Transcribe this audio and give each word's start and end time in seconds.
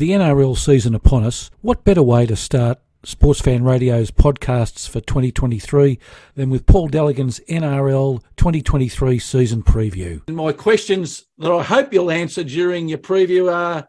The 0.00 0.12
NRL 0.12 0.56
season 0.56 0.94
upon 0.94 1.24
us, 1.24 1.50
what 1.60 1.84
better 1.84 2.02
way 2.02 2.24
to 2.24 2.34
start 2.34 2.78
Sports 3.04 3.42
Fan 3.42 3.64
Radio's 3.64 4.10
podcasts 4.10 4.88
for 4.88 5.02
2023 5.02 5.98
than 6.36 6.48
with 6.48 6.64
Paul 6.64 6.88
Dalligan's 6.88 7.38
NRL 7.50 8.22
2023 8.38 9.18
season 9.18 9.62
preview? 9.62 10.26
And 10.26 10.38
my 10.38 10.52
questions 10.52 11.26
that 11.36 11.52
I 11.52 11.62
hope 11.62 11.92
you'll 11.92 12.10
answer 12.10 12.42
during 12.42 12.88
your 12.88 12.96
preview 12.96 13.52
are 13.52 13.86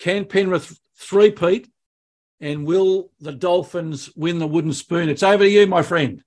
Can 0.00 0.24
Penrith 0.24 0.76
three-peat 0.96 1.68
and 2.40 2.66
will 2.66 3.12
the 3.20 3.30
Dolphins 3.30 4.10
win 4.16 4.40
the 4.40 4.48
wooden 4.48 4.72
spoon? 4.72 5.08
It's 5.08 5.22
over 5.22 5.44
to 5.44 5.48
you, 5.48 5.68
my 5.68 5.82
friend. 5.82 6.24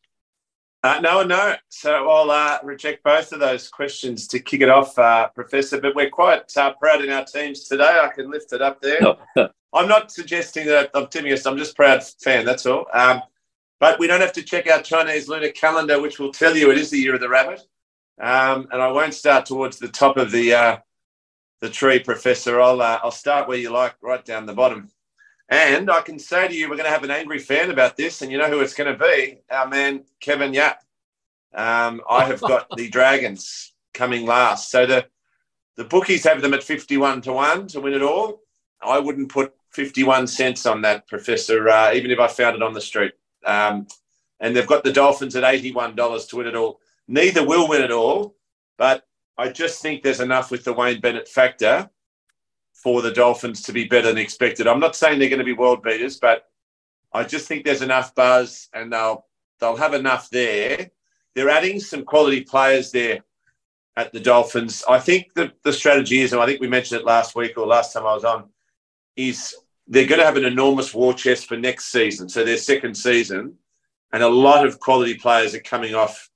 Uh, 0.88 1.02
no, 1.02 1.22
no. 1.22 1.54
So 1.68 2.10
I'll 2.10 2.32
uh, 2.32 2.60
reject 2.64 3.04
both 3.04 3.34
of 3.34 3.42
those 3.42 3.68
questions 3.68 4.26
to 4.28 4.40
kick 4.40 4.62
it 4.62 4.70
off, 4.70 4.98
uh, 4.98 5.28
Professor. 5.28 5.82
But 5.82 5.96
we're 5.96 6.10
quite 6.10 6.56
uh, 6.56 6.76
proud 6.76 7.04
in 7.04 7.12
our 7.12 7.26
teams 7.26 7.66
today. 7.66 8.00
I 8.02 8.08
can 8.08 8.32
lift 8.32 8.54
it 8.54 8.62
up 8.62 8.82
there. 8.82 9.00
I'm 9.74 9.90
not 9.90 10.14
suggesting 10.14 10.66
that 10.68 10.90
I'm 10.94 11.04
optimist. 11.04 11.46
I'm 11.46 11.58
just 11.58 11.76
proud 11.76 12.02
fan. 12.24 12.46
That's 12.46 12.66
all. 12.66 12.86
Um, 12.94 13.22
but 13.82 14.00
we 14.00 14.08
don't 14.08 14.22
have 14.22 14.32
to 14.32 14.42
check 14.42 14.70
our 14.72 14.82
Chinese 14.82 15.28
lunar 15.28 15.50
calendar, 15.50 16.02
which 16.02 16.20
will 16.20 16.32
tell 16.32 16.56
you 16.56 16.72
it 16.72 16.78
is 16.78 16.90
the 16.90 17.00
year 17.00 17.16
of 17.16 17.20
the 17.20 17.28
rabbit. 17.28 17.60
Um, 18.22 18.70
and 18.72 18.82
I 18.82 18.90
won't 18.90 19.14
start 19.14 19.46
towards 19.46 19.80
the 19.80 19.90
top 19.90 20.16
of 20.16 20.32
the 20.32 20.54
uh, 20.54 20.78
the 21.60 21.70
tree, 21.70 22.00
Professor. 22.00 22.62
I'll 22.62 22.82
uh, 22.82 23.00
I'll 23.04 23.12
start 23.12 23.50
where 23.50 23.58
you 23.58 23.72
like, 23.72 23.96
right 24.02 24.24
down 24.24 24.46
the 24.46 24.54
bottom. 24.54 24.90
And 25.50 25.90
I 25.90 26.02
can 26.02 26.20
say 26.20 26.48
to 26.48 26.54
you, 26.54 26.70
we're 26.70 26.76
going 26.76 26.88
to 26.88 26.92
have 26.92 27.06
an 27.06 27.12
angry 27.12 27.40
fan 27.40 27.72
about 27.72 27.96
this, 27.96 28.22
and 28.22 28.32
you 28.32 28.38
know 28.38 28.50
who 28.50 28.60
it's 28.60 28.74
going 28.74 28.92
to 28.92 29.00
be? 29.02 29.40
Our 29.50 29.68
man 29.68 30.04
Kevin 30.20 30.54
Yap. 30.54 30.84
Um, 31.54 32.02
I 32.10 32.26
have 32.26 32.42
got 32.42 32.68
the 32.76 32.90
Dragons 32.90 33.74
coming 33.94 34.26
last, 34.26 34.70
so 34.70 34.86
the 34.86 35.06
the 35.78 35.86
bookies 35.86 36.24
have 36.24 36.42
them 36.42 36.54
at 36.54 36.64
fifty-one 36.64 37.22
to 37.22 37.34
one 37.34 37.68
to 37.68 37.80
win 37.80 37.94
it 37.94 38.02
all. 38.02 38.42
I 38.82 39.00
wouldn't 39.00 39.32
put 39.32 39.54
fifty-one 39.72 40.28
cents 40.28 40.66
on 40.66 40.82
that, 40.82 41.08
Professor, 41.08 41.70
uh, 41.70 41.94
even 41.94 42.12
if 42.12 42.20
I 42.20 42.28
found 42.28 42.56
it 42.56 42.64
on 42.64 42.74
the 42.74 42.82
street. 42.82 43.14
Um, 43.46 43.88
and 44.40 44.56
they've 44.56 44.68
got 44.68 44.84
the 44.84 44.92
Dolphins 44.92 45.36
at 45.38 45.46
eighty-one 45.46 45.96
dollars 45.96 46.26
to 46.28 46.38
win 46.38 46.48
it 46.48 46.56
all. 46.56 46.82
Neither 47.08 47.46
will 47.46 47.70
win 47.70 47.82
it 47.82 47.92
all, 47.92 48.36
but 48.78 49.08
I 49.38 49.48
just 49.48 49.82
think 49.82 50.04
there's 50.04 50.20
enough 50.20 50.52
with 50.52 50.66
the 50.66 50.74
Wayne 50.74 51.00
Bennett 51.00 51.30
factor 51.30 51.90
for 52.84 53.02
the 53.02 53.12
Dolphins 53.12 53.64
to 53.64 53.74
be 53.74 53.86
better 53.86 54.10
than 54.10 54.18
expected. 54.18 54.68
I'm 54.68 54.80
not 54.80 54.96
saying 54.96 55.18
they're 55.18 55.30
going 55.30 55.40
to 55.40 55.46
be 55.46 55.54
world 55.54 55.82
beaters, 55.82 56.18
but 56.18 56.46
I 57.12 57.24
just 57.24 57.48
think 57.48 57.66
there's 57.66 57.82
enough 57.82 58.14
buzz 58.14 58.70
and 58.74 58.94
they'll 58.94 59.26
they'll 59.60 59.76
have 59.76 59.96
enough 59.96 60.30
there. 60.30 60.92
They're 61.34 61.50
adding 61.50 61.80
some 61.80 62.06
quality 62.06 62.42
players 62.42 62.92
there 62.92 63.20
at 63.96 64.14
the 64.14 64.20
Dolphins. 64.20 64.84
I 64.88 65.00
think 65.00 65.34
the, 65.34 65.52
the 65.64 65.74
strategy 65.74 66.22
is, 66.22 66.34
and 66.34 66.42
I 66.42 66.46
think 66.46 66.62
we 66.62 66.68
mentioned 66.68 67.02
it 67.02 67.06
last 67.06 67.36
week 67.36 67.58
or 67.58 67.66
last 67.66 67.94
time 67.94 68.06
I 68.06 68.14
was 68.14 68.24
on, 68.24 68.50
is 69.16 69.56
they're 69.88 70.06
going 70.06 70.20
to 70.20 70.26
have 70.26 70.38
an 70.38 70.46
enormous 70.46 70.94
war 70.94 71.14
chest 71.14 71.48
for 71.48 71.58
next 71.58 71.92
season. 71.92 72.30
So 72.30 72.44
their 72.44 72.58
second 72.58 72.96
season, 72.96 73.56
and 74.14 74.22
a 74.22 74.30
lot 74.30 74.66
of 74.66 74.80
quality 74.80 75.16
players 75.16 75.56
are 75.56 75.60
coming 75.60 75.96
off 75.96 76.30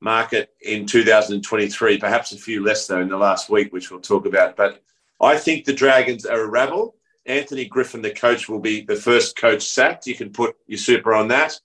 market 0.00 0.50
in 0.60 0.86
2023. 0.86 1.98
Perhaps 1.98 2.32
a 2.32 2.36
few 2.36 2.64
less 2.64 2.86
though 2.88 3.00
in 3.00 3.08
the 3.08 3.16
last 3.16 3.48
week, 3.48 3.72
which 3.72 3.90
we'll 3.90 4.00
talk 4.00 4.26
about. 4.26 4.56
But 4.56 4.82
I 5.20 5.36
think 5.36 5.64
the 5.64 5.72
Dragons 5.72 6.24
are 6.26 6.42
a 6.42 6.48
rabble. 6.48 6.96
Anthony 7.26 7.66
Griffin, 7.66 8.02
the 8.02 8.10
coach, 8.10 8.48
will 8.48 8.60
be 8.60 8.82
the 8.82 8.96
first 8.96 9.36
coach 9.36 9.62
sacked. 9.68 10.06
You 10.06 10.14
can 10.14 10.30
put 10.30 10.56
your 10.66 10.78
super 10.78 11.14
on 11.14 11.28
that. 11.28 11.58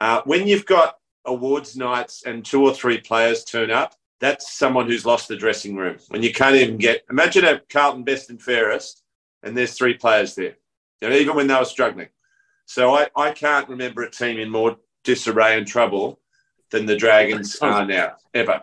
Uh, 0.00 0.22
when 0.24 0.46
you've 0.46 0.66
got 0.66 0.96
awards 1.24 1.76
nights 1.76 2.22
and 2.24 2.44
two 2.44 2.62
or 2.64 2.72
three 2.72 2.98
players 2.98 3.44
turn 3.44 3.70
up, 3.70 3.94
that's 4.20 4.52
someone 4.52 4.86
who's 4.86 5.06
lost 5.06 5.28
the 5.28 5.36
dressing 5.36 5.76
room. 5.76 5.96
When 6.08 6.22
you 6.22 6.32
can't 6.32 6.54
even 6.54 6.76
get, 6.76 7.04
imagine 7.10 7.44
a 7.44 7.60
Carlton 7.70 8.04
best 8.04 8.30
and 8.30 8.40
fairest, 8.40 9.02
and 9.42 9.56
there's 9.56 9.74
three 9.74 9.94
players 9.94 10.34
there, 10.34 10.56
you 11.00 11.08
know, 11.08 11.14
even 11.14 11.34
when 11.34 11.46
they 11.46 11.54
were 11.54 11.64
struggling. 11.64 12.08
So 12.66 12.94
I, 12.94 13.08
I 13.16 13.32
can't 13.32 13.68
remember 13.68 14.02
a 14.02 14.10
team 14.10 14.38
in 14.38 14.50
more 14.50 14.76
disarray 15.04 15.56
and 15.56 15.66
trouble 15.66 16.20
than 16.70 16.86
the 16.86 16.96
Dragons 16.96 17.56
are 17.60 17.84
now, 17.84 18.16
ever. 18.34 18.62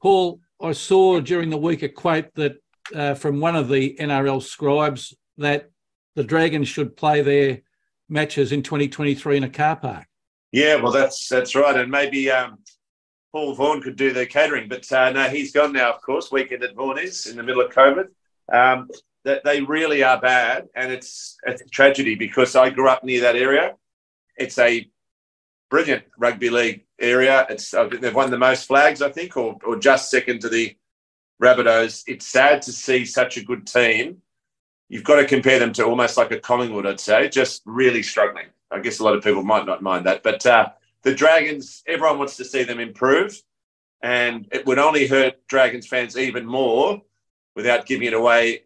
Paul, 0.00 0.40
I 0.60 0.72
saw 0.72 1.20
during 1.20 1.50
the 1.50 1.58
week 1.58 1.82
a 1.82 1.88
quote 1.88 2.34
that 2.34 2.56
uh, 2.94 3.14
from 3.14 3.40
one 3.40 3.56
of 3.56 3.68
the 3.68 3.96
NRL 3.98 4.42
scribes 4.42 5.14
that 5.38 5.70
the 6.14 6.24
Dragons 6.24 6.68
should 6.68 6.96
play 6.96 7.22
their 7.22 7.60
matches 8.08 8.52
in 8.52 8.62
2023 8.62 9.36
in 9.36 9.44
a 9.44 9.48
car 9.48 9.76
park. 9.76 10.06
Yeah, 10.52 10.76
well, 10.76 10.92
that's 10.92 11.28
that's 11.28 11.54
right, 11.54 11.76
and 11.76 11.90
maybe 11.90 12.30
um, 12.30 12.58
Paul 13.32 13.54
Vaughan 13.54 13.82
could 13.82 13.96
do 13.96 14.12
the 14.12 14.24
catering, 14.24 14.68
but 14.68 14.90
uh, 14.90 15.10
no, 15.10 15.24
he's 15.24 15.52
gone 15.52 15.72
now. 15.72 15.92
Of 15.92 16.00
course, 16.00 16.32
weekend 16.32 16.64
at 16.64 16.74
Vaughan 16.74 16.98
is 16.98 17.26
in 17.26 17.36
the 17.36 17.42
middle 17.42 17.60
of 17.60 17.70
COVID. 17.70 18.06
Um, 18.50 18.88
that 19.24 19.44
they 19.44 19.60
really 19.60 20.02
are 20.02 20.18
bad, 20.18 20.68
and 20.74 20.90
it's 20.90 21.36
it's 21.46 21.60
a 21.60 21.68
tragedy 21.68 22.14
because 22.14 22.56
I 22.56 22.70
grew 22.70 22.88
up 22.88 23.04
near 23.04 23.20
that 23.20 23.36
area. 23.36 23.74
It's 24.38 24.58
a 24.58 24.90
brilliant 25.70 26.04
rugby 26.16 26.48
league 26.48 26.86
area. 26.98 27.46
It's 27.50 27.74
uh, 27.74 27.88
they've 27.88 28.14
won 28.14 28.30
the 28.30 28.38
most 28.38 28.66
flags, 28.66 29.02
I 29.02 29.10
think, 29.10 29.36
or 29.36 29.58
or 29.64 29.76
just 29.76 30.10
second 30.10 30.40
to 30.40 30.48
the 30.48 30.74
Rabbitohs, 31.42 32.04
it's 32.06 32.26
sad 32.26 32.62
to 32.62 32.72
see 32.72 33.04
such 33.04 33.36
a 33.36 33.44
good 33.44 33.66
team. 33.66 34.22
You've 34.88 35.04
got 35.04 35.16
to 35.16 35.26
compare 35.26 35.58
them 35.58 35.72
to 35.74 35.84
almost 35.84 36.16
like 36.16 36.32
a 36.32 36.40
Collingwood, 36.40 36.86
I'd 36.86 37.00
say, 37.00 37.28
just 37.28 37.62
really 37.66 38.02
struggling. 38.02 38.46
I 38.70 38.80
guess 38.80 38.98
a 38.98 39.04
lot 39.04 39.14
of 39.14 39.22
people 39.22 39.42
might 39.42 39.66
not 39.66 39.82
mind 39.82 40.06
that. 40.06 40.22
But 40.22 40.44
uh, 40.44 40.70
the 41.02 41.14
Dragons, 41.14 41.82
everyone 41.86 42.18
wants 42.18 42.36
to 42.36 42.44
see 42.44 42.64
them 42.64 42.80
improve. 42.80 43.40
And 44.02 44.46
it 44.52 44.66
would 44.66 44.78
only 44.78 45.06
hurt 45.06 45.46
Dragons 45.48 45.86
fans 45.86 46.16
even 46.16 46.46
more 46.46 47.02
without 47.54 47.86
giving 47.86 48.06
it 48.06 48.14
away 48.14 48.62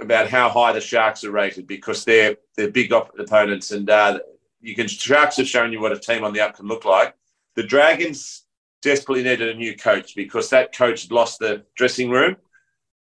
about 0.00 0.28
how 0.28 0.48
high 0.48 0.72
the 0.72 0.80
Sharks 0.80 1.24
are 1.24 1.30
rated 1.30 1.66
because 1.66 2.04
they're 2.04 2.36
they're 2.56 2.70
big 2.70 2.92
opponents 2.92 3.72
and 3.72 3.90
uh, 3.90 4.20
you 4.60 4.74
can 4.74 4.86
Sharks 4.86 5.36
have 5.36 5.48
shown 5.48 5.72
you 5.72 5.80
what 5.80 5.92
a 5.92 5.98
team 5.98 6.24
on 6.24 6.32
the 6.32 6.40
up 6.40 6.56
can 6.56 6.66
look 6.66 6.84
like. 6.84 7.14
The 7.56 7.62
Dragons 7.62 8.44
desperately 8.82 9.22
needed 9.22 9.48
a 9.48 9.54
new 9.54 9.76
coach 9.76 10.14
because 10.14 10.50
that 10.50 10.74
coach 10.74 11.02
had 11.02 11.12
lost 11.12 11.38
the 11.38 11.64
dressing 11.74 12.10
room. 12.10 12.36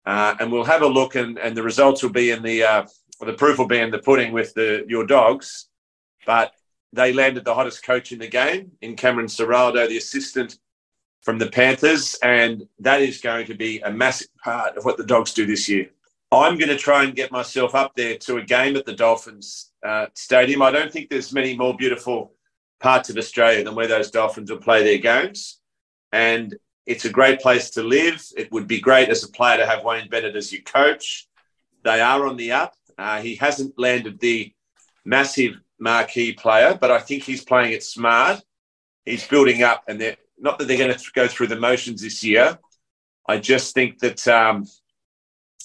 Uh, 0.05 0.35
and 0.39 0.51
we'll 0.51 0.63
have 0.63 0.81
a 0.81 0.87
look, 0.87 1.15
and, 1.15 1.37
and 1.37 1.55
the 1.55 1.61
results 1.61 2.01
will 2.01 2.09
be 2.09 2.31
in 2.31 2.41
the 2.41 2.63
uh, 2.63 2.85
the 3.19 3.33
proof 3.33 3.59
will 3.59 3.67
be 3.67 3.79
in 3.79 3.91
the 3.91 3.99
pudding 3.99 4.33
with 4.33 4.53
the 4.55 4.83
your 4.87 5.05
dogs. 5.05 5.67
But 6.25 6.53
they 6.91 7.13
landed 7.13 7.45
the 7.45 7.53
hottest 7.53 7.85
coach 7.85 8.11
in 8.11 8.19
the 8.19 8.27
game 8.27 8.71
in 8.81 8.95
Cameron 8.95 9.27
Ciraldo, 9.27 9.87
the 9.87 9.97
assistant 9.97 10.57
from 11.21 11.37
the 11.37 11.49
Panthers, 11.49 12.17
and 12.23 12.63
that 12.79 13.01
is 13.01 13.21
going 13.21 13.45
to 13.45 13.53
be 13.53 13.79
a 13.81 13.91
massive 13.91 14.27
part 14.43 14.75
of 14.75 14.85
what 14.85 14.97
the 14.97 15.05
Dogs 15.05 15.33
do 15.33 15.45
this 15.45 15.69
year. 15.69 15.87
I'm 16.31 16.57
going 16.57 16.69
to 16.69 16.77
try 16.77 17.03
and 17.03 17.15
get 17.15 17.31
myself 17.31 17.75
up 17.75 17.93
there 17.95 18.17
to 18.17 18.37
a 18.37 18.43
game 18.43 18.75
at 18.75 18.85
the 18.85 18.93
Dolphins 18.93 19.71
uh, 19.85 20.07
Stadium. 20.15 20.61
I 20.61 20.71
don't 20.71 20.91
think 20.91 21.09
there's 21.09 21.33
many 21.33 21.55
more 21.55 21.75
beautiful 21.75 22.33
parts 22.79 23.09
of 23.09 23.17
Australia 23.17 23.63
than 23.63 23.75
where 23.75 23.87
those 23.87 24.09
Dolphins 24.09 24.49
will 24.49 24.57
play 24.57 24.83
their 24.83 24.97
games 24.97 25.60
and 26.11 26.55
it's 26.85 27.05
a 27.05 27.09
great 27.09 27.39
place 27.39 27.69
to 27.71 27.83
live. 27.83 28.23
It 28.35 28.51
would 28.51 28.67
be 28.67 28.79
great 28.79 29.09
as 29.09 29.23
a 29.23 29.29
player 29.29 29.57
to 29.57 29.65
have 29.65 29.83
Wayne 29.83 30.09
Bennett 30.09 30.35
as 30.35 30.51
your 30.51 30.61
coach. 30.63 31.27
They 31.83 32.01
are 32.01 32.27
on 32.27 32.37
the 32.37 32.51
up. 32.51 32.73
Uh, 32.97 33.21
he 33.21 33.35
hasn't 33.35 33.77
landed 33.77 34.19
the 34.19 34.53
massive 35.05 35.55
marquee 35.79 36.33
player, 36.33 36.77
but 36.79 36.91
I 36.91 36.99
think 36.99 37.23
he's 37.23 37.43
playing 37.43 37.73
it 37.73 37.83
smart. 37.83 38.41
He's 39.05 39.27
building 39.27 39.63
up, 39.63 39.83
and 39.87 39.99
they're 39.99 40.17
not 40.37 40.59
that 40.59 40.67
they're 40.67 40.77
going 40.77 40.93
to 40.93 41.11
go 41.13 41.27
through 41.27 41.47
the 41.47 41.55
motions 41.55 42.01
this 42.01 42.23
year. 42.23 42.57
I 43.27 43.37
just 43.37 43.73
think 43.73 43.99
that 43.99 44.27
um, 44.27 44.67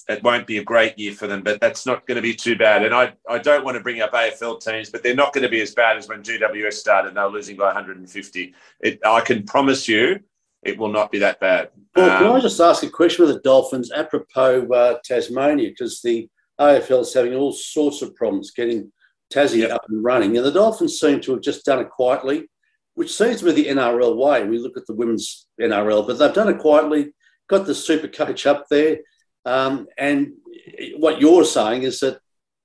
it 0.07 0.23
won't 0.23 0.47
be 0.47 0.59
a 0.59 0.63
great 0.63 0.97
year 0.97 1.13
for 1.13 1.27
them, 1.27 1.41
but 1.43 1.59
that's 1.59 1.85
not 1.85 2.05
going 2.07 2.15
to 2.15 2.21
be 2.21 2.33
too 2.33 2.55
bad. 2.55 2.83
And 2.83 2.93
I, 2.93 3.13
I 3.27 3.39
don't 3.39 3.65
want 3.65 3.75
to 3.75 3.83
bring 3.83 4.01
up 4.01 4.13
AFL 4.13 4.61
teams, 4.61 4.89
but 4.89 5.03
they're 5.03 5.15
not 5.15 5.33
going 5.33 5.43
to 5.43 5.49
be 5.49 5.61
as 5.61 5.73
bad 5.73 5.97
as 5.97 6.07
when 6.07 6.23
GWS 6.23 6.73
started 6.73 7.09
and 7.09 7.17
they 7.17 7.21
were 7.21 7.29
losing 7.29 7.57
by 7.57 7.65
150. 7.65 8.53
It, 8.81 8.99
I 9.05 9.21
can 9.21 9.43
promise 9.43 9.87
you 9.87 10.19
it 10.67 10.77
will 10.77 10.91
not 10.91 11.11
be 11.11 11.19
that 11.19 11.39
bad. 11.39 11.69
Well, 11.95 12.09
um, 12.09 12.17
can 12.17 12.27
I 12.35 12.39
just 12.39 12.59
ask 12.59 12.83
a 12.83 12.89
question 12.89 13.25
with 13.25 13.35
the 13.35 13.41
Dolphins 13.41 13.91
apropos 13.91 14.67
uh, 14.67 14.97
Tasmania? 15.03 15.69
Because 15.69 16.01
the 16.01 16.29
AFL 16.59 17.01
is 17.01 17.13
having 17.13 17.35
all 17.35 17.51
sorts 17.51 18.01
of 18.01 18.15
problems 18.15 18.51
getting 18.51 18.91
Tassie 19.33 19.59
yep. 19.59 19.71
up 19.71 19.85
and 19.89 20.03
running. 20.03 20.37
And 20.37 20.45
the 20.45 20.51
Dolphins 20.51 20.99
seem 20.99 21.21
to 21.21 21.33
have 21.33 21.41
just 21.41 21.65
done 21.65 21.79
it 21.79 21.89
quietly, 21.89 22.49
which 22.95 23.15
seems 23.15 23.39
to 23.39 23.45
be 23.45 23.51
the 23.51 23.67
NRL 23.69 24.15
way. 24.15 24.43
We 24.45 24.59
look 24.59 24.77
at 24.77 24.85
the 24.87 24.93
women's 24.93 25.47
NRL, 25.59 26.05
but 26.05 26.17
they've 26.17 26.33
done 26.33 26.49
it 26.49 26.59
quietly, 26.59 27.13
got 27.47 27.65
the 27.65 27.75
super 27.75 28.07
coach 28.07 28.45
up 28.45 28.65
there. 28.69 28.99
Um, 29.45 29.87
and 29.97 30.33
what 30.97 31.21
you're 31.21 31.45
saying 31.45 31.83
is 31.83 31.99
that, 32.01 32.19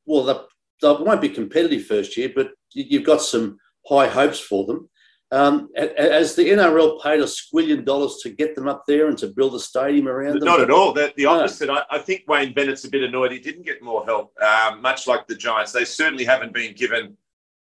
well, 0.06 0.24
they, 0.24 0.34
they 0.82 1.02
won't 1.02 1.20
be 1.20 1.28
competitive 1.28 1.86
first 1.86 2.16
year, 2.16 2.32
but 2.34 2.50
you've 2.72 3.04
got 3.04 3.22
some 3.22 3.58
high 3.86 4.08
hopes 4.08 4.40
for 4.40 4.66
them. 4.66 4.88
Um, 5.32 5.70
as 5.74 6.34
the 6.34 6.50
NRL 6.50 7.02
paid 7.02 7.20
a 7.20 7.24
squillion 7.24 7.86
dollars 7.86 8.18
to 8.22 8.28
get 8.28 8.54
them 8.54 8.68
up 8.68 8.84
there 8.86 9.08
and 9.08 9.16
to 9.16 9.28
build 9.28 9.54
a 9.54 9.58
stadium 9.58 10.06
around 10.06 10.38
them? 10.38 10.44
Not 10.44 10.60
at 10.60 10.70
all. 10.70 10.92
The, 10.92 11.10
the 11.16 11.24
opposite. 11.24 11.68
No. 11.68 11.76
I, 11.76 11.84
I, 11.92 11.98
think 12.00 12.24
Wayne 12.28 12.52
Bennett's 12.52 12.84
a 12.84 12.90
bit 12.90 13.02
annoyed. 13.02 13.32
He 13.32 13.38
didn't 13.38 13.64
get 13.64 13.82
more 13.82 14.04
help, 14.04 14.34
um, 14.42 14.82
much 14.82 15.06
like 15.06 15.26
the 15.26 15.34
Giants. 15.34 15.72
They 15.72 15.86
certainly 15.86 16.26
haven't 16.26 16.52
been 16.52 16.74
given 16.74 17.16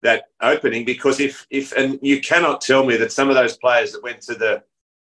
that 0.03 0.25
opening 0.41 0.87
because 0.87 1.21
if 1.21 1.47
if 1.51 1.73
and 1.73 1.99
you 2.01 2.23
cannot 2.23 2.63
tell 2.63 2.87
me 2.87 2.97
that 2.97 3.13
some 3.13 3.29
of 3.29 3.35
those 3.35 3.59
players 3.59 3.93
that 3.93 4.03
went 4.03 4.23
to 4.23 4.35
the 4.35 4.63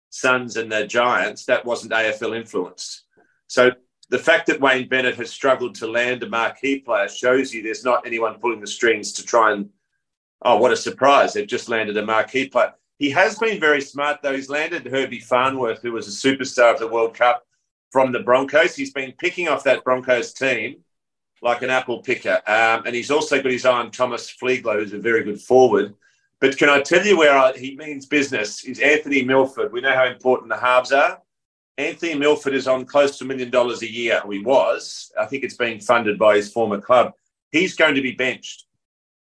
Suns 0.09 0.57
and 0.57 0.73
the 0.73 0.87
Giants 0.87 1.45
that 1.45 1.63
wasn't 1.67 1.93
AFL 1.93 2.35
influenced. 2.35 3.05
So 3.49 3.73
the 4.09 4.19
fact 4.19 4.47
that 4.47 4.61
Wayne 4.61 4.89
Bennett 4.89 5.17
has 5.17 5.31
struggled 5.31 5.75
to 5.77 5.87
land 5.87 6.23
a 6.23 6.29
marquee 6.29 6.79
player 6.79 7.09
shows 7.09 7.53
you 7.53 7.63
there's 7.63 7.85
not 7.85 8.07
anyone 8.07 8.39
pulling 8.39 8.61
the 8.61 8.67
strings 8.67 9.13
to 9.13 9.25
try 9.25 9.53
and, 9.53 9.69
oh, 10.47 10.57
what 10.57 10.73
a 10.73 10.77
surprise. 10.77 11.33
They've 11.33 11.47
just 11.47 11.69
landed 11.69 11.97
a 11.97 12.05
marquee 12.05 12.49
player. 12.49 12.73
He 12.99 13.11
has 13.11 13.39
been 13.39 13.61
very 13.61 13.81
smart, 13.81 14.21
though. 14.23 14.35
He's 14.35 14.49
landed 14.49 14.87
Herbie 14.87 15.21
Farnworth, 15.21 15.83
who 15.83 15.93
was 15.93 16.09
a 16.09 16.29
superstar 16.29 16.73
of 16.73 16.79
the 16.79 16.89
World 16.89 17.15
Cup 17.15 17.45
from 17.91 18.13
the 18.13 18.21
Broncos. 18.21 18.75
He's 18.75 18.93
been 18.93 19.13
picking 19.19 19.49
off 19.49 19.65
that 19.65 19.85
Broncos 19.85 20.33
team 20.33 20.77
like 21.43 21.63
an 21.63 21.71
apple 21.71 22.01
picker. 22.01 22.41
Um, 22.47 22.87
and 22.87 22.95
he's 22.95 23.11
also 23.11 23.43
got 23.43 23.53
his 23.53 23.67
eye 23.67 23.79
on 23.79 23.91
Thomas 23.91 24.35
Flegler, 24.41 24.79
who's 24.79 24.93
a 24.93 24.99
very 24.99 25.23
good 25.25 25.41
forward. 25.41 25.95
But 26.41 26.57
can 26.57 26.69
I 26.69 26.81
tell 26.81 27.05
you 27.05 27.19
where 27.19 27.37
I, 27.37 27.53
he 27.53 27.77
means 27.77 28.07
business? 28.07 28.65
Is 28.65 28.81
Anthony 28.81 29.23
Milford. 29.23 29.73
We 29.73 29.81
know 29.81 29.95
how 29.95 30.07
important 30.07 30.49
the 30.49 30.59
halves 30.59 30.93
are. 30.93 31.21
Anthony 31.79 32.15
Milford 32.15 32.55
is 32.55 32.67
on 32.67 32.87
close 32.87 33.19
to 33.19 33.25
a 33.25 33.27
million 33.27 33.51
dollars 33.51 33.83
a 33.83 33.91
year. 33.91 34.23
He 34.31 34.39
was. 34.39 35.13
I 35.19 35.27
think 35.27 35.45
it's 35.45 35.57
being 35.57 35.81
funded 35.81 36.19
by 36.19 36.37
his 36.37 36.51
former 36.51 36.81
club. 36.81 37.13
He's 37.53 37.77
going 37.77 37.95
to 37.95 38.03
be 38.03 38.13
benched. 38.13 38.65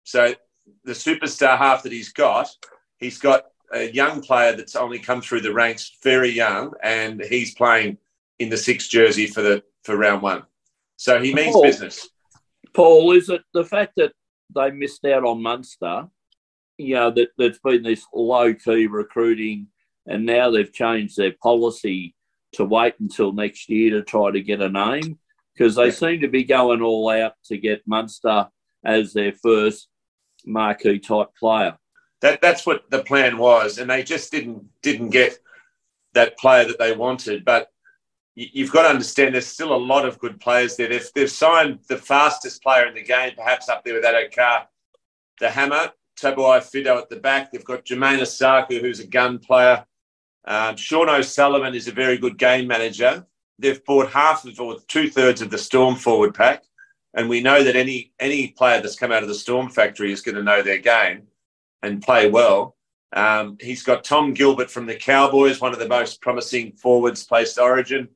So 0.04 0.34
the 0.84 0.94
superstar 0.94 1.58
half 1.58 1.84
that 1.84 1.92
he's 1.92 2.12
got, 2.12 2.50
he's 2.98 3.18
got 3.18 3.46
a 3.74 3.92
young 3.92 4.22
player 4.22 4.56
that's 4.56 4.76
only 4.76 5.00
come 5.00 5.22
through 5.22 5.42
the 5.42 5.54
ranks, 5.54 5.98
very 6.04 6.30
young, 6.30 6.74
and 6.84 7.22
he's 7.22 7.56
playing 7.56 7.98
in 8.40 8.50
the 8.50 8.58
sixth 8.58 8.90
jersey 8.90 9.28
for 9.28 9.42
the 9.42 9.64
for 9.84 9.98
round 9.98 10.22
one. 10.22 10.44
So 10.98 11.22
he 11.22 11.34
means 11.34 11.54
Paul, 11.54 11.64
business. 11.64 12.10
Paul, 12.74 13.12
is 13.14 13.30
it 13.30 13.42
the 13.54 13.66
fact 13.66 13.94
that 13.98 14.12
they 14.54 14.72
missed 14.72 15.06
out 15.06 15.24
on 15.24 15.42
Munster? 15.42 16.08
You 16.78 16.96
know 16.96 17.12
that 17.12 17.30
there's 17.38 17.60
been 17.60 17.84
this 17.84 18.06
low 18.14 18.54
key 18.54 18.88
recruiting, 18.88 19.68
and 20.08 20.26
now 20.26 20.52
they've 20.52 20.72
changed 20.72 21.18
their 21.18 21.34
policy 21.42 22.16
to 22.54 22.66
wait 22.66 22.96
until 23.00 23.32
next 23.32 23.70
year 23.70 23.92
to 23.92 24.04
try 24.04 24.32
to 24.32 24.42
get 24.42 24.62
a 24.62 24.70
name 24.70 25.18
because 25.54 25.76
they 25.76 25.92
seem 25.92 26.22
to 26.22 26.28
be 26.28 26.44
going 26.44 26.82
all 26.82 27.10
out 27.10 27.34
to 27.46 27.58
get 27.58 27.88
Munster 27.88 28.48
as 28.84 29.14
their 29.14 29.32
first 29.32 29.88
marquee 30.46 31.00
type 31.00 31.30
player. 31.40 31.78
That 32.22 32.42
that's 32.42 32.66
what 32.66 32.90
the 32.90 33.04
plan 33.04 33.38
was, 33.38 33.78
and 33.78 33.90
they 33.90 34.04
just 34.04 34.32
didn't 34.32 34.64
didn't 34.82 35.10
get 35.10 35.40
that 36.14 36.38
player 36.38 36.66
that 36.66 36.78
they 36.78 36.96
wanted. 36.96 37.46
But 37.46 37.72
you've 38.36 38.72
got 38.72 38.84
to 38.84 38.90
understand 38.90 39.34
there's 39.34 39.48
still 39.48 39.74
a 39.74 39.76
lot 39.76 40.06
of 40.06 40.20
good 40.20 40.40
players 40.40 40.76
there. 40.76 40.88
They've, 40.88 41.10
they've 41.16 41.32
signed 41.32 41.80
the 41.88 41.98
fastest 41.98 42.64
player 42.64 42.88
in 42.88 42.96
the 42.96 43.04
game, 43.04 43.34
perhaps 43.36 43.70
up 43.70 43.84
there 43.84 43.96
with 43.96 44.36
car, 44.36 44.68
the 45.40 45.50
hammer, 45.50 45.92
Tabuai-Fidow 46.20 46.98
at 46.98 47.10
the 47.10 47.18
back. 47.18 47.52
They've 47.52 47.64
got 47.64 47.86
Jamayne 47.86 48.20
Isaako, 48.20 48.80
who's 48.80 49.00
a 49.00 49.08
gun 49.08 49.40
player. 49.40 49.86
Um, 50.46 50.76
Sean 50.76 51.10
O'Sullivan 51.10 51.76
is 51.76 51.88
a 51.88 51.92
very 51.92 52.18
good 52.18 52.38
game 52.38 52.68
manager. 52.68 53.26
They've 53.60 53.84
bought 53.86 54.10
half 54.12 54.46
of 54.46 54.60
or 54.60 54.78
two 54.88 55.10
thirds 55.10 55.42
of 55.42 55.52
the 55.52 55.58
Storm 55.58 55.96
forward 55.96 56.34
pack, 56.34 56.64
and 57.14 57.30
we 57.30 57.42
know 57.42 57.64
that 57.64 57.76
any 57.76 58.14
any 58.20 58.50
player 58.50 58.82
that's 58.82 58.96
come 58.96 59.12
out 59.12 59.24
of 59.24 59.30
the 59.30 59.36
Storm 59.36 59.70
factory 59.70 60.12
is 60.12 60.22
going 60.22 60.36
to 60.36 60.44
know 60.44 60.62
their 60.62 60.78
game 60.78 61.24
and 61.84 62.02
play 62.02 62.30
well. 62.30 62.76
Um, 63.14 63.58
he's 63.60 63.84
got 63.84 64.04
Tom 64.04 64.34
Gilbert 64.34 64.72
from 64.72 64.86
the 64.86 64.96
Cowboys, 64.96 65.60
one 65.60 65.74
of 65.74 65.80
the 65.80 65.88
most 65.88 66.22
promising 66.22 66.72
forwards 66.74 67.26
placed 67.26 67.60
Origin. 67.60 68.08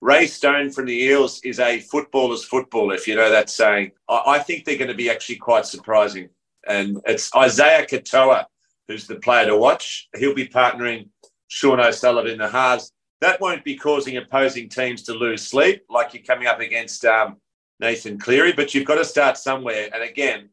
Ray 0.00 0.26
Stone 0.26 0.70
from 0.70 0.86
the 0.86 0.92
Eels 0.92 1.40
is 1.42 1.58
a 1.58 1.80
footballer's 1.80 2.44
footballer, 2.44 2.94
if 2.94 3.08
you 3.08 3.16
know 3.16 3.30
that 3.30 3.50
saying. 3.50 3.92
I, 4.08 4.22
I 4.26 4.38
think 4.38 4.64
they're 4.64 4.78
going 4.78 4.88
to 4.88 4.94
be 4.94 5.10
actually 5.10 5.36
quite 5.36 5.66
surprising. 5.66 6.28
And 6.68 7.00
it's 7.06 7.34
Isaiah 7.34 7.86
Katoa 7.86 8.46
who's 8.88 9.06
the 9.06 9.16
player 9.16 9.46
to 9.46 9.56
watch. 9.56 10.08
He'll 10.16 10.34
be 10.34 10.48
partnering 10.48 11.08
Sean 11.48 11.80
O'Sullivan 11.80 12.32
in 12.32 12.38
the 12.38 12.48
halves. 12.48 12.92
That 13.20 13.40
won't 13.40 13.64
be 13.64 13.76
causing 13.76 14.16
opposing 14.16 14.68
teams 14.68 15.02
to 15.04 15.14
lose 15.14 15.46
sleep 15.46 15.84
like 15.88 16.12
you're 16.12 16.22
coming 16.22 16.46
up 16.46 16.60
against 16.60 17.04
um, 17.04 17.36
Nathan 17.84 18.18
Cleary, 18.18 18.52
but 18.52 18.74
you've 18.74 18.86
got 18.86 18.96
to 18.96 19.04
start 19.04 19.36
somewhere. 19.36 19.88
And 19.92 20.02
again, 20.02 20.48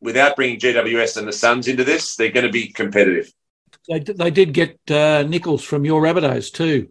without 0.00 0.36
bringing 0.36 0.58
GWS 0.58 1.16
and 1.16 1.28
the 1.28 1.32
Suns 1.32 1.68
into 1.68 1.84
this, 1.84 2.16
they're 2.16 2.30
going 2.30 2.46
to 2.46 2.52
be 2.52 2.68
competitive. 2.68 3.32
They, 3.88 3.98
they 3.98 4.30
did 4.30 4.52
get 4.52 4.78
uh, 4.90 5.24
Nicholls 5.24 5.62
from 5.62 5.84
your 5.84 6.00
Rabbitohs 6.02 6.52
too. 6.52 6.88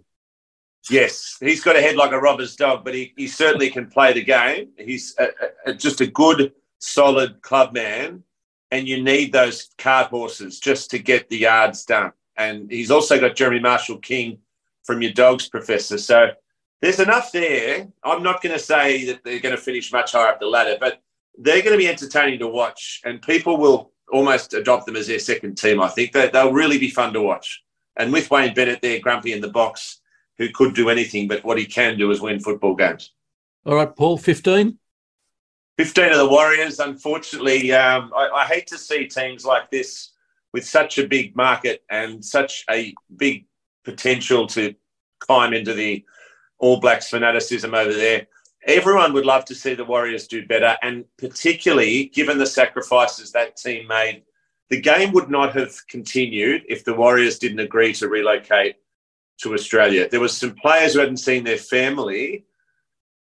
Yes, 0.89 1.37
he's 1.39 1.63
got 1.63 1.75
a 1.75 1.81
head 1.81 1.95
like 1.95 2.11
a 2.11 2.19
robber's 2.19 2.55
dog, 2.55 2.85
but 2.85 2.93
he, 2.93 3.13
he 3.17 3.27
certainly 3.27 3.71
can 3.71 3.87
play 3.89 4.13
the 4.13 4.23
game. 4.23 4.69
He's 4.77 5.15
a, 5.17 5.29
a, 5.65 5.73
just 5.73 6.01
a 6.01 6.07
good, 6.07 6.51
solid 6.79 7.41
club 7.41 7.73
man, 7.73 8.23
and 8.69 8.87
you 8.87 9.01
need 9.01 9.33
those 9.33 9.69
cart 9.79 10.09
horses 10.11 10.59
just 10.59 10.91
to 10.91 10.99
get 10.99 11.27
the 11.29 11.37
yards 11.37 11.85
done. 11.85 12.11
And 12.37 12.69
he's 12.69 12.91
also 12.91 13.19
got 13.19 13.35
Jeremy 13.35 13.61
Marshall 13.61 13.97
King 13.97 14.39
from 14.83 15.01
your 15.01 15.13
dogs, 15.13 15.49
Professor. 15.49 15.97
So 15.97 16.31
there's 16.85 16.99
enough 16.99 17.31
there. 17.31 17.87
I'm 18.03 18.21
not 18.21 18.43
going 18.43 18.53
to 18.53 18.63
say 18.63 19.05
that 19.05 19.23
they're 19.23 19.39
going 19.39 19.55
to 19.55 19.61
finish 19.61 19.91
much 19.91 20.11
higher 20.11 20.27
up 20.27 20.39
the 20.39 20.45
ladder, 20.45 20.77
but 20.79 21.01
they're 21.35 21.63
going 21.63 21.71
to 21.71 21.79
be 21.79 21.87
entertaining 21.87 22.37
to 22.39 22.47
watch, 22.47 23.01
and 23.03 23.19
people 23.23 23.57
will 23.57 23.91
almost 24.11 24.53
adopt 24.53 24.85
them 24.85 24.95
as 24.95 25.07
their 25.07 25.17
second 25.17 25.57
team. 25.57 25.81
I 25.81 25.87
think 25.87 26.11
they, 26.11 26.29
they'll 26.29 26.53
really 26.53 26.77
be 26.77 26.91
fun 26.91 27.11
to 27.13 27.21
watch. 27.23 27.63
And 27.97 28.13
with 28.13 28.29
Wayne 28.29 28.53
Bennett 28.53 28.83
there, 28.83 28.99
grumpy 28.99 29.33
in 29.33 29.41
the 29.41 29.49
box, 29.49 30.01
who 30.37 30.49
could 30.51 30.75
do 30.75 30.89
anything, 30.89 31.27
but 31.27 31.43
what 31.43 31.57
he 31.57 31.65
can 31.65 31.97
do 31.97 32.11
is 32.11 32.21
win 32.21 32.39
football 32.39 32.75
games. 32.75 33.13
All 33.65 33.75
right, 33.75 33.95
Paul, 33.95 34.19
15? 34.19 34.77
15 35.79 36.11
of 36.11 36.17
the 36.17 36.29
Warriors. 36.29 36.79
Unfortunately, 36.79 37.71
um, 37.71 38.11
I, 38.15 38.29
I 38.29 38.45
hate 38.45 38.67
to 38.67 38.77
see 38.77 39.07
teams 39.07 39.43
like 39.43 39.71
this 39.71 40.11
with 40.53 40.67
such 40.67 40.99
a 40.99 41.07
big 41.07 41.35
market 41.35 41.83
and 41.89 42.23
such 42.23 42.63
a 42.69 42.93
big 43.17 43.47
potential 43.83 44.45
to 44.47 44.75
climb 45.19 45.51
into 45.53 45.73
the 45.73 46.05
All 46.65 46.79
Blacks 46.79 47.09
fanaticism 47.09 47.75
over 47.75 47.93
there. 47.93 48.25
Everyone 48.65 49.13
would 49.13 49.27
love 49.27 49.45
to 49.45 49.53
see 49.53 49.75
the 49.75 49.85
Warriors 49.85 50.27
do 50.27 50.47
better, 50.47 50.75
and 50.81 51.05
particularly 51.19 52.05
given 52.05 52.39
the 52.39 52.47
sacrifices 52.47 53.31
that 53.31 53.55
team 53.55 53.85
made, 53.85 54.23
the 54.71 54.81
game 54.81 55.11
would 55.11 55.29
not 55.29 55.53
have 55.55 55.75
continued 55.87 56.63
if 56.67 56.83
the 56.83 56.95
Warriors 56.95 57.37
didn't 57.37 57.59
agree 57.59 57.93
to 57.93 58.09
relocate 58.09 58.77
to 59.41 59.53
Australia. 59.53 60.09
There 60.09 60.19
was 60.19 60.35
some 60.35 60.55
players 60.55 60.93
who 60.93 61.01
hadn't 61.01 61.17
seen 61.17 61.43
their 61.43 61.59
family 61.59 62.45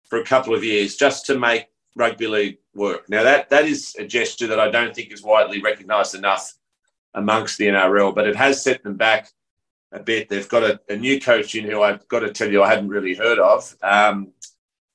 for 0.10 0.20
a 0.20 0.25
couple 0.25 0.54
of 0.54 0.66
years 0.66 0.98
just 0.98 1.25
to 1.28 1.40
make 1.40 1.68
rugby 1.96 2.28
league 2.28 2.58
work. 2.75 3.08
Now 3.08 3.24
that 3.24 3.50
that 3.52 3.63
is 3.63 3.96
a 3.98 4.06
gesture 4.06 4.48
that 4.48 4.60
I 4.60 4.70
don't 4.70 4.94
think 4.94 5.13
is 5.13 5.24
widely 5.24 5.62
recognised 5.62 6.13
enough 6.13 6.56
amongst 7.13 7.58
the 7.58 7.68
NRL, 7.68 8.13
but 8.13 8.28
it 8.28 8.36
has 8.36 8.62
set 8.62 8.84
them 8.84 8.98
back 8.98 9.32
a 9.91 10.00
bit. 10.00 10.29
They've 10.29 10.48
got 10.48 10.63
a, 10.63 10.79
a 10.89 10.96
new 10.96 11.19
coach 11.19 11.55
in 11.55 11.65
who 11.65 11.81
I've 11.81 12.08
got 12.08 12.19
to 12.19 12.31
tell 12.31 12.51
you 12.51 12.63
I 12.63 12.69
hadn't 12.69 12.89
really 12.89 13.15
heard 13.15 13.39
of, 13.39 13.75
um, 13.81 14.34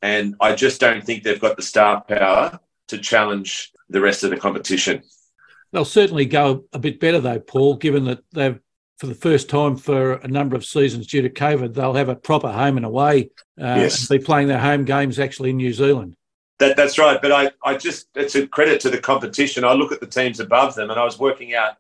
and 0.03 0.37
I 0.41 0.55
just 0.55 0.81
don't 0.81 1.05
think 1.05 1.23
they've 1.23 1.41
got 1.41 1.57
the 1.57 1.63
star 1.63 2.03
power 2.03 2.59
to 2.89 2.99
challenge 2.99 3.73
the 3.89 4.01
rest 4.01 4.25
of 4.25 4.31
the 4.31 4.37
competition. 4.37 5.03
They'll 5.73 5.85
certainly 5.85 6.27
go 6.27 6.65
a 6.73 6.79
bit 6.79 7.01
better 7.01 7.21
though, 7.21 7.41
Paul, 7.41 7.77
given 7.77 8.05
that 8.05 8.23
they've 8.33 8.61
for 8.99 9.07
the 9.07 9.15
first 9.15 9.49
time 9.49 9.77
for 9.77 10.15
a 10.15 10.29
number 10.29 10.57
of 10.57 10.65
seasons 10.65 11.07
due 11.09 11.23
to 11.23 11.29
COVID, 11.29 11.75
they'll 11.75 11.95
have 11.95 12.09
a 12.09 12.15
proper 12.15 12.51
home 12.51 12.77
and 12.77 12.87
away. 12.87 13.31
Uh, 13.61 13.77
yes. 13.79 14.09
And 14.09 14.21
be 14.21 14.25
playing 14.25 14.49
their 14.49 14.61
home 14.61 14.85
games 14.85 15.19
actually 15.19 15.51
in 15.51 15.57
New 15.57 15.73
Zealand. 15.73 16.17
That, 16.61 16.77
that's 16.77 16.99
right. 16.99 17.21
But 17.21 17.33
I, 17.33 17.51
I 17.65 17.77
just, 17.77 18.07
it's 18.15 18.37
a 18.37 18.47
credit 18.47 18.81
to 18.83 18.91
the 18.91 18.99
competition. 18.99 19.65
I 19.65 19.73
look 19.73 19.91
at 19.91 20.01
the 20.01 20.07
teams 20.07 20.39
above 20.39 20.75
them 20.75 20.91
and 20.91 21.01
I 21.01 21.05
was 21.05 21.19
working 21.19 21.55
out 21.55 21.77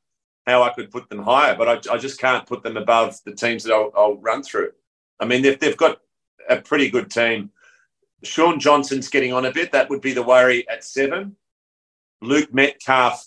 how 0.46 0.62
I 0.62 0.70
could 0.70 0.90
put 0.90 1.08
them 1.08 1.22
higher, 1.22 1.56
but 1.56 1.88
I, 1.88 1.94
I 1.94 1.98
just 1.98 2.20
can't 2.20 2.46
put 2.46 2.62
them 2.62 2.76
above 2.76 3.18
the 3.24 3.34
teams 3.34 3.64
that 3.64 3.72
I'll, 3.72 3.90
I'll 3.96 4.16
run 4.16 4.42
through. 4.42 4.72
I 5.18 5.24
mean, 5.24 5.42
they've, 5.42 5.58
they've 5.58 5.76
got 5.76 6.00
a 6.48 6.60
pretty 6.60 6.90
good 6.90 7.10
team. 7.10 7.50
Shaun 8.22 8.60
Johnson's 8.60 9.08
getting 9.08 9.32
on 9.32 9.46
a 9.46 9.52
bit. 9.52 9.72
That 9.72 9.88
would 9.90 10.00
be 10.00 10.12
the 10.12 10.22
worry 10.22 10.68
at 10.68 10.84
seven. 10.84 11.36
Luke 12.20 12.52
Metcalf. 12.52 13.26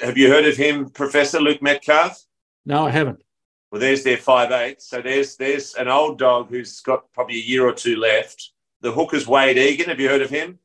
Have 0.00 0.16
you 0.16 0.28
heard 0.28 0.46
of 0.46 0.56
him, 0.56 0.88
Professor 0.88 1.40
Luke 1.40 1.60
Metcalf? 1.62 2.24
No, 2.64 2.86
I 2.86 2.90
haven't. 2.90 3.22
Well, 3.70 3.80
there's 3.80 4.04
their 4.04 4.16
five 4.16 4.50
eight. 4.52 4.80
So 4.80 5.02
there's 5.02 5.36
there's 5.36 5.74
an 5.74 5.88
old 5.88 6.18
dog 6.18 6.48
who's 6.48 6.80
got 6.80 7.12
probably 7.12 7.36
a 7.36 7.42
year 7.42 7.66
or 7.66 7.72
two 7.72 7.96
left. 7.96 8.52
The 8.80 8.92
hooker's 8.92 9.26
Wade 9.26 9.58
Egan. 9.58 9.88
Have 9.88 10.00
you 10.00 10.08
heard 10.08 10.22
of 10.22 10.30
him? 10.30 10.58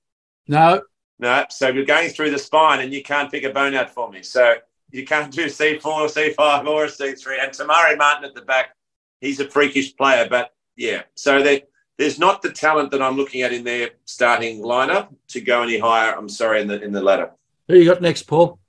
No. 0.47 0.81
No. 1.17 1.45
So 1.49 1.73
we're 1.73 1.85
going 1.85 2.09
through 2.11 2.31
the 2.31 2.37
spine, 2.37 2.81
and 2.81 2.93
you 2.93 3.03
can't 3.03 3.31
pick 3.31 3.43
a 3.43 3.49
bone 3.49 3.73
out 3.73 3.89
for 3.89 4.09
me. 4.11 4.21
So 4.21 4.57
you 4.91 5.05
can't 5.05 5.31
do 5.31 5.49
C 5.49 5.79
four, 5.79 6.09
C 6.09 6.33
five, 6.33 6.67
or 6.67 6.87
C 6.87 7.13
three. 7.13 7.39
And 7.39 7.53
Te 7.53 7.65
Maire 7.65 7.95
Martin 7.97 8.25
at 8.25 8.35
the 8.35 8.41
back, 8.41 8.75
he's 9.21 9.39
a 9.39 9.49
freakish 9.49 9.95
player, 9.95 10.27
but 10.29 10.53
yeah. 10.75 11.03
So 11.15 11.43
they, 11.43 11.63
there's 11.97 12.19
not 12.19 12.41
the 12.41 12.51
talent 12.51 12.91
that 12.91 13.01
I'm 13.01 13.17
looking 13.17 13.41
at 13.41 13.53
in 13.53 13.63
their 13.63 13.91
starting 14.05 14.61
lineup 14.61 15.13
to 15.29 15.41
go 15.41 15.61
any 15.63 15.77
higher. 15.77 16.15
I'm 16.15 16.29
sorry 16.29 16.61
in 16.61 16.67
the 16.67 16.81
in 16.81 16.91
the 16.91 17.01
ladder. 17.01 17.31
Who 17.67 17.75
you 17.75 17.85
got 17.85 18.01
next, 18.01 18.23
Paul? 18.23 18.59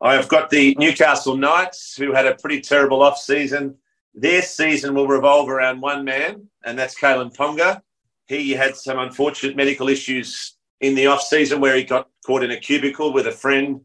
I 0.00 0.14
have 0.14 0.28
got 0.28 0.48
the 0.48 0.76
Newcastle 0.78 1.36
Knights, 1.36 1.96
who 1.96 2.12
had 2.12 2.26
a 2.26 2.36
pretty 2.36 2.60
terrible 2.60 3.02
off 3.02 3.18
season. 3.18 3.74
Their 4.14 4.42
season 4.42 4.94
will 4.94 5.08
revolve 5.08 5.48
around 5.48 5.80
one 5.80 6.04
man, 6.04 6.48
and 6.64 6.78
that's 6.78 6.98
Kalyn 6.98 7.34
Ponga. 7.34 7.82
He 8.26 8.52
had 8.52 8.76
some 8.76 8.98
unfortunate 8.98 9.56
medical 9.56 9.88
issues 9.88 10.56
in 10.80 10.94
the 10.94 11.06
off 11.06 11.22
season 11.22 11.60
where 11.60 11.74
he 11.74 11.82
got 11.82 12.08
caught 12.24 12.44
in 12.44 12.52
a 12.52 12.60
cubicle 12.60 13.12
with 13.12 13.26
a 13.26 13.32
friend 13.32 13.80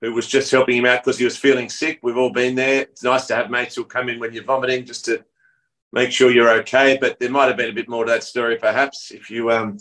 who 0.00 0.12
was 0.12 0.26
just 0.26 0.50
helping 0.50 0.78
him 0.78 0.86
out 0.86 1.02
because 1.02 1.18
he 1.18 1.24
was 1.24 1.36
feeling 1.36 1.68
sick. 1.68 1.98
We've 2.02 2.16
all 2.16 2.32
been 2.32 2.54
there. 2.54 2.82
It's 2.82 3.02
nice 3.02 3.26
to 3.26 3.36
have 3.36 3.50
mates 3.50 3.74
who'll 3.74 3.84
come 3.84 4.08
in 4.08 4.20
when 4.20 4.32
you're 4.32 4.44
vomiting 4.44 4.84
just 4.84 5.04
to 5.06 5.24
make 5.92 6.12
sure 6.12 6.30
you're 6.30 6.60
okay. 6.60 6.98
But 7.00 7.18
there 7.18 7.30
might 7.30 7.46
have 7.46 7.56
been 7.56 7.70
a 7.70 7.74
bit 7.74 7.88
more 7.88 8.04
to 8.04 8.12
that 8.12 8.24
story, 8.24 8.56
perhaps, 8.56 9.10
if 9.10 9.30
you 9.30 9.50
um, 9.50 9.78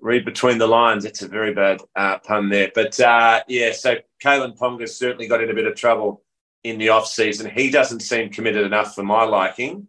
read 0.00 0.24
between 0.24 0.58
the 0.58 0.66
lines. 0.66 1.04
It's 1.04 1.22
a 1.22 1.28
very 1.28 1.54
bad 1.54 1.80
uh, 1.94 2.18
pun 2.18 2.48
there. 2.48 2.70
But 2.74 2.98
uh, 2.98 3.42
yeah, 3.46 3.72
so 3.72 3.96
Kalyn 4.22 4.56
Ponga 4.58 4.88
certainly 4.88 5.28
got 5.28 5.42
in 5.42 5.50
a 5.50 5.54
bit 5.54 5.66
of 5.66 5.76
trouble 5.76 6.22
in 6.64 6.78
the 6.78 6.88
off 6.88 7.06
season. 7.06 7.50
He 7.50 7.70
doesn't 7.70 8.00
seem 8.00 8.30
committed 8.30 8.66
enough 8.66 8.94
for 8.94 9.04
my 9.04 9.24
liking 9.24 9.86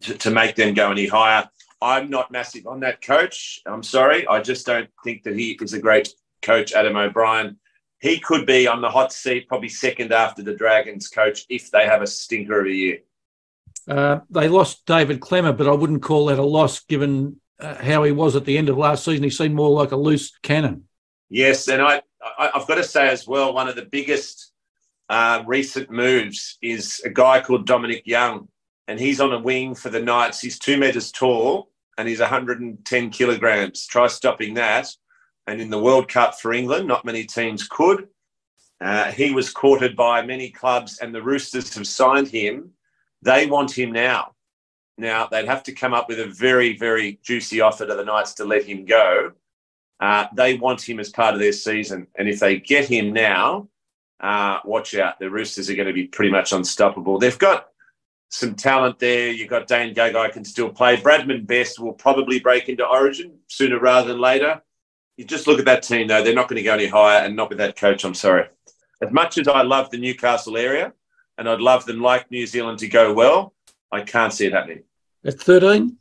to, 0.00 0.14
to 0.18 0.30
make 0.30 0.56
them 0.56 0.74
go 0.74 0.90
any 0.90 1.06
higher. 1.06 1.48
I'm 1.82 2.10
not 2.10 2.30
massive 2.30 2.66
on 2.66 2.80
that 2.80 3.00
coach. 3.00 3.60
I'm 3.64 3.82
sorry. 3.82 4.26
I 4.26 4.40
just 4.40 4.66
don't 4.66 4.90
think 5.04 5.22
that 5.22 5.36
he 5.36 5.52
is 5.60 5.72
a 5.72 5.78
great 5.78 6.12
coach, 6.42 6.72
Adam 6.72 6.96
O'Brien. 6.96 7.58
He 8.00 8.18
could 8.18 8.46
be 8.46 8.66
on 8.66 8.80
the 8.80 8.88
hot 8.88 9.12
seat, 9.12 9.48
probably 9.48 9.68
second 9.68 10.12
after 10.12 10.42
the 10.42 10.54
Dragons 10.54 11.08
coach, 11.08 11.44
if 11.48 11.70
they 11.70 11.84
have 11.84 12.02
a 12.02 12.06
stinker 12.06 12.60
of 12.60 12.66
a 12.66 12.72
year. 12.72 12.98
Uh, 13.88 14.20
they 14.30 14.48
lost 14.48 14.86
David 14.86 15.20
Klemmer, 15.20 15.56
but 15.56 15.68
I 15.68 15.72
wouldn't 15.72 16.02
call 16.02 16.26
that 16.26 16.38
a 16.38 16.42
loss 16.42 16.80
given 16.80 17.40
uh, 17.58 17.74
how 17.74 18.02
he 18.04 18.12
was 18.12 18.36
at 18.36 18.44
the 18.44 18.56
end 18.56 18.68
of 18.68 18.78
last 18.78 19.04
season. 19.04 19.24
He 19.24 19.30
seemed 19.30 19.54
more 19.54 19.70
like 19.70 19.92
a 19.92 19.96
loose 19.96 20.32
cannon. 20.42 20.84
Yes, 21.28 21.68
and 21.68 21.82
I, 21.82 22.02
I 22.38 22.50
have 22.54 22.66
got 22.66 22.76
to 22.76 22.84
say 22.84 23.08
as 23.08 23.26
well, 23.26 23.52
one 23.52 23.68
of 23.68 23.76
the 23.76 23.84
biggest 23.84 24.52
uh, 25.08 25.42
recent 25.46 25.90
moves 25.90 26.56
is 26.62 27.00
a 27.04 27.10
guy 27.10 27.40
called 27.40 27.66
Dominic 27.66 28.06
Young, 28.06 28.48
and 28.88 28.98
he's 28.98 29.20
on 29.20 29.32
a 29.32 29.38
wing 29.38 29.74
for 29.74 29.90
the 29.90 30.00
Knights. 30.00 30.40
He's 30.40 30.58
two 30.58 30.76
meters 30.76 31.12
tall 31.12 31.70
and 32.00 32.08
he's 32.08 32.20
110 32.20 33.10
kilograms. 33.10 33.86
Try 33.86 34.06
stopping 34.06 34.54
that. 34.54 34.88
And 35.46 35.60
in 35.60 35.70
the 35.70 35.78
World 35.78 36.08
Cup 36.08 36.38
for 36.38 36.52
England, 36.52 36.86
not 36.86 37.04
many 37.04 37.24
teams 37.24 37.66
could. 37.66 38.08
Uh, 38.80 39.10
he 39.12 39.32
was 39.32 39.50
courted 39.50 39.94
by 39.96 40.22
many 40.22 40.50
clubs, 40.50 40.98
and 40.98 41.14
the 41.14 41.22
Roosters 41.22 41.74
have 41.74 41.86
signed 41.86 42.28
him. 42.28 42.70
They 43.22 43.46
want 43.46 43.76
him 43.76 43.92
now. 43.92 44.32
Now, 44.96 45.26
they'd 45.26 45.46
have 45.46 45.62
to 45.64 45.72
come 45.72 45.94
up 45.94 46.08
with 46.08 46.20
a 46.20 46.26
very, 46.26 46.76
very 46.76 47.18
juicy 47.22 47.60
offer 47.60 47.86
to 47.86 47.94
the 47.94 48.04
Knights 48.04 48.34
to 48.34 48.44
let 48.44 48.64
him 48.64 48.84
go. 48.84 49.32
Uh, 49.98 50.26
they 50.34 50.54
want 50.56 50.86
him 50.86 50.98
as 50.98 51.10
part 51.10 51.34
of 51.34 51.40
their 51.40 51.52
season. 51.52 52.06
And 52.16 52.28
if 52.28 52.40
they 52.40 52.58
get 52.58 52.86
him 52.86 53.12
now, 53.12 53.68
uh, 54.20 54.58
watch 54.64 54.94
out. 54.94 55.18
The 55.18 55.30
Roosters 55.30 55.68
are 55.68 55.74
going 55.74 55.88
to 55.88 55.94
be 55.94 56.06
pretty 56.06 56.30
much 56.30 56.52
unstoppable. 56.52 57.18
They've 57.18 57.38
got 57.38 57.68
some 58.30 58.54
talent 58.54 58.98
there. 58.98 59.30
You've 59.30 59.50
got 59.50 59.66
Dane 59.66 59.94
Gagai 59.94 60.32
can 60.32 60.44
still 60.44 60.70
play. 60.70 60.96
Bradman 60.96 61.46
Best 61.46 61.78
will 61.78 61.92
probably 61.92 62.38
break 62.38 62.68
into 62.68 62.86
Origin 62.86 63.38
sooner 63.48 63.78
rather 63.78 64.08
than 64.08 64.20
later. 64.20 64.62
You 65.20 65.26
just 65.26 65.46
look 65.46 65.58
at 65.58 65.66
that 65.66 65.82
team, 65.82 66.08
though. 66.08 66.24
They're 66.24 66.32
not 66.32 66.48
going 66.48 66.56
to 66.56 66.62
go 66.62 66.72
any 66.72 66.86
higher, 66.86 67.22
and 67.22 67.36
not 67.36 67.50
with 67.50 67.58
that 67.58 67.76
coach. 67.76 68.04
I'm 68.04 68.14
sorry. 68.14 68.46
As 69.02 69.12
much 69.12 69.36
as 69.36 69.48
I 69.48 69.60
love 69.60 69.90
the 69.90 69.98
Newcastle 69.98 70.56
area, 70.56 70.94
and 71.36 71.46
I'd 71.46 71.60
love 71.60 71.84
them 71.84 72.00
like 72.00 72.30
New 72.30 72.46
Zealand 72.46 72.78
to 72.78 72.88
go 72.88 73.12
well, 73.12 73.52
I 73.92 74.00
can't 74.00 74.32
see 74.32 74.46
it 74.46 74.54
happening. 74.54 74.84
At 75.26 75.38
13? 75.38 75.98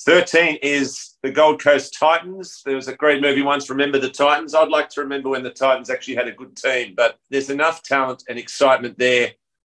13 0.00 0.60
is 0.62 1.18
the 1.22 1.30
Gold 1.30 1.62
Coast 1.62 1.94
Titans. 2.00 2.62
There 2.64 2.74
was 2.74 2.88
a 2.88 2.96
great 2.96 3.20
movie 3.20 3.42
once, 3.42 3.68
Remember 3.68 3.98
the 3.98 4.08
Titans. 4.08 4.54
I'd 4.54 4.70
like 4.70 4.88
to 4.90 5.02
remember 5.02 5.28
when 5.28 5.42
the 5.42 5.50
Titans 5.50 5.90
actually 5.90 6.14
had 6.14 6.28
a 6.28 6.32
good 6.32 6.56
team, 6.56 6.94
but 6.96 7.18
there's 7.28 7.50
enough 7.50 7.82
talent 7.82 8.24
and 8.30 8.38
excitement 8.38 8.96
there 8.96 9.32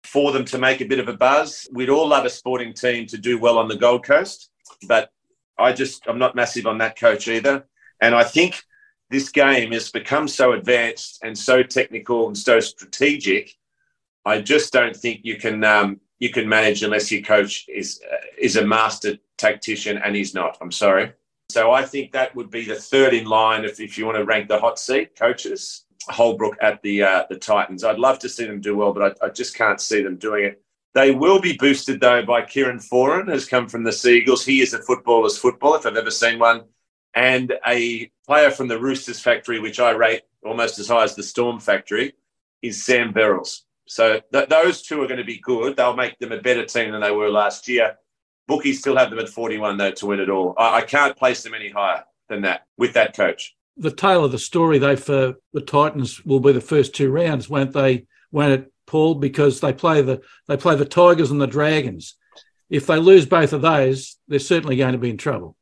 for 0.05 0.31
them 0.31 0.45
to 0.45 0.57
make 0.57 0.79
a 0.79 0.85
bit 0.85 1.00
of 1.00 1.09
a 1.09 1.17
buzz. 1.17 1.67
We'd 1.74 1.89
all 1.89 2.07
love 2.07 2.24
a 2.24 2.29
sporting 2.29 2.71
team 2.71 3.05
to 3.07 3.17
do 3.17 3.38
well 3.38 3.57
on 3.57 3.67
the 3.67 3.75
Gold 3.75 4.05
Coast, 4.05 4.50
but 4.88 5.09
I 5.59 5.74
just, 5.74 6.07
I'm 6.07 6.19
not 6.19 6.35
massive 6.35 6.67
on 6.67 6.77
that 6.77 6.97
coach 6.97 7.27
either. 7.27 7.65
And 8.01 8.13
I 8.15 8.23
think 8.23 8.63
this 9.09 9.29
game 9.29 9.71
has 9.71 9.91
become 9.91 10.27
so 10.27 10.53
advanced 10.53 11.19
and 11.23 11.37
so 11.37 11.63
technical 11.63 12.27
and 12.27 12.37
so 12.37 12.59
strategic. 12.59 13.55
I 14.25 14.41
just 14.41 14.73
don't 14.73 14.95
think 14.95 15.21
you 15.23 15.37
can 15.37 15.63
um, 15.63 15.99
you 16.19 16.29
can 16.29 16.49
manage 16.49 16.83
unless 16.83 17.11
your 17.11 17.21
coach 17.21 17.65
is 17.67 18.01
uh, 18.11 18.17
is 18.37 18.55
a 18.55 18.65
master 18.65 19.17
tactician, 19.37 19.97
and 19.97 20.15
he's 20.15 20.33
not. 20.33 20.57
I'm 20.61 20.71
sorry. 20.71 21.13
So 21.49 21.71
I 21.71 21.85
think 21.85 22.11
that 22.11 22.35
would 22.35 22.49
be 22.49 22.65
the 22.65 22.75
third 22.75 23.13
in 23.13 23.25
line 23.25 23.65
if, 23.65 23.79
if 23.79 23.97
you 23.97 24.05
want 24.05 24.17
to 24.17 24.25
rank 24.25 24.47
the 24.47 24.59
hot 24.59 24.79
seat 24.79 25.15
coaches. 25.15 25.83
Holbrook 26.07 26.55
at 26.61 26.81
the 26.83 27.03
uh, 27.03 27.23
the 27.29 27.37
Titans. 27.37 27.83
I'd 27.83 27.99
love 27.99 28.19
to 28.19 28.29
see 28.29 28.45
them 28.45 28.61
do 28.61 28.75
well, 28.75 28.93
but 28.93 29.17
I, 29.21 29.25
I, 29.25 29.29
just 29.29 29.55
can't 29.55 29.81
see 29.81 30.03
them 30.03 30.17
doing 30.17 30.45
it. 30.45 30.61
They 30.93 31.11
will 31.11 31.41
be 31.41 31.57
boosted 31.57 31.99
though 31.99 32.23
by 32.23 32.43
Kieran 32.43 32.77
Foran, 32.77 33.27
who's 33.27 33.47
come 33.47 33.67
from 33.67 33.83
the 33.83 33.91
Seagulls. 33.91 34.45
He 34.45 34.61
is 34.61 34.75
a 34.75 34.83
footballer's 34.83 35.37
football, 35.37 35.73
if 35.73 35.85
I've 35.85 35.97
ever 35.97 36.11
seen 36.11 36.37
one, 36.37 36.65
and 37.15 37.53
a 37.65 38.12
player 38.25 38.51
from 38.51 38.67
the 38.67 38.79
Roosters 38.79 39.19
factory, 39.19 39.60
which 39.60 39.79
I 39.79 39.91
rate 39.91 40.24
almost 40.43 40.77
as 40.79 40.89
high 40.89 41.03
as 41.03 41.15
the 41.15 41.24
Storm 41.24 41.60
factory, 41.60 42.13
is 42.62 42.84
Sam 42.84 43.13
Verrills. 43.13 43.62
So 43.88 44.22
th- 44.31 44.50
those 44.50 44.81
two 44.81 45.01
are 45.01 45.07
going 45.07 45.19
to 45.19 45.24
be 45.24 45.39
good. 45.39 45.77
They'll 45.77 45.95
make 45.95 46.19
them 46.19 46.31
a 46.31 46.41
better 46.41 46.65
team 46.65 46.91
than 46.91 47.01
they 47.01 47.12
were 47.12 47.29
last 47.29 47.67
year. 47.67 47.98
Bookies 48.48 48.79
still 48.79 48.98
have 48.98 49.10
them 49.10 49.19
at 49.19 49.29
41 49.29 49.77
though 49.77 49.91
to 49.91 50.05
win 50.05 50.19
it 50.19 50.29
all. 50.29 50.53
I, 50.57 50.77
I 50.77 50.81
can't 50.81 51.17
place 51.17 51.43
them 51.43 51.53
any 51.53 51.69
higher 51.69 52.03
than 52.29 52.41
that 52.41 52.65
with 52.77 52.93
that 52.93 53.15
coach 53.15 53.55
the 53.77 53.91
tale 53.91 54.24
of 54.24 54.31
the 54.31 54.39
story, 54.39 54.77
though, 54.77 54.95
for 54.95 55.36
the 55.53 55.62
Titans 55.62 56.24
will 56.25 56.39
be 56.39 56.51
the 56.51 56.62
first 56.62 56.95
two 56.95 57.12
rounds, 57.12 57.50
won't 57.50 57.74
they? 57.74 58.05
Won't 58.31 58.53
it, 58.53 58.72
Paul? 58.86 59.15
Because 59.15 59.60
they 59.60 59.74
play 59.74 60.01
the 60.01 60.22
they 60.48 60.57
play 60.57 60.75
the 60.75 60.86
Tigers 60.86 61.31
and 61.31 61.41
the 61.41 61.48
Dragons. 61.48 62.15
If 62.69 62.88
they 62.88 62.98
lose 62.98 63.25
both 63.25 63.53
of 63.53 63.62
those, 63.62 64.17
they're 64.27 64.39
certainly 64.39 64.77
going 64.77 64.93
to 64.93 64.98
be 64.98 65.10
in 65.10 65.17
trouble. 65.17 65.55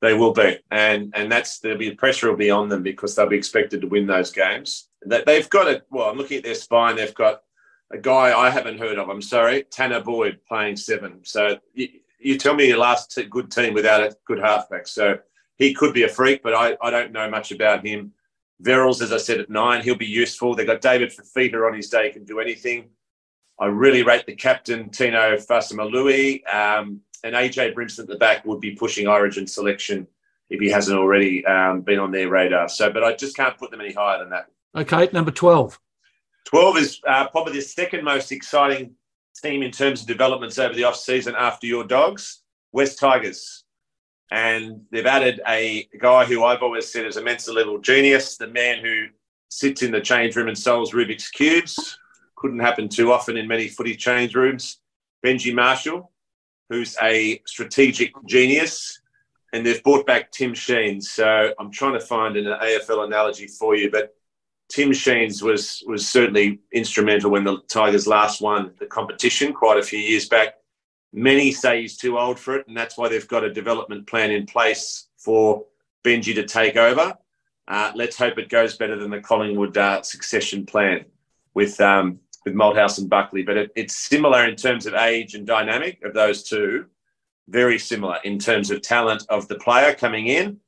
They 0.00 0.14
will 0.14 0.32
be, 0.32 0.58
and 0.70 1.12
and 1.16 1.30
that's 1.30 1.58
there'll 1.58 1.78
be 1.78 1.90
pressure 1.90 2.30
will 2.30 2.36
be 2.36 2.50
on 2.50 2.68
them 2.68 2.82
because 2.82 3.14
they'll 3.14 3.28
be 3.28 3.36
expected 3.36 3.80
to 3.80 3.88
win 3.88 4.06
those 4.06 4.30
games. 4.30 4.88
They've 5.04 5.50
got 5.50 5.68
a 5.68 5.82
Well, 5.90 6.08
I'm 6.08 6.16
looking 6.16 6.38
at 6.38 6.44
their 6.44 6.54
spine. 6.54 6.96
They've 6.96 7.14
got 7.14 7.42
a 7.92 7.98
guy 7.98 8.38
I 8.38 8.50
haven't 8.50 8.78
heard 8.78 8.98
of. 8.98 9.08
I'm 9.08 9.22
sorry, 9.22 9.64
Tanner 9.64 10.00
Boyd 10.00 10.40
playing 10.46 10.76
seven. 10.76 11.20
So 11.24 11.58
you, 11.74 11.88
you 12.20 12.38
tell 12.38 12.54
me 12.54 12.68
your 12.68 12.78
last 12.78 13.18
good 13.30 13.50
team 13.50 13.74
without 13.74 14.02
a 14.02 14.16
good 14.24 14.38
halfback. 14.38 14.86
So 14.86 15.18
he 15.56 15.74
could 15.74 15.94
be 15.94 16.04
a 16.04 16.08
freak, 16.08 16.42
but 16.42 16.54
I, 16.54 16.76
I 16.82 16.90
don't 16.90 17.12
know 17.12 17.28
much 17.28 17.50
about 17.50 17.86
him. 17.86 18.12
Verrills, 18.62 19.02
as 19.02 19.12
I 19.12 19.18
said, 19.18 19.40
at 19.40 19.50
nine, 19.50 19.82
he'll 19.82 19.94
be 19.96 20.06
useful. 20.06 20.54
They've 20.54 20.66
got 20.66 20.80
David 20.80 21.10
Fifita 21.10 21.66
on 21.66 21.74
his 21.74 21.88
day, 21.88 22.10
can 22.10 22.24
do 22.24 22.40
anything. 22.40 22.90
I 23.60 23.66
really 23.66 24.02
rate 24.02 24.26
the 24.26 24.34
captain, 24.34 24.90
Tino 24.90 25.36
Fa'asuamaleaui. 25.36 26.52
Um, 26.52 27.00
and 27.24 27.34
AJ 27.34 27.74
Brimson 27.74 28.00
at 28.00 28.06
the 28.08 28.16
back 28.16 28.44
would 28.44 28.60
be 28.60 28.72
pushing 28.72 29.06
Origin 29.06 29.46
selection 29.46 30.06
if 30.50 30.60
he 30.60 30.70
hasn't 30.70 30.98
already 30.98 31.44
um, 31.46 31.82
been 31.82 31.98
on 31.98 32.10
their 32.10 32.28
radar. 32.28 32.68
So, 32.68 32.90
but 32.90 33.04
I 33.04 33.14
just 33.14 33.36
can't 33.36 33.56
put 33.58 33.70
them 33.70 33.80
any 33.80 33.92
higher 33.92 34.18
than 34.18 34.30
that. 34.30 34.46
Okay, 34.74 35.08
number 35.12 35.30
12. 35.30 35.78
12 36.46 36.78
is 36.78 37.00
uh, 37.06 37.28
probably 37.28 37.54
the 37.54 37.60
second 37.60 38.04
most 38.04 38.32
exciting 38.32 38.94
team 39.42 39.62
in 39.62 39.70
terms 39.70 40.00
of 40.00 40.06
developments 40.06 40.58
over 40.58 40.74
the 40.74 40.84
off 40.84 40.96
season 40.96 41.34
after 41.36 41.66
your 41.66 41.84
dogs, 41.84 42.42
West 42.72 42.98
Tigers 42.98 43.64
and 44.30 44.82
they've 44.90 45.06
added 45.06 45.40
a 45.48 45.88
guy 45.98 46.24
who 46.24 46.44
I've 46.44 46.62
always 46.62 46.90
said 46.90 47.06
is 47.06 47.16
a 47.16 47.22
Mensa 47.22 47.52
level 47.52 47.78
genius, 47.78 48.36
the 48.36 48.46
man 48.46 48.84
who 48.84 49.06
sits 49.48 49.82
in 49.82 49.90
the 49.90 50.00
change 50.00 50.36
room 50.36 50.48
and 50.48 50.58
solves 50.58 50.92
Rubik's 50.92 51.30
cubes. 51.30 51.98
Couldn't 52.36 52.58
happen 52.58 52.88
too 52.88 53.10
often 53.10 53.36
in 53.36 53.48
many 53.48 53.68
footy 53.68 53.96
change 53.96 54.34
rooms. 54.34 54.78
Benji 55.24 55.54
Marshall, 55.54 56.12
who's 56.68 56.96
a 57.02 57.40
strategic 57.46 58.12
genius, 58.26 59.00
and 59.52 59.64
they've 59.64 59.82
brought 59.82 60.06
back 60.06 60.30
Tim 60.30 60.54
Sheens. 60.54 61.10
So 61.10 61.52
I'm 61.58 61.70
trying 61.70 61.94
to 61.94 62.00
find 62.00 62.36
an 62.36 62.44
AFL 62.44 63.06
analogy 63.06 63.46
for 63.46 63.74
you, 63.74 63.90
but 63.90 64.14
Tim 64.68 64.92
Sheens 64.92 65.42
was 65.42 65.82
was 65.86 66.06
certainly 66.06 66.60
instrumental 66.72 67.30
when 67.30 67.44
the 67.44 67.58
Tigers 67.68 68.06
last 68.06 68.40
won 68.40 68.72
the 68.78 68.86
competition 68.86 69.52
quite 69.52 69.78
a 69.78 69.82
few 69.82 69.98
years 69.98 70.28
back. 70.28 70.54
Many 71.12 71.52
say 71.52 71.80
he's 71.80 71.96
too 71.96 72.18
old 72.18 72.38
for 72.38 72.56
it, 72.56 72.68
and 72.68 72.76
that's 72.76 72.98
why 72.98 73.08
they've 73.08 73.26
got 73.26 73.44
a 73.44 73.52
development 73.52 74.06
plan 74.06 74.30
in 74.30 74.44
place 74.44 75.06
for 75.16 75.64
Benji 76.04 76.34
to 76.34 76.44
take 76.44 76.76
over. 76.76 77.16
Uh, 77.66 77.92
let's 77.94 78.16
hope 78.16 78.38
it 78.38 78.50
goes 78.50 78.76
better 78.76 78.96
than 78.96 79.10
the 79.10 79.20
Collingwood 79.20 79.76
uh, 79.76 80.02
succession 80.02 80.66
plan 80.66 81.04
with 81.54 81.80
um, 81.80 82.20
with 82.48 82.56
Malthouse 82.56 82.98
and 82.98 83.10
Buckley. 83.10 83.42
But 83.42 83.56
it, 83.56 83.72
it's 83.76 83.94
similar 83.94 84.44
in 84.46 84.56
terms 84.56 84.86
of 84.86 84.94
age 84.94 85.34
and 85.34 85.46
dynamic 85.46 86.02
of 86.02 86.14
those 86.14 86.42
two. 86.42 86.86
Very 87.48 87.78
similar 87.78 88.18
in 88.24 88.38
terms 88.38 88.70
of 88.70 88.82
talent 88.82 89.24
of 89.28 89.48
the 89.48 89.54
player 89.54 89.94
coming 89.94 90.26
in, 90.26 90.58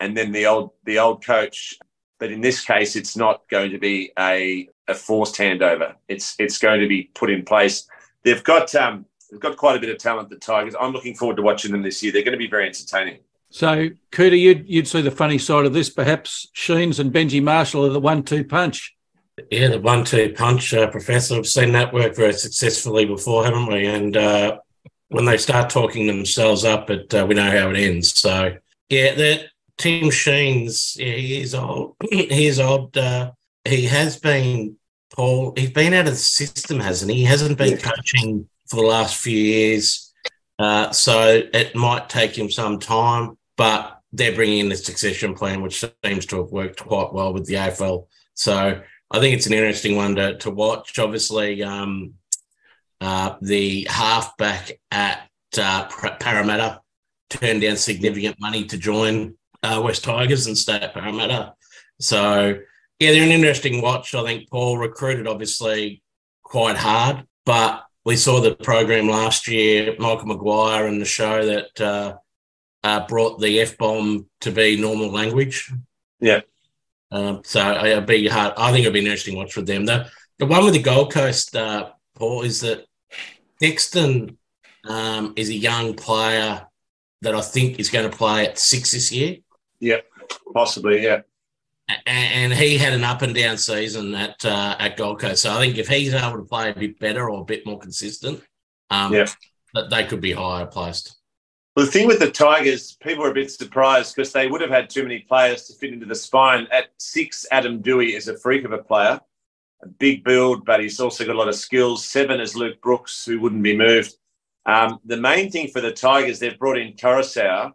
and 0.00 0.16
then 0.16 0.32
the 0.32 0.46
old 0.46 0.70
the 0.84 0.98
old 0.98 1.24
coach. 1.24 1.74
But 2.18 2.32
in 2.32 2.40
this 2.40 2.64
case, 2.64 2.96
it's 2.96 3.16
not 3.16 3.46
going 3.50 3.70
to 3.72 3.78
be 3.78 4.12
a, 4.18 4.68
a 4.88 4.94
forced 4.94 5.36
handover. 5.36 5.94
It's 6.08 6.34
it's 6.38 6.58
going 6.58 6.80
to 6.80 6.88
be 6.88 7.10
put 7.14 7.30
in 7.30 7.44
place. 7.44 7.86
They've 8.24 8.42
got 8.42 8.74
um, 8.74 9.04
they've 9.30 9.40
got 9.40 9.58
quite 9.58 9.76
a 9.76 9.80
bit 9.80 9.90
of 9.90 9.98
talent, 9.98 10.30
the 10.30 10.36
Tigers. 10.36 10.74
I'm 10.80 10.92
looking 10.92 11.14
forward 11.14 11.36
to 11.36 11.42
watching 11.42 11.72
them 11.72 11.82
this 11.82 12.02
year. 12.02 12.12
They're 12.12 12.22
going 12.22 12.32
to 12.32 12.38
be 12.38 12.48
very 12.48 12.66
entertaining. 12.66 13.18
So, 13.50 13.90
Cooter, 14.10 14.38
you'd, 14.38 14.68
you'd 14.68 14.88
see 14.88 15.02
the 15.02 15.10
funny 15.10 15.38
side 15.38 15.66
of 15.66 15.72
this. 15.72 15.88
Perhaps 15.88 16.48
Sheens 16.52 16.98
and 16.98 17.12
Benji 17.12 17.42
Marshall 17.42 17.86
are 17.86 17.90
the 17.90 18.00
one-two 18.00 18.44
punch. 18.44 18.95
Yeah, 19.50 19.68
the 19.68 19.80
one-two 19.80 20.32
punch, 20.32 20.72
uh, 20.72 20.90
Professor. 20.90 21.34
We've 21.34 21.46
seen 21.46 21.72
that 21.72 21.92
work 21.92 22.16
very 22.16 22.32
successfully 22.32 23.04
before, 23.04 23.44
haven't 23.44 23.66
we? 23.66 23.86
And 23.86 24.16
uh, 24.16 24.58
when 25.08 25.26
they 25.26 25.36
start 25.36 25.68
talking 25.68 26.06
themselves 26.06 26.64
up, 26.64 26.88
it 26.88 27.12
uh, 27.14 27.26
we 27.28 27.34
know 27.34 27.50
how 27.50 27.70
it 27.70 27.76
ends. 27.76 28.18
So, 28.18 28.56
yeah, 28.88 29.14
that 29.14 29.46
Tim 29.76 30.10
Sheens, 30.10 30.96
yeah, 30.98 31.14
he 31.14 31.40
is 31.42 31.54
old. 31.54 31.96
he 32.10 32.46
is 32.46 32.58
old. 32.58 32.96
Uh, 32.96 33.32
he 33.64 33.84
has 33.84 34.18
been 34.18 34.76
Paul. 35.14 35.52
He's 35.54 35.70
been 35.70 35.92
out 35.92 36.06
of 36.06 36.12
the 36.12 36.16
system, 36.16 36.80
hasn't 36.80 37.10
he? 37.10 37.18
He 37.18 37.24
hasn't 37.24 37.58
been 37.58 37.72
yeah. 37.72 37.90
coaching 37.90 38.48
for 38.68 38.76
the 38.76 38.86
last 38.86 39.16
few 39.16 39.38
years. 39.38 40.14
Uh, 40.58 40.90
so 40.92 41.42
it 41.52 41.76
might 41.76 42.08
take 42.08 42.36
him 42.36 42.50
some 42.50 42.78
time, 42.78 43.36
but 43.58 44.00
they're 44.12 44.34
bringing 44.34 44.60
in 44.60 44.68
the 44.70 44.76
succession 44.76 45.34
plan, 45.34 45.60
which 45.60 45.84
seems 46.02 46.24
to 46.26 46.38
have 46.38 46.50
worked 46.50 46.82
quite 46.82 47.12
well 47.12 47.34
with 47.34 47.44
the 47.44 47.54
AFL. 47.54 48.06
So 48.32 48.80
I 49.10 49.20
think 49.20 49.36
it's 49.36 49.46
an 49.46 49.52
interesting 49.52 49.96
one 49.96 50.16
to, 50.16 50.36
to 50.38 50.50
watch. 50.50 50.98
Obviously, 50.98 51.62
um, 51.62 52.14
uh, 53.00 53.36
the 53.40 53.86
halfback 53.88 54.80
at 54.90 55.28
uh, 55.58 55.84
Parramatta 56.20 56.80
turned 57.30 57.62
down 57.62 57.76
significant 57.76 58.36
money 58.40 58.64
to 58.64 58.78
join 58.78 59.36
uh, 59.62 59.80
West 59.82 60.04
Tigers 60.04 60.46
and 60.46 60.56
stay 60.56 60.80
at 60.80 60.94
Parramatta. 60.94 61.54
So, 62.00 62.58
yeah, 62.98 63.12
they're 63.12 63.22
an 63.22 63.30
interesting 63.30 63.80
watch. 63.80 64.14
I 64.14 64.22
think 64.22 64.50
Paul 64.50 64.78
recruited 64.78 65.26
obviously 65.26 66.02
quite 66.42 66.76
hard, 66.76 67.26
but 67.44 67.84
we 68.04 68.16
saw 68.16 68.40
the 68.40 68.54
program 68.54 69.08
last 69.08 69.48
year, 69.48 69.96
Michael 69.98 70.26
Maguire 70.26 70.86
and 70.86 71.00
the 71.00 71.06
show 71.06 71.44
that 71.44 71.80
uh, 71.80 72.16
uh, 72.84 73.06
brought 73.06 73.40
the 73.40 73.60
F 73.60 73.76
bomb 73.76 74.26
to 74.42 74.52
be 74.52 74.80
normal 74.80 75.10
language. 75.10 75.72
Yeah. 76.20 76.42
Um, 77.10 77.42
so 77.44 77.84
it'll 77.84 78.02
be 78.02 78.28
hard. 78.28 78.54
I 78.56 78.72
think 78.72 78.84
it'll 78.84 78.92
be 78.92 79.00
an 79.00 79.06
interesting 79.06 79.36
watch 79.36 79.52
for 79.52 79.62
them. 79.62 79.86
The, 79.86 80.10
the 80.38 80.46
one 80.46 80.64
with 80.64 80.74
the 80.74 80.82
Gold 80.82 81.12
Coast, 81.12 81.54
uh, 81.54 81.90
Paul, 82.14 82.42
is 82.42 82.60
that 82.60 82.86
Dexton 83.62 84.36
um, 84.88 85.32
is 85.36 85.48
a 85.48 85.54
young 85.54 85.94
player 85.94 86.66
that 87.22 87.34
I 87.34 87.40
think 87.40 87.78
is 87.78 87.90
going 87.90 88.10
to 88.10 88.16
play 88.16 88.46
at 88.46 88.58
six 88.58 88.92
this 88.92 89.12
year. 89.12 89.36
Yeah, 89.80 90.00
possibly. 90.52 91.02
Yeah. 91.02 91.22
And, 92.04 92.52
he 92.52 92.78
had 92.78 92.94
an 92.94 93.04
up 93.04 93.22
and 93.22 93.34
down 93.34 93.56
season 93.56 94.14
at 94.14 94.44
uh, 94.44 94.74
at 94.78 94.96
Gold 94.96 95.20
Coast. 95.20 95.42
So 95.42 95.52
I 95.52 95.58
think 95.58 95.78
if 95.78 95.86
he's 95.86 96.12
able 96.14 96.38
to 96.38 96.44
play 96.44 96.70
a 96.70 96.74
bit 96.74 96.98
better 96.98 97.30
or 97.30 97.42
a 97.42 97.44
bit 97.44 97.64
more 97.64 97.78
consistent, 97.78 98.42
um, 98.90 99.14
yeah. 99.14 99.26
that 99.74 99.88
they 99.90 100.04
could 100.04 100.20
be 100.20 100.32
higher 100.32 100.66
placed. 100.66 101.15
Well, 101.76 101.84
the 101.84 101.92
thing 101.92 102.06
with 102.06 102.20
the 102.20 102.30
Tigers, 102.30 102.96
people 103.02 103.22
are 103.22 103.30
a 103.30 103.34
bit 103.34 103.50
surprised 103.50 104.16
because 104.16 104.32
they 104.32 104.46
would 104.46 104.62
have 104.62 104.70
had 104.70 104.88
too 104.88 105.02
many 105.02 105.18
players 105.18 105.64
to 105.64 105.74
fit 105.74 105.92
into 105.92 106.06
the 106.06 106.14
spine. 106.14 106.66
At 106.72 106.86
six, 106.96 107.44
Adam 107.50 107.82
Doueihi 107.82 108.16
is 108.16 108.28
a 108.28 108.38
freak 108.38 108.64
of 108.64 108.72
a 108.72 108.78
player, 108.78 109.20
a 109.82 109.86
big 109.86 110.24
build, 110.24 110.64
but 110.64 110.80
he's 110.80 111.00
also 111.00 111.26
got 111.26 111.34
a 111.34 111.38
lot 111.38 111.48
of 111.48 111.54
skills. 111.54 112.02
Seven 112.02 112.40
is 112.40 112.56
Luke 112.56 112.80
Brooks, 112.80 113.26
who 113.26 113.38
wouldn't 113.40 113.62
be 113.62 113.76
moved. 113.76 114.14
Um, 114.64 115.00
the 115.04 115.18
main 115.18 115.50
thing 115.50 115.68
for 115.68 115.82
the 115.82 115.92
Tigers, 115.92 116.38
they've 116.38 116.58
brought 116.58 116.78
in 116.78 116.94
Koroisau, 116.94 117.72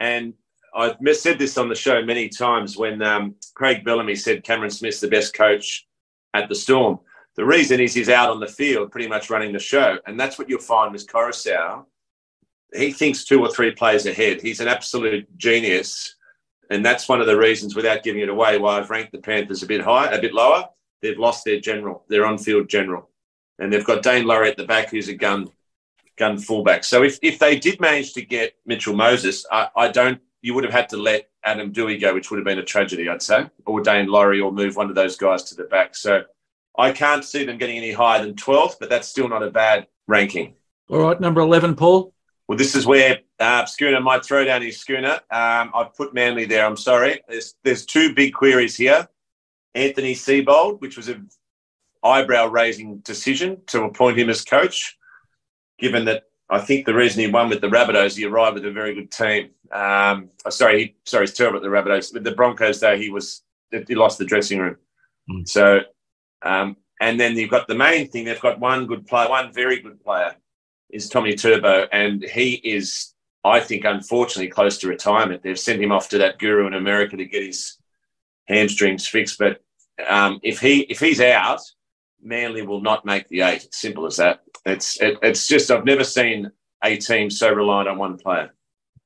and 0.00 0.32
I've 0.74 0.96
said 1.12 1.38
this 1.38 1.58
on 1.58 1.68
the 1.68 1.74
show 1.74 2.02
many 2.02 2.30
times 2.30 2.78
when 2.78 3.02
um, 3.02 3.34
Craig 3.54 3.84
Bellamy 3.84 4.14
said 4.14 4.44
Cameron 4.44 4.70
Smith's 4.70 5.00
the 5.00 5.08
best 5.08 5.34
coach 5.34 5.86
at 6.32 6.48
the 6.48 6.54
Storm. 6.54 7.00
The 7.34 7.44
reason 7.44 7.80
is 7.80 7.92
he's 7.92 8.08
out 8.08 8.30
on 8.30 8.40
the 8.40 8.46
field, 8.46 8.92
pretty 8.92 9.08
much 9.08 9.28
running 9.28 9.52
the 9.52 9.58
show, 9.58 9.98
and 10.06 10.18
that's 10.18 10.38
what 10.38 10.48
you'll 10.48 10.58
find 10.58 10.94
with 10.94 11.06
Koroisau. 11.06 11.84
He 12.74 12.92
thinks 12.92 13.24
two 13.24 13.40
or 13.40 13.50
three 13.50 13.70
plays 13.72 14.06
ahead. 14.06 14.40
He's 14.40 14.60
an 14.60 14.68
absolute 14.68 15.26
genius, 15.38 16.16
and 16.70 16.84
that's 16.84 17.08
one 17.08 17.20
of 17.20 17.26
the 17.26 17.38
reasons, 17.38 17.74
without 17.74 18.02
giving 18.02 18.22
it 18.22 18.28
away, 18.28 18.58
why 18.58 18.78
I've 18.78 18.90
ranked 18.90 19.12
the 19.12 19.18
Panthers 19.18 19.62
a 19.62 19.66
bit 19.66 19.82
high, 19.82 20.10
a 20.10 20.20
bit 20.20 20.34
lower. 20.34 20.68
They've 21.02 21.18
lost 21.18 21.44
their 21.44 21.60
general, 21.60 22.04
their 22.08 22.26
on-field 22.26 22.68
general, 22.68 23.10
and 23.58 23.72
they've 23.72 23.84
got 23.84 24.02
Daine 24.02 24.26
Laurie 24.26 24.50
at 24.50 24.56
the 24.56 24.64
back, 24.64 24.90
who's 24.90 25.08
a 25.08 25.14
gun 25.14 25.48
gun 26.16 26.38
fullback. 26.38 26.82
So 26.82 27.02
if, 27.02 27.18
if 27.22 27.38
they 27.38 27.58
did 27.58 27.80
manage 27.80 28.14
to 28.14 28.22
get 28.22 28.54
Mitchell 28.64 28.94
Moses, 28.94 29.44
I, 29.52 29.68
I 29.76 29.88
don't. 29.88 30.20
You 30.42 30.54
would 30.54 30.64
have 30.64 30.72
had 30.72 30.88
to 30.90 30.96
let 30.96 31.28
Adam 31.44 31.72
Doueihi 31.72 32.00
go, 32.00 32.14
which 32.14 32.30
would 32.30 32.38
have 32.38 32.44
been 32.44 32.58
a 32.58 32.64
tragedy, 32.64 33.08
I'd 33.08 33.22
say, 33.22 33.46
or 33.66 33.82
Daine 33.82 34.08
Laurie, 34.08 34.40
or 34.40 34.52
move 34.52 34.76
one 34.76 34.88
of 34.88 34.94
those 34.94 35.16
guys 35.16 35.42
to 35.44 35.54
the 35.54 35.64
back. 35.64 35.94
So 35.94 36.22
I 36.78 36.92
can't 36.92 37.24
see 37.24 37.44
them 37.44 37.58
getting 37.58 37.78
any 37.78 37.92
higher 37.92 38.24
than 38.24 38.34
12th, 38.34 38.76
but 38.78 38.88
that's 38.88 39.08
still 39.08 39.28
not 39.28 39.42
a 39.42 39.50
bad 39.50 39.86
ranking. 40.06 40.54
All 40.88 40.98
right, 40.98 41.20
number 41.20 41.40
11, 41.40 41.74
Paul. 41.74 42.12
Well, 42.48 42.58
this 42.58 42.74
is 42.74 42.86
where 42.86 43.18
uh, 43.40 43.64
Schooner 43.64 44.00
might 44.00 44.24
throw 44.24 44.44
down 44.44 44.62
his 44.62 44.78
schooner. 44.78 45.20
Um, 45.30 45.72
I've 45.74 45.94
put 45.96 46.14
Manly 46.14 46.44
there. 46.44 46.64
I'm 46.64 46.76
sorry. 46.76 47.20
There's 47.28 47.54
there's 47.64 47.84
two 47.84 48.14
big 48.14 48.34
queries 48.34 48.76
here. 48.76 49.08
Anthony 49.74 50.14
Seibold, 50.14 50.80
which 50.80 50.96
was 50.96 51.08
an 51.08 51.28
eyebrow 52.04 52.46
raising 52.46 52.98
decision 52.98 53.60
to 53.66 53.82
appoint 53.82 54.18
him 54.18 54.30
as 54.30 54.44
coach 54.44 54.96
given 55.78 56.04
that 56.06 56.24
I 56.48 56.60
think 56.60 56.86
the 56.86 56.94
reason 56.94 57.20
he 57.20 57.30
won 57.30 57.48
with 57.48 57.60
the 57.60 57.68
Rabbitohs, 57.68 58.16
he 58.16 58.24
arrived 58.24 58.54
with 58.54 58.66
a 58.66 58.70
very 58.70 58.94
good 58.94 59.10
team. 59.10 59.50
Um, 59.72 60.30
oh, 60.44 60.50
sorry, 60.50 60.78
he, 60.78 60.96
sorry, 61.04 61.26
he's 61.26 61.34
terrible 61.34 61.58
at 61.58 61.62
the 61.62 61.68
Rabbitohs. 61.68 62.14
With 62.14 62.24
the 62.24 62.32
Broncos, 62.32 62.80
though, 62.80 62.96
he 62.96 63.10
was 63.10 63.42
he 63.70 63.94
lost 63.94 64.18
the 64.18 64.24
dressing 64.24 64.60
room. 64.60 64.76
Mm. 65.30 65.48
So, 65.48 65.80
um, 66.42 66.76
and 67.00 67.18
then 67.18 67.36
you've 67.36 67.50
got 67.50 67.66
the 67.66 67.74
main 67.74 68.08
thing. 68.08 68.24
They've 68.24 68.40
got 68.40 68.60
one 68.60 68.86
good 68.86 69.06
player, 69.06 69.28
one 69.28 69.52
very 69.52 69.80
good 69.80 70.02
player, 70.02 70.36
is 70.90 71.08
Tommy 71.08 71.34
Turbo, 71.34 71.86
and 71.92 72.22
he 72.22 72.54
is, 72.54 73.14
I 73.44 73.60
think, 73.60 73.84
unfortunately, 73.84 74.48
close 74.48 74.78
to 74.78 74.88
retirement. 74.88 75.42
They've 75.42 75.58
sent 75.58 75.82
him 75.82 75.92
off 75.92 76.08
to 76.10 76.18
that 76.18 76.38
guru 76.38 76.66
in 76.66 76.74
America 76.74 77.16
to 77.16 77.24
get 77.24 77.42
his 77.42 77.78
hamstrings 78.46 79.06
fixed. 79.06 79.38
But 79.38 79.62
um, 80.08 80.40
if 80.42 80.60
he 80.60 80.80
if 80.80 81.00
he's 81.00 81.20
out, 81.20 81.60
Manly 82.22 82.62
will 82.62 82.80
not 82.80 83.04
make 83.04 83.28
the 83.28 83.42
eight. 83.42 83.68
Simple 83.72 84.06
as 84.06 84.16
that. 84.16 84.42
It's 84.64 85.00
it, 85.00 85.18
it's 85.22 85.46
just 85.46 85.70
I've 85.70 85.84
never 85.84 86.04
seen 86.04 86.50
a 86.82 86.96
team 86.96 87.30
so 87.30 87.52
reliant 87.52 87.88
on 87.88 87.98
one 87.98 88.18
player. 88.18 88.52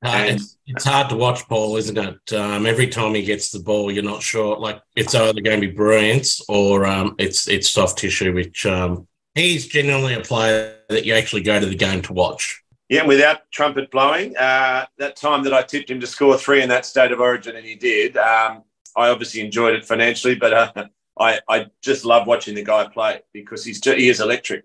Uh, 0.02 0.24
it's, 0.28 0.56
it's, 0.66 0.84
hard 0.84 1.10
to 1.10 1.16
watch 1.16 1.46
Paul, 1.46 1.76
isn't 1.76 1.98
it? 1.98 2.32
Um, 2.32 2.64
every 2.64 2.86
time 2.86 3.14
he 3.14 3.22
gets 3.22 3.50
the 3.50 3.58
ball, 3.58 3.92
you're 3.92 4.02
not 4.02 4.22
sure. 4.22 4.56
Like 4.56 4.80
it's 4.96 5.14
either 5.14 5.42
going 5.42 5.60
to 5.60 5.68
be 5.68 5.74
brilliance 5.74 6.40
or 6.48 6.86
um, 6.86 7.14
it's 7.18 7.48
it's 7.48 7.68
soft 7.68 7.98
tissue. 7.98 8.32
Which 8.32 8.64
um, 8.64 9.06
he's 9.34 9.66
genuinely 9.66 10.14
a 10.14 10.20
player 10.20 10.76
that 10.88 11.04
you 11.04 11.14
actually 11.14 11.42
go 11.42 11.58
to 11.58 11.66
the 11.66 11.74
game 11.74 12.02
to 12.02 12.12
watch. 12.12 12.62
Yeah, 12.88 13.04
without 13.04 13.50
trumpet 13.52 13.90
blowing, 13.90 14.36
uh, 14.36 14.86
that 14.98 15.14
time 15.16 15.44
that 15.44 15.54
I 15.54 15.62
tipped 15.62 15.90
him 15.90 16.00
to 16.00 16.06
score 16.06 16.36
three 16.36 16.62
in 16.62 16.68
that 16.70 16.84
state 16.84 17.12
of 17.12 17.20
origin, 17.20 17.54
and 17.56 17.64
he 17.64 17.76
did. 17.76 18.16
Um, 18.16 18.64
I 18.96 19.08
obviously 19.08 19.42
enjoyed 19.42 19.74
it 19.74 19.84
financially, 19.84 20.34
but 20.34 20.52
uh, 20.52 20.86
I, 21.18 21.40
I 21.48 21.66
just 21.82 22.04
love 22.04 22.26
watching 22.26 22.54
the 22.54 22.64
guy 22.64 22.88
play 22.88 23.20
because 23.32 23.64
he's 23.64 23.84
he 23.84 24.08
is 24.08 24.20
electric 24.20 24.64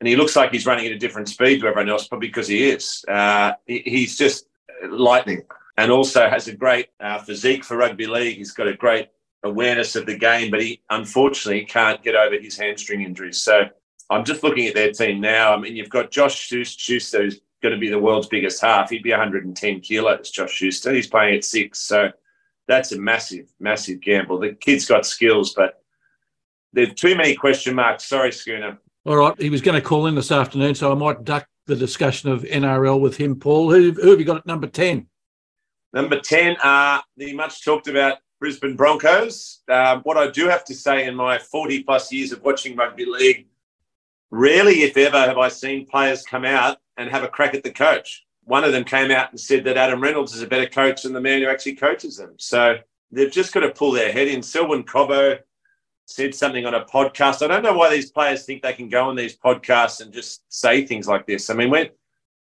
and 0.00 0.08
he 0.08 0.16
looks 0.16 0.36
like 0.36 0.50
he's 0.50 0.66
running 0.66 0.86
at 0.86 0.92
a 0.92 0.98
different 0.98 1.28
speed 1.28 1.60
to 1.60 1.66
everyone 1.66 1.88
else, 1.88 2.08
probably 2.08 2.28
because 2.28 2.48
he 2.48 2.68
is. 2.68 3.04
Uh, 3.08 3.52
he, 3.66 3.82
he's 3.86 4.18
just 4.18 4.46
lightning, 4.88 5.42
and 5.76 5.90
also 5.90 6.28
has 6.28 6.48
a 6.48 6.54
great 6.54 6.88
uh, 7.00 7.18
physique 7.18 7.64
for 7.64 7.76
rugby 7.76 8.06
league. 8.06 8.36
He's 8.36 8.52
got 8.52 8.68
a 8.68 8.74
great 8.74 9.08
awareness 9.44 9.96
of 9.96 10.06
the 10.06 10.16
game, 10.16 10.50
but 10.50 10.60
he 10.60 10.82
unfortunately 10.90 11.64
can't 11.64 12.02
get 12.02 12.16
over 12.16 12.38
his 12.38 12.58
hamstring 12.58 13.02
injuries. 13.02 13.40
So 13.40 13.64
I'm 14.10 14.24
just 14.24 14.42
looking 14.42 14.66
at 14.66 14.74
their 14.74 14.92
team 14.92 15.20
now. 15.20 15.54
I 15.54 15.58
mean, 15.58 15.76
you've 15.76 15.88
got 15.88 16.10
Josh 16.10 16.36
Schuster, 16.38 17.22
who's 17.22 17.40
going 17.62 17.74
to 17.74 17.80
be 17.80 17.88
the 17.88 17.98
world's 17.98 18.28
biggest 18.28 18.60
half. 18.60 18.90
He'd 18.90 19.02
be 19.02 19.10
110 19.10 19.80
kilos, 19.80 20.30
Josh 20.30 20.52
Schuster. 20.52 20.92
He's 20.92 21.06
playing 21.06 21.36
at 21.36 21.44
six, 21.44 21.80
so 21.80 22.10
that's 22.68 22.92
a 22.92 22.98
massive, 22.98 23.48
massive 23.58 24.00
gamble. 24.00 24.38
The 24.38 24.54
kid's 24.54 24.86
got 24.86 25.06
skills, 25.06 25.54
but 25.54 25.82
there's 26.72 26.94
too 26.94 27.16
many 27.16 27.34
question 27.34 27.74
marks. 27.74 28.04
Sorry, 28.04 28.32
Schooner. 28.32 28.78
All 29.06 29.16
right, 29.16 29.40
he 29.40 29.50
was 29.50 29.60
going 29.60 29.80
to 29.80 29.86
call 29.86 30.06
in 30.06 30.14
this 30.14 30.32
afternoon, 30.32 30.74
so 30.74 30.90
I 30.90 30.94
might 30.94 31.24
duck 31.24 31.46
the 31.66 31.76
discussion 31.76 32.30
of 32.30 32.42
NRL 32.42 33.00
with 33.00 33.16
him. 33.16 33.38
Paul, 33.38 33.70
who, 33.70 33.92
who 33.92 34.10
have 34.10 34.18
you 34.18 34.24
got 34.24 34.38
at 34.38 34.46
number 34.46 34.66
ten? 34.66 35.06
Number 35.92 36.20
ten 36.20 36.56
are 36.62 37.02
the 37.16 37.32
much 37.34 37.64
talked 37.64 37.88
about 37.88 38.18
Brisbane 38.40 38.76
Broncos. 38.76 39.60
Um, 39.70 40.00
what 40.02 40.16
I 40.16 40.30
do 40.30 40.48
have 40.48 40.64
to 40.64 40.74
say, 40.74 41.06
in 41.06 41.14
my 41.14 41.38
forty 41.38 41.82
plus 41.82 42.12
years 42.12 42.32
of 42.32 42.42
watching 42.42 42.76
rugby 42.76 43.04
league, 43.06 43.46
rarely, 44.30 44.82
if 44.82 44.96
ever, 44.96 45.18
have 45.18 45.38
I 45.38 45.48
seen 45.48 45.86
players 45.86 46.24
come 46.24 46.44
out 46.44 46.78
and 46.96 47.10
have 47.10 47.24
a 47.24 47.28
crack 47.28 47.54
at 47.54 47.62
the 47.62 47.70
coach. 47.70 48.24
One 48.44 48.64
of 48.64 48.72
them 48.72 48.84
came 48.84 49.10
out 49.10 49.30
and 49.30 49.40
said 49.40 49.64
that 49.64 49.76
Adam 49.76 50.02
Reynolds 50.02 50.34
is 50.34 50.42
a 50.42 50.46
better 50.46 50.68
coach 50.68 51.02
than 51.02 51.12
the 51.12 51.20
man 51.20 51.40
who 51.40 51.48
actually 51.48 51.76
coaches 51.76 52.16
them. 52.16 52.34
So 52.38 52.76
they've 53.10 53.32
just 53.32 53.54
got 53.54 53.60
to 53.60 53.70
pull 53.70 53.92
their 53.92 54.12
head 54.12 54.28
in. 54.28 54.42
Selwyn 54.42 54.84
Cobbo 54.84 55.38
said 56.06 56.34
something 56.34 56.66
on 56.66 56.74
a 56.74 56.84
podcast. 56.84 57.42
I 57.42 57.48
don't 57.48 57.62
know 57.62 57.76
why 57.76 57.90
these 57.90 58.10
players 58.10 58.44
think 58.44 58.62
they 58.62 58.74
can 58.74 58.88
go 58.88 59.08
on 59.08 59.16
these 59.16 59.36
podcasts 59.36 60.00
and 60.00 60.12
just 60.12 60.42
say 60.48 60.86
things 60.86 61.08
like 61.08 61.26
this. 61.26 61.48
I 61.48 61.54
mean, 61.54 61.70
when 61.70 61.88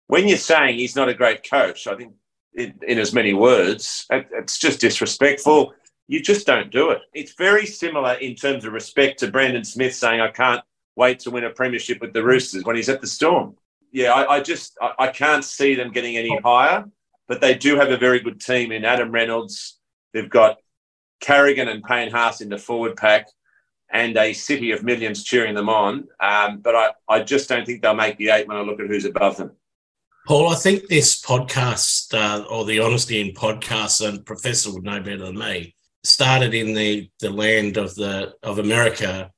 when 0.08 0.28
you're 0.28 0.38
saying 0.38 0.78
he's 0.78 0.98
not 0.98 1.10
a 1.10 1.13
great 1.13 1.50
coach, 1.50 1.88
I 1.88 1.96
think 1.96 2.13
in, 2.54 2.74
in 2.86 3.00
as 3.00 3.13
many 3.13 3.34
words, 3.34 4.06
it, 4.10 4.28
it's 4.34 4.60
just 4.60 4.82
disrespectful. 4.82 5.74
You 6.08 6.22
just 6.22 6.46
don't 6.46 6.69
do 6.69 6.89
it. 6.91 7.00
It's 7.13 7.34
very 7.36 7.65
similar 7.65 8.15
in 8.15 8.36
terms 8.36 8.65
of 8.65 8.74
respect 8.74 9.19
to 9.19 9.32
Brandon 9.32 9.63
Smith 9.63 9.96
saying, 9.96 10.19
"I 10.19 10.30
can't 10.30 10.62
wait 10.95 11.19
to 11.19 11.32
win 11.32 11.43
a 11.43 11.49
premiership 11.49 12.01
with 12.01 12.13
the 12.13 12.23
Roosters" 12.23 12.63
when 12.63 12.75
he's 12.75 12.89
at 12.89 13.01
the 13.01 13.08
Storm. 13.08 13.56
Yeah, 13.91 14.13
I, 14.13 14.36
I 14.36 14.39
just 14.41 14.77
I, 14.82 14.93
I 14.99 15.08
can't 15.08 15.45
see 15.45 15.75
them 15.75 15.91
getting 15.91 16.17
any 16.17 16.38
higher, 16.43 16.86
but 17.27 17.41
they 17.41 17.56
do 17.56 17.75
have 17.75 17.91
a 17.91 17.97
very 17.97 18.19
good 18.19 18.41
team 18.41 18.71
in 18.71 18.86
Adam 18.86 19.12
Reynolds. 19.12 19.79
They've 20.13 20.29
got 20.29 20.58
Carrigan 21.19 21.67
and 21.67 21.84
Payne 21.84 22.12
Haas 22.12 22.41
in 22.41 22.49
the 22.49 22.58
forward 22.58 22.97
pack 22.97 23.27
and 23.93 24.17
a 24.17 24.34
city 24.34 24.71
of 24.71 24.84
millions 24.84 25.23
cheering 25.23 25.53
them 25.53 25.69
on. 25.69 26.08
Um, 26.19 26.60
but 26.60 26.75
I, 26.75 26.89
I 27.08 27.21
just 27.21 27.47
don't 27.47 27.65
think 27.65 27.82
they'll 27.82 27.93
make 27.93 28.17
the 28.17 28.29
eight 28.29 28.47
when 28.47 28.58
I 28.58 28.62
look 28.62 28.79
at 28.79 28.88
who's 28.88 29.06
above 29.06 29.38
them. 29.38 29.51
Paul, 30.27 30.49
I 30.49 30.56
think 30.56 30.88
this 30.88 31.21
podcast, 31.21 32.13
uh, 32.13 32.43
or 32.45 32.65
the 32.65 32.79
honesty 32.79 33.21
in 33.21 33.34
podcasts, 33.36 34.06
and 34.06 34.25
Professor 34.25 34.73
would 34.73 34.84
know 34.84 34.99
better 34.99 35.25
than 35.25 35.38
me, 35.38 35.75
started 36.03 36.53
in 36.53 36.73
the, 36.73 37.10
the 37.19 37.29
land 37.29 37.77
of 37.77 37.93
the 37.95 38.34
of 38.41 38.58
America 38.58 39.32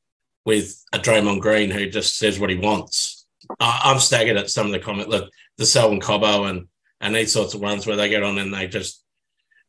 with 0.45 0.83
a 0.93 0.99
Draymond 0.99 1.41
Green 1.41 1.71
who 1.71 1.89
just 1.89 2.17
says 2.17 2.39
what 2.39 2.49
he 2.49 2.57
wants. 2.57 3.25
I'm 3.59 3.99
staggered 3.99 4.37
at 4.37 4.49
some 4.49 4.67
of 4.67 4.71
the 4.71 4.79
comment. 4.79 5.09
Look, 5.09 5.31
the 5.57 5.65
Selwyn 5.65 5.99
Cobbo 5.99 6.49
and 6.49 6.67
and 7.01 7.13
these 7.13 7.33
sorts 7.33 7.53
of 7.53 7.61
ones 7.61 7.85
where 7.85 7.95
they 7.95 8.09
get 8.09 8.23
on 8.23 8.37
and 8.37 8.53
they 8.53 8.67
just. 8.67 9.03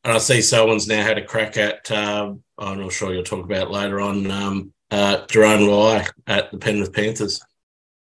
And 0.05 0.13
I 0.13 0.19
see 0.19 0.41
Selwyn's 0.41 0.87
now 0.87 1.03
had 1.03 1.19
a 1.19 1.25
crack 1.25 1.57
at. 1.57 1.91
Uh, 1.91 2.35
I'm 2.59 2.81
not 2.81 2.93
sure 2.93 3.13
you'll 3.13 3.25
talk 3.25 3.45
about 3.45 3.73
later 3.73 4.01
on. 4.01 4.31
Um, 4.31 4.73
uh, 4.91 5.27
Jarome 5.27 5.67
Luai 5.67 6.09
at 6.29 6.53
the 6.53 6.59
Penrith 6.59 6.93
Panthers. 6.93 7.43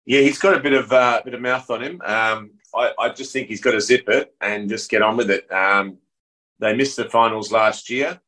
Yeah, 0.07 0.21
he's 0.21 0.39
got 0.39 0.57
a 0.57 0.61
bit 0.61 0.73
of 0.73 0.91
uh, 0.91 1.21
bit 1.25 1.35
of 1.35 1.41
mouth 1.41 1.69
on 1.71 1.83
him. 1.83 2.01
Um, 2.05 2.53
I, 2.75 2.93
I, 2.99 3.09
just 3.11 3.33
think 3.33 3.49
he's 3.49 3.61
got 3.61 3.73
to 3.73 3.81
zip 3.81 4.09
it 4.09 4.35
and 4.41 4.69
just 4.69 4.91
get 4.91 5.03
on 5.03 5.17
with 5.17 5.31
it. 5.31 5.53
Um, 5.53 5.99
they 6.59 6.75
missed 6.75 6.97
the 6.97 7.11
finals 7.11 7.53
last 7.53 7.91
year, 7.91 8.19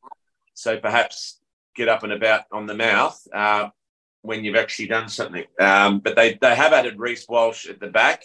so 0.53 0.77
perhaps 0.77 1.39
get 1.75 1.89
up 1.89 2.03
and 2.03 2.13
about 2.13 2.43
on 2.51 2.67
the 2.67 2.75
mouth 2.75 3.19
uh, 3.33 3.69
when 4.25 4.43
you've 4.43 4.55
actually 4.55 4.87
done 4.87 5.09
something. 5.09 5.45
Um, 5.59 5.99
but 5.99 6.15
they 6.15 6.37
they 6.41 6.55
have 6.55 6.73
added 6.73 6.99
Reece 6.99 7.27
Walsh 7.27 7.67
at 7.67 7.79
the 7.79 7.87
back, 7.87 8.23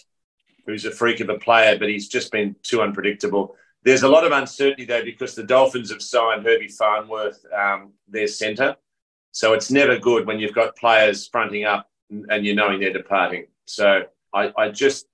who's 0.66 0.84
a 0.84 0.90
freak 0.90 1.20
of 1.20 1.28
a 1.28 1.38
player, 1.38 1.78
but 1.78 1.88
he's 1.88 2.08
just 2.08 2.32
been 2.32 2.56
too 2.62 2.82
unpredictable. 2.82 3.56
There's 3.82 4.02
a 4.02 4.08
lot 4.08 4.24
of 4.24 4.32
uncertainty 4.32 4.84
though 4.84 5.04
because 5.04 5.34
the 5.34 5.42
Dolphins 5.42 5.90
have 5.90 6.02
signed 6.02 6.44
Herbie 6.44 6.68
Farnworth, 6.68 7.44
um, 7.52 7.92
their 8.08 8.26
centre. 8.26 8.76
So 9.32 9.52
it's 9.52 9.70
never 9.70 9.98
good 9.98 10.26
when 10.26 10.38
you've 10.38 10.54
got 10.54 10.76
players 10.76 11.28
fronting 11.28 11.64
up 11.64 11.88
and 12.10 12.44
you're 12.44 12.56
knowing 12.56 12.80
they're 12.80 12.92
departing. 12.92 13.46
So 13.66 14.02
I, 14.34 14.52
I 14.56 14.68
just, 14.70 15.06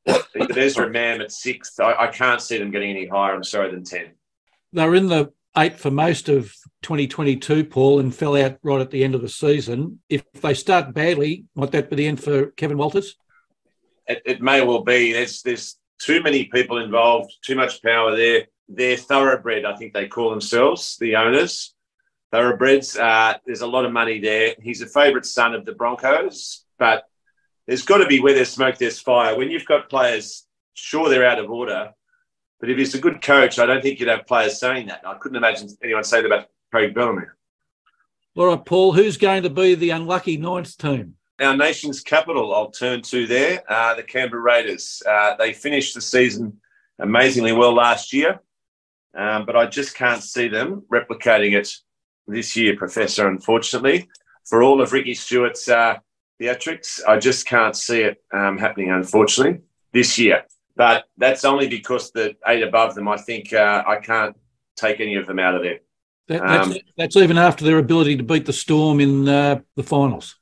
Ezra 0.57 0.88
Mam 0.90 1.20
at 1.20 1.33
sixth, 1.33 1.79
I, 1.81 1.94
I, 1.94 2.07
can't 2.09 2.40
see 2.40 2.59
them 2.59 2.70
getting 2.70 2.90
any 2.90 3.07
higher, 3.07 3.35
I'm 3.35 3.44
sorry, 3.44 3.70
than 3.70 3.85
10. 3.85 4.07
They're 4.72 4.94
in 4.94 5.09
the 5.09 5.33
eight 5.57 5.79
for 5.79 5.90
most 5.90 6.29
of 6.29 6.55
2022, 6.83 7.64
Paul, 7.64 8.01
and 8.01 8.14
fell 8.14 8.37
out 8.37 8.59
right 8.62 8.81
at 8.81 8.90
the 8.90 9.05
end 9.05 9.14
of 9.14 9.23
the 9.23 9.29
season. 9.29 10.01
If 10.09 10.25
they 10.33 10.55
start 10.55 10.95
badly, 10.95 11.45
might 11.55 11.73
that 11.73 11.90
be 11.90 11.97
the 11.97 12.07
end 12.07 12.23
for 12.23 12.47
Kevin 12.53 12.79
Walters? 12.79 13.16
It, 14.07 14.23
it 14.25 14.42
may 14.42 14.62
well 14.62 14.83
be. 14.83 15.12
There's, 15.12 15.42
there's 15.42 15.77
too 15.99 16.23
many 16.23 16.45
people 16.45 16.79
involved, 16.79 17.33
too 17.42 17.55
much 17.55 17.83
power 17.83 18.14
there. 18.14 18.47
They're 18.69 18.97
thoroughbred, 18.97 19.64
I 19.64 19.77
think 19.77 19.95
they 19.95 20.09
call 20.09 20.31
themselves, 20.31 20.97
the 20.99 21.16
owners 21.16 21.75
thoroughbreds. 22.31 22.97
Uh, 22.97 23.35
there's 23.47 23.61
a 23.61 23.66
lot 23.66 23.85
of 23.85 23.92
money 23.92 24.21
there. 24.21 24.55
He's 24.61 24.83
a 24.83 24.87
favourite 24.87 25.27
son 25.27 25.55
of 25.55 25.64
the 25.64 25.73
Broncos, 25.73 26.64
but 26.79 27.05
there's 27.66 27.83
got 27.83 27.99
to 27.99 28.07
be 28.07 28.21
where 28.21 28.35
there's 28.35 28.51
smoke, 28.51 28.79
there's 28.79 29.01
fire. 29.01 29.37
When 29.37 29.51
you've 29.51 29.66
got 29.66 29.88
players, 29.88 30.47
sure, 30.75 31.09
they're 31.09 31.27
out 31.27 31.38
of 31.38 31.51
order, 31.51 31.92
but 32.61 32.71
if 32.71 32.79
he's 32.79 32.95
a 32.95 33.01
good 33.01 33.21
coach, 33.23 33.59
I 33.59 33.66
don't 33.66 33.83
think 33.83 34.01
you'd 34.01 34.09
have 34.09 34.27
players 34.27 34.59
saying 34.59 34.87
that. 34.87 35.03
I 35.07 35.14
couldn't 35.14 35.37
imagine 35.37 35.69
anyone 35.83 36.05
saying 36.05 36.23
that 36.25 36.33
about 36.33 36.49
Craig 36.71 36.95
Bellamy. 36.95 37.27
All 38.35 38.47
right, 38.47 38.64
Paul, 38.64 38.92
who's 38.92 39.16
going 39.16 39.42
to 39.42 39.51
be 39.51 39.75
the 39.75 39.90
unlucky 39.90 40.37
ninth 40.37 40.77
team? 40.77 41.14
Our 41.40 41.57
nation's 41.57 42.01
capital, 42.01 42.55
I'll 42.55 42.71
turn 42.71 43.03
to 43.03 43.27
there, 43.27 43.62
uh, 43.71 43.95
the 43.95 44.03
Canberra 44.03 44.40
Raiders. 44.40 45.03
Uh, 45.07 45.37
they 45.37 45.53
finished 45.53 45.95
the 45.95 46.01
season 46.01 46.59
amazingly 46.99 47.53
well 47.53 47.75
last 47.75 48.12
year, 48.12 48.40
um, 49.14 49.45
but 49.45 49.57
I 49.57 49.66
just 49.66 49.95
can't 49.95 50.23
see 50.23 50.49
them 50.49 50.83
replicating 50.92 51.55
it 51.55 51.71
this 52.27 52.57
year, 52.57 52.77
Professor, 52.77 53.29
unfortunately. 53.29 54.09
For 54.45 54.62
all 54.62 54.81
of 54.81 54.92
Ricky 54.92 55.14
Stuart's 55.14 55.69
uh, 55.69 55.97
theatrics, 56.40 57.01
I 57.07 57.19
just 57.19 57.47
can't 57.47 57.77
see 57.77 58.03
it 58.03 58.23
um, 58.33 58.57
happening, 58.57 58.90
unfortunately, 58.90 59.61
this 59.92 60.19
year. 60.19 60.45
But 60.77 61.05
that's 61.17 61.45
only 61.45 61.69
because 61.69 62.11
the 62.12 62.37
eight 62.47 62.62
above 62.62 62.95
them, 62.95 63.09
I 63.09 63.17
think 63.17 63.53
uh, 63.53 63.83
I 63.87 63.97
can't 63.97 64.37
take 64.77 65.01
any 65.01 65.17
of 65.17 65.27
them 65.27 65.39
out 65.39 65.55
of 65.55 65.62
there. 65.62 65.81
That, 66.29 66.43
that's, 66.43 66.67
um, 66.69 66.77
that's, 66.99 67.17
even 67.17 67.39
after 67.39 67.65
their 67.65 67.79
ability 67.79 68.17
to 68.17 68.23
beat 68.23 68.47
the 68.47 68.53
Storm 68.53 69.01
in 69.01 69.29
uh, 69.29 69.61
the 69.77 69.83
finals. 69.83 70.37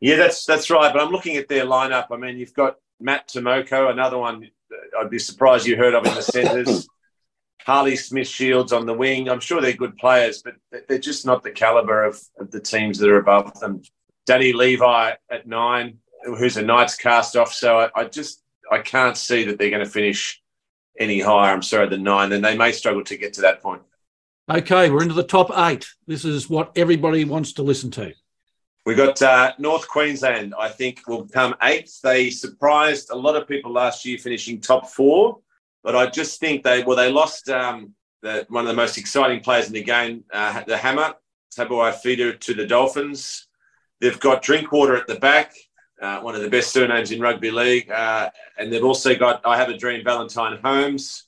Yeah, 0.00 0.16
that's 0.16 0.44
that's 0.44 0.70
right. 0.70 0.92
But 0.92 1.02
I'm 1.02 1.10
looking 1.10 1.36
at 1.36 1.48
their 1.48 1.66
lineup. 1.66 2.06
I 2.10 2.16
mean, 2.16 2.38
you've 2.38 2.54
got 2.54 2.76
Matt 3.00 3.28
Timoko, 3.28 3.90
another 3.90 4.18
one 4.18 4.48
I'd 4.98 5.10
be 5.10 5.18
surprised 5.18 5.66
you 5.66 5.76
heard 5.76 5.94
of 5.94 6.06
in 6.06 6.14
the 6.14 6.22
centres. 6.22 6.88
Harley 7.64 7.96
Smith 7.96 8.28
Shields 8.28 8.72
on 8.72 8.84
the 8.84 8.92
wing. 8.92 9.28
I'm 9.28 9.40
sure 9.40 9.60
they're 9.60 9.72
good 9.72 9.96
players, 9.96 10.42
but 10.42 10.54
they're 10.86 10.98
just 10.98 11.24
not 11.24 11.42
the 11.42 11.50
caliber 11.50 12.04
of, 12.04 12.20
of 12.38 12.50
the 12.50 12.60
teams 12.60 12.98
that 12.98 13.08
are 13.08 13.18
above 13.18 13.58
them. 13.58 13.82
Danny 14.26 14.52
Levi 14.52 15.12
at 15.30 15.46
nine, 15.46 15.98
who's 16.24 16.58
a 16.58 16.62
Knights 16.62 16.96
cast 16.96 17.36
off. 17.36 17.54
So 17.54 17.80
I, 17.80 17.88
I 17.96 18.04
just 18.04 18.42
I 18.74 18.82
can't 18.82 19.16
see 19.16 19.44
that 19.44 19.58
they're 19.58 19.70
going 19.70 19.84
to 19.84 19.90
finish 19.90 20.42
any 20.98 21.20
higher. 21.20 21.52
I'm 21.52 21.62
sorry, 21.62 21.88
than 21.88 22.02
nine. 22.02 22.30
Then 22.30 22.42
they 22.42 22.56
may 22.56 22.72
struggle 22.72 23.04
to 23.04 23.16
get 23.16 23.32
to 23.34 23.42
that 23.42 23.62
point. 23.62 23.82
Okay, 24.50 24.90
we're 24.90 25.02
into 25.02 25.14
the 25.14 25.22
top 25.22 25.50
eight. 25.56 25.86
This 26.06 26.24
is 26.24 26.50
what 26.50 26.72
everybody 26.76 27.24
wants 27.24 27.54
to 27.54 27.62
listen 27.62 27.90
to. 27.92 28.12
We 28.84 28.94
got 28.94 29.22
uh, 29.22 29.52
North 29.58 29.88
Queensland. 29.88 30.54
I 30.58 30.68
think 30.68 31.06
will 31.08 31.26
come 31.26 31.54
eighth. 31.62 32.00
They 32.02 32.28
surprised 32.30 33.10
a 33.10 33.16
lot 33.16 33.36
of 33.36 33.48
people 33.48 33.72
last 33.72 34.04
year, 34.04 34.18
finishing 34.18 34.60
top 34.60 34.90
four. 34.90 35.38
But 35.82 35.96
I 35.96 36.10
just 36.10 36.40
think 36.40 36.62
they 36.62 36.82
well 36.82 36.96
they 36.96 37.10
lost 37.10 37.48
um, 37.48 37.94
the, 38.22 38.44
one 38.48 38.64
of 38.64 38.68
the 38.68 38.74
most 38.74 38.98
exciting 38.98 39.40
players 39.40 39.68
in 39.68 39.72
the 39.72 39.82
game, 39.82 40.24
uh, 40.32 40.62
the 40.66 40.76
Hammer 40.76 41.14
Tabuai-Fidow 41.56 42.40
to 42.40 42.54
the 42.54 42.66
Dolphins. 42.66 43.46
They've 44.00 44.20
got 44.20 44.42
Drinkwater 44.42 44.96
at 44.96 45.06
the 45.06 45.14
back, 45.14 45.54
uh, 46.04 46.20
one 46.20 46.34
of 46.34 46.42
the 46.42 46.50
best 46.50 46.72
surnames 46.72 47.10
in 47.10 47.20
rugby 47.20 47.50
league, 47.50 47.90
uh, 47.90 48.30
and 48.58 48.72
they've 48.72 48.84
also 48.84 49.14
got 49.14 49.40
I 49.44 49.56
have 49.56 49.68
a 49.68 49.76
dream 49.76 50.04
Valentine 50.04 50.58
Holmes, 50.62 51.24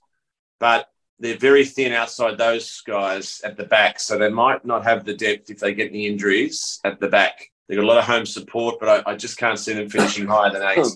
but 0.60 0.88
they're 1.18 1.38
very 1.38 1.64
thin 1.64 1.92
outside 1.92 2.36
those 2.36 2.82
guys 2.82 3.40
at 3.42 3.56
the 3.56 3.64
back, 3.64 3.98
so 3.98 4.18
they 4.18 4.28
might 4.28 4.64
not 4.64 4.84
have 4.84 5.04
the 5.04 5.14
depth 5.14 5.50
if 5.50 5.58
they 5.58 5.74
get 5.74 5.88
any 5.90 6.06
injuries 6.06 6.80
at 6.84 7.00
the 7.00 7.08
back. 7.08 7.50
They've 7.68 7.76
got 7.76 7.84
a 7.84 7.88
lot 7.88 7.98
of 7.98 8.04
home 8.04 8.26
support, 8.26 8.76
but 8.78 9.06
I, 9.06 9.12
I 9.12 9.16
just 9.16 9.38
can't 9.38 9.58
see 9.58 9.72
them 9.72 9.88
finishing 9.88 10.26
higher 10.26 10.52
than 10.52 10.62
eight 10.62 10.86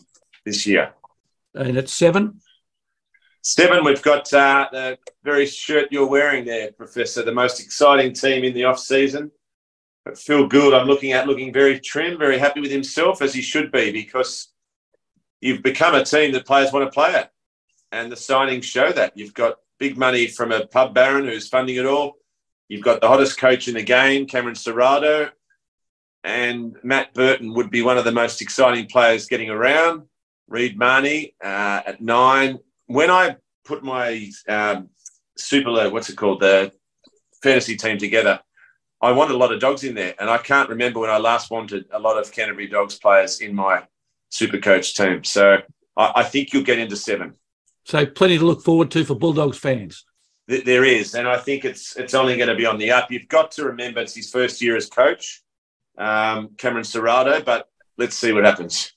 this 0.45 0.67
year. 0.67 0.93
And 1.55 1.77
at 1.77 1.89
seven? 1.89 2.41
Seven, 3.43 3.85
we've 3.85 4.03
got 4.03 4.33
uh, 4.35 4.69
the 4.71 4.99
very 5.25 5.47
shirt 5.47 5.89
you're 5.91 6.07
wearing 6.07 6.45
there, 6.45 6.73
Professor, 6.73 7.23
the 7.23 7.33
most 7.33 7.59
exciting 7.59 8.13
team 8.13 8.45
in 8.45 8.53
the 8.53 8.65
off 8.65 8.79
season. 8.79 9.31
But 9.31 9.40
Phil 10.17 10.47
Gould, 10.47 10.75
I'm 10.75 10.87
looking 10.87 11.13
at 11.13 11.27
looking 11.27 11.53
very 11.53 11.79
trim, 11.79 12.19
very 12.19 12.39
happy 12.39 12.61
with 12.61 12.71
himself, 12.71 13.23
as 13.23 13.35
he 13.35 13.43
should 13.43 13.71
be, 13.71 13.93
because 13.93 14.49
you've 15.41 15.63
become 15.63 15.95
a 15.95 16.05
team 16.05 16.33
that 16.33 16.47
players 16.47 16.73
want 16.73 16.87
to 16.87 16.95
play 16.95 17.15
at. 17.15 17.33
And 17.93 18.11
the 18.11 18.17
signings 18.17 18.65
show 18.65 18.93
that. 18.93 19.17
You've 19.17 19.35
got 19.35 19.57
big 19.79 19.99
money 19.99 20.27
from 20.27 20.53
a 20.53 20.67
pub 20.67 20.95
baron 20.95 21.27
who's 21.27 21.49
funding 21.49 21.77
it 21.77 21.87
all. 21.87 22.15
You've 22.69 22.85
got 22.85 23.01
the 23.01 23.09
hottest 23.09 23.39
coach 23.39 23.69
in 23.69 23.75
the 23.75 23.83
game, 23.83 24.27
Cameron 24.27 24.55
Ciraldo. 24.55 25.31
And 26.23 26.77
Matt 26.83 27.15
Burton 27.15 27.55
would 27.55 27.71
be 27.71 27.83
one 27.83 27.99
of 27.99 28.05
the 28.05 28.13
most 28.13 28.43
exciting 28.43 28.87
players 28.87 29.27
getting 29.27 29.51
around. 29.51 30.03
Reed 30.49 30.79
Mahoney 30.79 31.35
uh, 31.43 31.83
at 31.87 32.01
nine 32.01 32.59
when 32.87 33.09
I 33.09 33.37
put 33.65 33.85
my 33.85 34.29
um, 34.49 34.89
super, 35.39 35.91
what's 35.91 36.11
it 36.11 36.17
called, 36.17 36.41
the 36.41 36.73
fantasy 37.41 37.77
team 37.77 37.99
together, 37.99 38.41
I 39.03 39.13
wanted 39.13 39.35
a 39.35 39.39
lot 39.39 39.53
of 39.53 39.61
dogs 39.61 39.85
in 39.85 39.95
there, 39.95 40.15
and 40.19 40.29
I 40.29 40.39
can't 40.39 40.69
remember 40.69 41.01
when 41.01 41.11
I 41.11 41.19
last 41.19 41.51
wanted 41.51 41.87
a 41.91 41.99
lot 41.99 42.19
of 42.19 42.31
Canterbury 42.33 42.67
Dogs 42.67 42.99
players 42.99 43.41
in 43.41 43.55
my 43.55 43.83
super 44.29 44.59
coach 44.59 44.95
team. 44.95 45.25
So 45.25 45.59
I, 45.97 46.13
I 46.17 46.23
think 46.23 46.53
you'll 46.53 46.65
get 46.65 46.79
into 46.79 46.97
seven. 46.97 47.35
So 47.85 48.05
plenty 48.05 48.39
to 48.39 48.45
look 48.45 48.63
forward 48.63 48.91
to 48.93 49.05
for 49.05 49.15
Bulldogs 49.15 49.59
fans. 49.59 50.05
There 50.47 50.85
is, 50.85 51.15
and 51.15 51.29
I 51.29 51.39
think 51.39 51.65
it's 51.65 51.97
it's 51.97 52.13
only 52.13 52.37
going 52.37 52.49
to 52.49 52.57
be 52.57 52.67
on 52.67 52.77
the 52.77 52.91
up. 52.91 53.11
You've 53.11 53.29
got 53.29 53.53
to 53.53 53.65
remember 53.65 54.01
it's 54.01 54.15
his 54.15 54.31
first 54.31 54.61
year 54.61 54.77
as 54.77 54.89
coach, 54.89 55.43
um, 55.97 56.51
Cameron 56.59 56.85
Ciraldo, 56.85 57.45
but 57.45 57.69
let's 57.97 58.17
see 58.17 58.33
what 58.33 58.45
happens. 58.45 58.93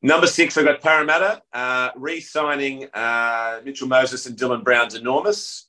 Number 0.00 0.26
six, 0.26 0.56
I've 0.56 0.64
got 0.64 0.80
Parramatta. 0.80 1.42
Uh, 1.52 1.90
re 1.96 2.20
signing 2.20 2.88
uh, 2.94 3.60
Mitchell 3.64 3.88
Moses 3.88 4.26
and 4.26 4.36
Dylan 4.36 4.62
Brown's 4.62 4.94
enormous, 4.94 5.68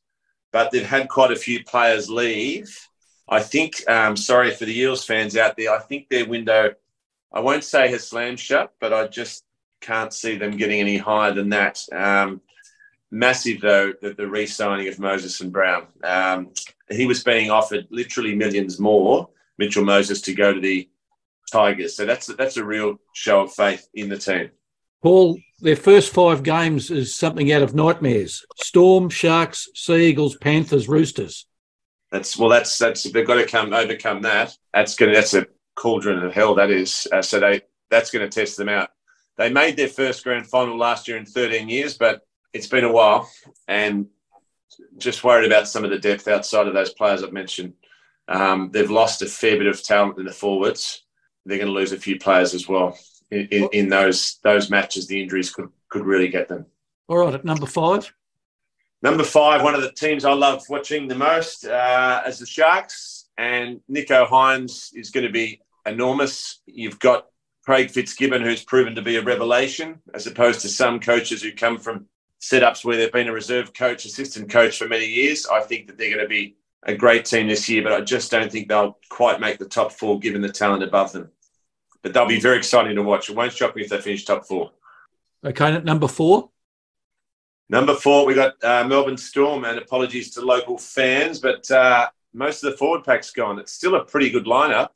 but 0.52 0.72
they've 0.72 0.86
had 0.86 1.10
quite 1.10 1.32
a 1.32 1.36
few 1.36 1.64
players 1.64 2.10
leave. 2.10 2.76
I 3.28 3.42
think, 3.42 3.88
um, 3.90 4.18
sorry 4.18 4.52
for 4.52 4.66
the 4.66 4.78
Eels 4.78 5.06
fans 5.06 5.38
out 5.38 5.56
there, 5.58 5.72
I 5.72 5.80
think 5.80 6.10
their 6.10 6.28
window, 6.28 6.74
I 7.32 7.40
won't 7.40 7.64
say 7.64 7.90
has 7.90 8.08
slammed 8.08 8.40
shut, 8.40 8.74
but 8.80 8.94
I 8.94 9.08
just 9.08 9.46
can't 9.82 10.14
see 10.14 10.38
them 10.38 10.58
getting 10.58 10.80
any 10.80 10.98
higher 10.98 11.34
than 11.34 11.50
that. 11.50 11.82
Um, 11.92 12.42
massive, 13.12 13.62
though, 13.62 13.94
the, 14.02 14.14
the 14.14 14.28
re 14.28 14.46
signing 14.46 14.88
of 14.88 15.00
Moses 15.00 15.42
and 15.42 15.52
Brown. 15.52 15.88
Um, 16.04 16.52
he 16.90 17.06
was 17.06 17.24
being 17.24 17.50
offered 17.50 17.88
literally 17.90 18.36
millions 18.36 18.80
more, 18.80 19.30
Mitchell 19.58 19.86
Moses, 19.86 20.22
to 20.22 20.34
go 20.34 20.54
to 20.54 20.60
the 20.60 20.90
Tigers. 21.52 21.96
So 21.96 22.06
that's 22.06 22.28
that's 22.28 22.58
a 22.58 22.64
real 22.64 23.00
show 23.14 23.42
of 23.42 23.54
faith 23.54 23.88
in 23.94 24.10
the 24.10 24.18
team. 24.18 24.50
Paul, 25.04 25.38
their 25.60 25.76
first 25.76 26.14
five 26.14 26.44
games 26.44 26.90
is 26.90 27.16
something 27.16 27.52
out 27.52 27.62
of 27.62 27.76
nightmares. 27.76 28.46
Storm, 28.56 29.10
Sharks, 29.10 29.68
Sea 29.76 30.08
Eagles, 30.08 30.38
Panthers, 30.38 30.88
Roosters. 30.88 31.46
That's 32.14 32.38
well. 32.38 32.48
That's 32.48 32.78
that's 32.78 33.04
they've 33.04 33.28
got 33.28 33.36
to 33.36 33.46
come 33.46 33.74
overcome 33.74 34.22
that. 34.22 34.56
That's 34.74 34.96
gonna 34.96 35.14
that's 35.14 35.34
a 35.34 35.48
cauldron 35.76 36.24
of 36.24 36.34
hell. 36.34 36.56
That 36.56 36.72
is. 36.72 37.06
Uh, 37.12 37.22
so 37.22 37.42
they 37.42 37.64
that's 37.90 38.10
going 38.10 38.28
to 38.28 38.34
test 38.34 38.56
them 38.56 38.70
out. 38.70 38.90
They 39.38 39.52
made 39.52 39.76
their 39.76 39.90
first 39.90 40.24
grand 40.24 40.48
final 40.48 40.78
last 40.78 41.08
year 41.08 41.18
in 41.18 41.26
13 41.26 41.68
years, 41.68 41.98
but 41.98 42.22
it's 42.54 42.68
been 42.68 42.86
a 42.86 42.92
while, 42.92 43.30
and 43.68 44.08
just 44.98 45.26
worried 45.26 45.52
about 45.52 45.68
some 45.68 45.84
of 45.84 45.90
the 45.90 46.00
depth 46.00 46.30
outside 46.30 46.68
of 46.68 46.74
those 46.74 46.94
players 46.94 47.22
I've 47.22 47.34
mentioned. 47.34 47.74
Um, 48.30 48.70
they've 48.72 48.90
lost 48.90 49.22
a 49.22 49.26
fair 49.26 49.58
bit 49.58 49.68
of 49.68 49.84
talent 49.84 50.18
in 50.18 50.26
the 50.26 50.32
forwards 50.32 51.04
they're 51.46 51.58
going 51.58 51.68
to 51.68 51.74
lose 51.74 51.92
a 51.92 51.98
few 51.98 52.18
players 52.18 52.54
as 52.54 52.68
well 52.68 52.98
in, 53.32 53.48
in, 53.48 53.70
in 53.74 53.90
those 53.90 54.40
those 54.44 54.70
matches. 54.70 55.08
The 55.08 55.22
injuries 55.22 55.52
could 55.52 55.70
could 55.90 56.06
really 56.06 56.30
get 56.30 56.48
them. 56.48 56.66
All 57.08 57.18
right, 57.18 57.34
at 57.34 57.46
number 57.46 57.66
five. 57.66 58.14
Number 59.04 59.26
five, 59.26 59.62
one 59.62 59.76
of 59.76 59.82
the 59.82 59.92
teams 59.92 60.24
I 60.24 60.32
love 60.32 60.64
watching 60.70 61.10
the 61.10 61.16
most 61.16 61.66
uh, 61.66 62.22
as 62.26 62.40
the 62.40 62.46
Sharks, 62.46 63.28
and 63.38 63.82
Nicho 63.92 64.26
Hynes 64.26 64.92
is 64.96 65.12
going 65.12 65.26
to 65.26 65.32
be 65.32 65.60
enormous. 65.86 66.62
You've 66.66 67.00
got 67.00 67.28
Craig 67.66 67.92
Fitzgibbon, 67.92 68.42
who's 68.42 68.64
proven 68.64 68.96
to 68.96 69.02
be 69.02 69.18
a 69.18 69.22
revelation, 69.22 70.02
as 70.14 70.26
opposed 70.26 70.62
to 70.62 70.70
some 70.70 71.02
coaches 71.02 71.44
who 71.44 71.52
come 71.52 71.80
from 71.80 72.06
setups 72.40 72.86
where 72.86 72.96
they've 72.96 73.12
been 73.12 73.28
a 73.28 73.34
reserve 73.34 73.74
coach, 73.74 74.06
assistant 74.06 74.50
coach 74.50 74.78
for 74.78 74.88
many 74.88 75.06
years. 75.06 75.46
I 75.48 75.60
think 75.60 75.88
that 75.88 75.98
they're 75.98 76.10
going 76.10 76.24
to 76.24 76.30
be 76.30 76.56
a 76.84 76.96
great 76.96 77.26
team 77.26 77.50
this 77.50 77.68
year, 77.68 77.84
but 77.84 77.92
I 77.92 78.00
just 78.00 78.32
don't 78.32 78.50
think 78.50 78.70
they'll 78.70 78.98
quite 79.10 79.42
make 79.42 79.60
the 79.60 79.66
top 79.66 79.92
four 79.92 80.18
given 80.18 80.42
the 80.42 80.50
talent 80.50 80.82
above 80.82 81.12
them. 81.12 81.30
But 82.04 82.14
they'll 82.14 82.26
be 82.26 82.40
very 82.40 82.58
exciting 82.58 82.96
to 82.96 83.04
watch. 83.04 83.30
It 83.30 83.36
won't 83.36 83.52
shock 83.52 83.76
me 83.76 83.82
if 83.82 83.90
they 83.90 84.00
finish 84.00 84.24
top 84.24 84.46
four. 84.46 84.72
Okay, 85.44 85.82
number 85.82 86.08
four. 86.08 86.52
Number 87.70 87.96
four, 87.96 88.26
we 88.26 88.34
got 88.34 88.62
uh, 88.64 88.86
Melbourne 88.88 89.18
Storm, 89.18 89.66
and 89.66 89.78
apologies 89.78 90.32
to 90.32 90.42
local 90.42 90.78
fans, 90.78 91.40
but 91.40 91.70
uh, 91.72 92.10
most 92.34 92.64
of 92.64 92.72
the 92.72 92.78
forward 92.78 93.04
pack's 93.04 93.32
gone. 93.32 93.60
It's 93.60 93.72
still 93.72 93.96
a 93.96 94.06
pretty 94.06 94.30
good 94.30 94.46
lineup, 94.46 94.90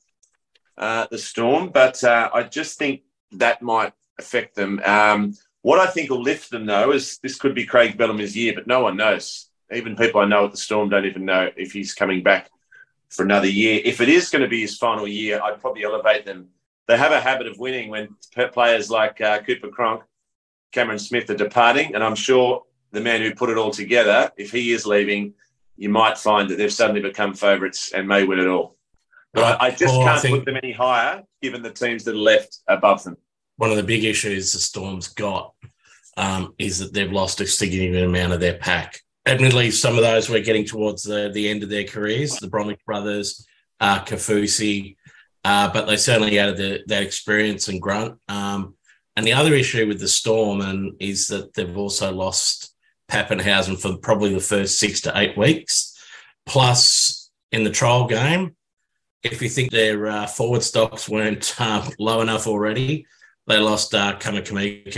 uh, 0.78 1.08
the 1.10 1.18
Storm, 1.18 1.70
but 1.70 2.04
uh, 2.04 2.30
I 2.34 2.44
just 2.44 2.78
think 2.78 3.02
that 3.32 3.62
might 3.62 3.94
affect 4.20 4.56
them. 4.56 4.82
Um, 4.86 5.34
what 5.62 5.80
I 5.80 5.88
think 5.88 6.10
will 6.10 6.22
lift 6.22 6.52
them, 6.52 6.66
though, 6.66 6.92
is 6.92 7.20
this 7.20 7.38
could 7.38 7.56
be 7.56 7.66
Craig 7.66 7.98
Bellamy's 7.98 8.36
year, 8.36 8.54
but 8.54 8.68
no 8.68 8.82
one 8.82 8.98
knows. 8.98 9.50
Even 9.72 9.96
people 9.96 10.22
I 10.22 10.26
know 10.26 10.46
at 10.46 10.52
the 10.52 10.58
Storm 10.58 10.90
don't 10.90 11.06
even 11.06 11.26
know 11.26 11.50
if 11.56 11.72
he's 11.72 11.94
coming 11.94 12.24
back 12.24 12.50
for 13.10 13.24
another 13.24 13.48
year. 13.48 13.82
If 13.84 14.02
it 14.02 14.10
is 14.10 14.30
going 14.30 14.44
to 14.44 14.48
be 14.48 14.62
his 14.62 14.78
final 14.78 15.08
year, 15.08 15.42
I'd 15.44 15.62
probably 15.62 15.84
elevate 15.84 16.26
them. 16.26 16.50
They 16.88 16.98
have 16.98 17.12
a 17.12 17.20
habit 17.20 17.48
of 17.48 17.60
winning 17.60 17.90
when 17.90 18.16
players 18.54 18.90
like 18.90 19.20
uh, 19.20 19.42
Cooper 19.42 19.70
Cronk 19.70 20.04
Cameron 20.72 21.00
Smith 21.00 21.30
are 21.30 21.36
departing, 21.36 21.96
and 21.96 22.04
I'm 22.04 22.16
sure 22.16 22.64
the 22.92 23.02
man 23.02 23.22
who 23.22 23.34
put 23.34 23.50
it 23.50 23.58
all 23.58 23.72
together, 23.72 24.32
if 24.38 24.52
he 24.52 24.72
is 24.72 24.86
leaving, 24.86 25.34
you 25.76 25.90
might 25.90 26.18
find 26.18 26.50
that 26.50 26.58
they've 26.58 26.74
suddenly 26.74 27.02
become 27.02 27.34
favourites 27.34 27.92
and 27.94 28.08
may 28.08 28.24
win 28.24 28.40
it 28.40 28.48
all. 28.48 28.76
But 29.34 29.62
I, 29.62 29.68
I 29.68 29.72
just 29.72 29.94
can't 29.94 30.26
I 30.26 30.30
put 30.30 30.46
them 30.46 30.58
any 30.62 30.72
higher 30.72 31.24
given 31.42 31.62
the 31.62 31.72
teams 31.72 32.04
that 32.06 32.16
are 32.16 32.20
left 32.20 32.60
above 32.68 33.04
them. 33.04 33.18
One 33.58 33.70
of 33.70 33.78
the 33.78 33.84
big 33.84 34.04
issues 34.04 34.52
the 34.52 34.60
Storm's 34.60 35.08
got 35.10 35.54
um, 36.16 36.54
is 36.58 36.80
that 36.80 36.94
they've 36.94 37.12
lost 37.12 37.42
a 37.42 37.48
significant 37.48 38.06
amount 38.06 38.34
of 38.34 38.40
their 38.40 38.58
pack. 38.58 39.00
Admittedly, 39.26 39.72
some 39.72 39.96
of 39.96 40.04
those 40.04 40.30
were 40.30 40.40
getting 40.40 40.66
towards 40.66 41.04
the, 41.04 41.30
the 41.34 41.50
end 41.50 41.62
of 41.62 41.70
their 41.70 41.84
careers, 41.84 42.38
the 42.38 42.48
Bromwich 42.48 42.80
brothers, 42.86 43.46
uh, 43.80 44.00
Kaufusi, 44.00 44.96
uh, 45.44 45.72
but 45.72 45.86
they 45.86 45.98
certainly 45.98 46.40
added 46.40 46.58
the, 46.58 46.84
that 46.88 47.04
experience 47.04 47.68
and 47.68 47.82
grunt. 47.82 48.18
Um, 48.28 48.76
and 49.18 49.26
the 49.26 49.34
other 49.34 49.56
issue 49.56 49.88
with 49.88 50.00
the 50.00 50.08
Storm 50.08 50.62
and 50.62 50.94
is 51.00 51.26
that 51.28 51.56
they've 51.56 51.76
also 51.76 52.14
lost 52.14 52.72
Papenhuyzen 53.10 53.82
for 53.82 53.98
probably 53.98 54.32
the 54.32 54.40
first 54.40 54.80
six 54.80 55.02
to 55.02 55.12
eight 55.18 55.36
weeks. 55.36 55.98
Plus, 56.46 57.32
in 57.52 57.64
the 57.64 57.72
trial 57.72 58.06
game, 58.06 58.56
if 59.24 59.42
you 59.42 59.50
think 59.50 59.72
their 59.72 60.06
uh, 60.06 60.28
forward 60.28 60.62
stocks 60.62 61.10
weren't 61.10 61.56
uh, 61.60 61.90
low 61.98 62.22
enough 62.22 62.46
already, 62.46 63.08
they 63.48 63.58
lost 63.58 63.96
uh. 63.96 64.20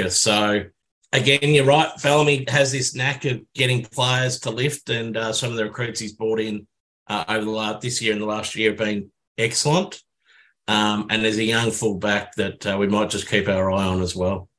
So, 0.10 0.66
again, 1.14 1.40
you're 1.42 1.64
right. 1.64 1.90
Bellamy 2.04 2.44
has 2.50 2.74
this 2.74 2.94
knack 2.94 3.24
of 3.24 3.40
getting 3.56 3.86
players 3.86 4.42
to 4.42 4.50
lift, 4.50 4.90
and 4.90 5.16
uh, 5.16 5.32
some 5.32 5.52
of 5.52 5.56
the 5.56 5.64
recruits 5.64 6.02
he's 6.02 6.14
brought 6.14 6.42
in 6.42 6.68
uh, 7.08 7.24
over 7.30 7.46
the 7.46 7.52
last 7.52 7.80
this 7.80 8.02
year 8.02 8.12
and 8.12 8.22
the 8.22 8.26
last 8.26 8.54
year 8.54 8.72
have 8.72 8.80
been 8.80 9.12
excellent. 9.38 10.04
Um, 10.70 11.08
and 11.10 11.26
there's 11.26 11.40
a 11.40 11.44
young 11.44 11.72
fullback 11.72 12.36
that 12.36 12.68
uh, 12.68 12.78
we 12.78 12.86
might 12.86 13.10
just 13.10 13.28
keep 13.28 13.48
our 13.48 13.72
eye 13.72 13.88
on 13.88 14.04
as 14.04 14.16
well. 14.16 14.50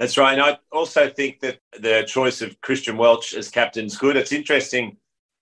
That's 0.00 0.18
right. 0.18 0.32
And 0.32 0.42
I 0.42 0.58
also 0.72 1.08
think 1.08 1.38
that 1.40 1.60
the 1.78 2.02
choice 2.08 2.42
of 2.42 2.60
Christian 2.60 2.96
Welch 2.96 3.34
as 3.34 3.48
captain 3.48 3.86
is 3.86 3.96
good. 3.96 4.16
It's 4.16 4.32
interesting. 4.32 4.96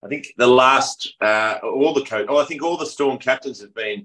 I 0.04 0.08
think 0.08 0.26
the 0.36 0.46
last, 0.46 1.14
uh, 1.22 1.60
all 1.62 1.94
the 1.94 2.04
coach, 2.04 2.26
oh, 2.28 2.36
I 2.36 2.44
think 2.44 2.62
all 2.62 2.76
the 2.76 2.84
Storm 2.84 3.16
captains 3.16 3.58
have 3.62 3.74
been 3.74 4.04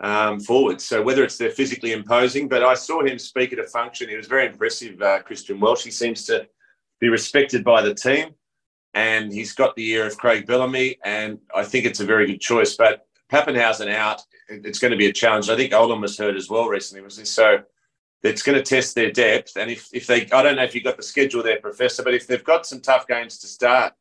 um, 0.00 0.40
forwards. 0.40 0.84
So 0.84 1.00
whether 1.00 1.24
it's 1.24 1.38
they're 1.38 1.50
physically 1.50 1.92
imposing, 1.92 2.48
but 2.48 2.62
I 2.62 2.74
saw 2.74 3.02
him 3.02 3.18
speak 3.18 3.54
at 3.54 3.58
a 3.58 3.64
function. 3.64 4.10
He 4.10 4.16
was 4.16 4.26
very 4.26 4.44
impressive, 4.44 5.00
uh, 5.00 5.22
Christian 5.22 5.58
Welch. 5.58 5.84
He 5.84 5.90
seems 5.90 6.26
to 6.26 6.46
be 7.00 7.08
respected 7.08 7.64
by 7.64 7.80
the 7.80 7.94
team, 7.94 8.34
and 8.92 9.32
he's 9.32 9.54
got 9.54 9.74
the 9.74 9.88
ear 9.88 10.06
of 10.06 10.18
Craig 10.18 10.46
Bellamy, 10.46 10.98
and 11.02 11.38
I 11.54 11.64
think 11.64 11.86
it's 11.86 12.00
a 12.00 12.04
very 12.04 12.26
good 12.26 12.42
choice. 12.42 12.76
But 12.76 13.06
Papenhuyzen 13.32 13.90
out 13.94 14.20
it's 14.48 14.78
going 14.78 14.90
to 14.90 14.96
be 14.96 15.06
a 15.06 15.12
challenge. 15.12 15.48
I 15.48 15.56
think 15.56 15.72
Oldham 15.72 16.00
was 16.00 16.18
hurt 16.18 16.36
as 16.36 16.48
well 16.48 16.68
recently, 16.68 17.02
was 17.02 17.16
this? 17.16 17.30
So 17.30 17.62
it's 18.22 18.42
going 18.42 18.56
to 18.56 18.62
test 18.62 18.94
their 18.94 19.10
depth. 19.10 19.56
And 19.56 19.70
if, 19.70 19.88
if 19.92 20.06
they, 20.06 20.22
I 20.30 20.42
don't 20.42 20.56
know 20.56 20.64
if 20.64 20.74
you've 20.74 20.84
got 20.84 20.96
the 20.96 21.02
schedule 21.02 21.42
there, 21.42 21.60
Professor, 21.60 22.02
but 22.02 22.14
if 22.14 22.26
they've 22.26 22.42
got 22.42 22.66
some 22.66 22.80
tough 22.80 23.06
games 23.06 23.38
to 23.38 23.46
start, 23.46 23.92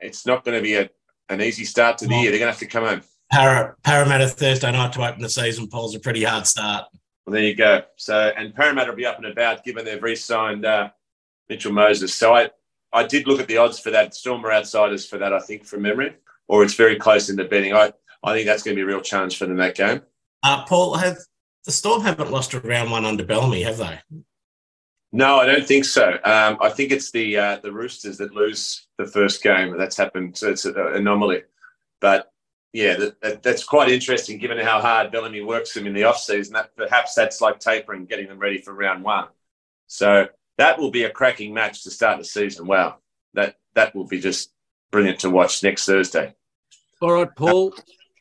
it's 0.00 0.26
not 0.26 0.44
going 0.44 0.56
to 0.56 0.62
be 0.62 0.74
a, 0.74 0.90
an 1.28 1.40
easy 1.40 1.64
start 1.64 1.98
to 1.98 2.06
the 2.06 2.14
year. 2.14 2.30
They're 2.30 2.40
going 2.40 2.52
to 2.52 2.58
have 2.58 2.58
to 2.58 2.66
come 2.66 2.84
home. 2.84 3.02
Parramatta 3.82 4.28
Thursday 4.28 4.70
night 4.70 4.92
to 4.92 5.06
open 5.06 5.22
the 5.22 5.28
season 5.28 5.68
polls 5.68 5.94
a 5.94 6.00
pretty 6.00 6.22
hard 6.22 6.46
start. 6.46 6.86
Well, 7.26 7.32
there 7.32 7.42
you 7.42 7.54
go. 7.54 7.82
So, 7.96 8.32
and 8.36 8.54
Parramatta 8.54 8.90
will 8.90 8.96
be 8.96 9.06
up 9.06 9.16
and 9.16 9.26
about 9.26 9.64
given 9.64 9.84
they've 9.84 10.02
re-signed 10.02 10.66
uh, 10.66 10.90
Mitchell 11.48 11.72
Moses. 11.72 12.12
So 12.12 12.34
I, 12.34 12.50
I 12.92 13.04
did 13.06 13.26
look 13.26 13.40
at 13.40 13.48
the 13.48 13.56
odds 13.56 13.80
for 13.80 13.90
that. 13.90 14.14
Storm 14.14 14.44
are 14.44 14.52
outsiders 14.52 15.06
for 15.06 15.18
that, 15.18 15.32
I 15.32 15.40
think, 15.40 15.64
from 15.64 15.82
memory, 15.82 16.14
or 16.48 16.62
it's 16.62 16.74
very 16.74 16.96
close 16.96 17.30
in 17.30 17.36
the 17.36 17.44
betting. 17.44 17.74
I, 17.74 17.92
I 18.24 18.34
think 18.34 18.46
that's 18.46 18.62
going 18.62 18.76
to 18.76 18.78
be 18.78 18.82
a 18.82 18.86
real 18.86 19.02
challenge 19.02 19.38
for 19.38 19.46
them 19.46 19.56
that 19.58 19.76
game. 19.76 20.02
Uh, 20.42 20.64
Paul, 20.64 20.94
have 20.96 21.18
the 21.64 21.72
Storm 21.72 22.02
haven't 22.02 22.30
lost 22.30 22.54
a 22.54 22.60
round 22.60 22.90
one 22.90 23.04
under 23.04 23.24
Bellamy, 23.24 23.62
have 23.62 23.78
they? 23.78 24.00
No, 25.12 25.38
I 25.38 25.46
don't 25.46 25.66
think 25.66 25.84
so. 25.84 26.18
Um, 26.24 26.58
I 26.60 26.70
think 26.70 26.90
it's 26.90 27.10
the 27.12 27.36
uh, 27.36 27.58
the 27.62 27.72
Roosters 27.72 28.18
that 28.18 28.34
lose 28.34 28.88
the 28.98 29.06
first 29.06 29.42
game. 29.42 29.76
That's 29.78 29.96
happened. 29.96 30.36
So 30.36 30.50
it's 30.50 30.64
an 30.64 30.74
anomaly. 30.76 31.42
But 32.00 32.32
yeah, 32.72 32.96
that, 32.96 33.20
that, 33.20 33.42
that's 33.42 33.62
quite 33.62 33.88
interesting 33.88 34.38
given 34.38 34.58
how 34.58 34.80
hard 34.80 35.12
Bellamy 35.12 35.42
works 35.42 35.72
them 35.72 35.86
in 35.86 35.94
the 35.94 36.04
off 36.04 36.18
season. 36.18 36.54
That 36.54 36.74
perhaps 36.76 37.14
that's 37.14 37.40
like 37.40 37.60
tapering, 37.60 38.06
getting 38.06 38.26
them 38.26 38.40
ready 38.40 38.58
for 38.58 38.74
round 38.74 39.04
one. 39.04 39.28
So 39.86 40.26
that 40.58 40.78
will 40.78 40.90
be 40.90 41.04
a 41.04 41.10
cracking 41.10 41.54
match 41.54 41.84
to 41.84 41.90
start 41.90 42.18
the 42.18 42.24
season. 42.24 42.66
Wow, 42.66 42.98
that 43.34 43.56
that 43.74 43.94
will 43.94 44.06
be 44.06 44.20
just 44.20 44.50
brilliant 44.90 45.20
to 45.20 45.30
watch 45.30 45.62
next 45.62 45.86
Thursday. 45.86 46.34
All 47.00 47.12
right, 47.12 47.34
Paul. 47.36 47.72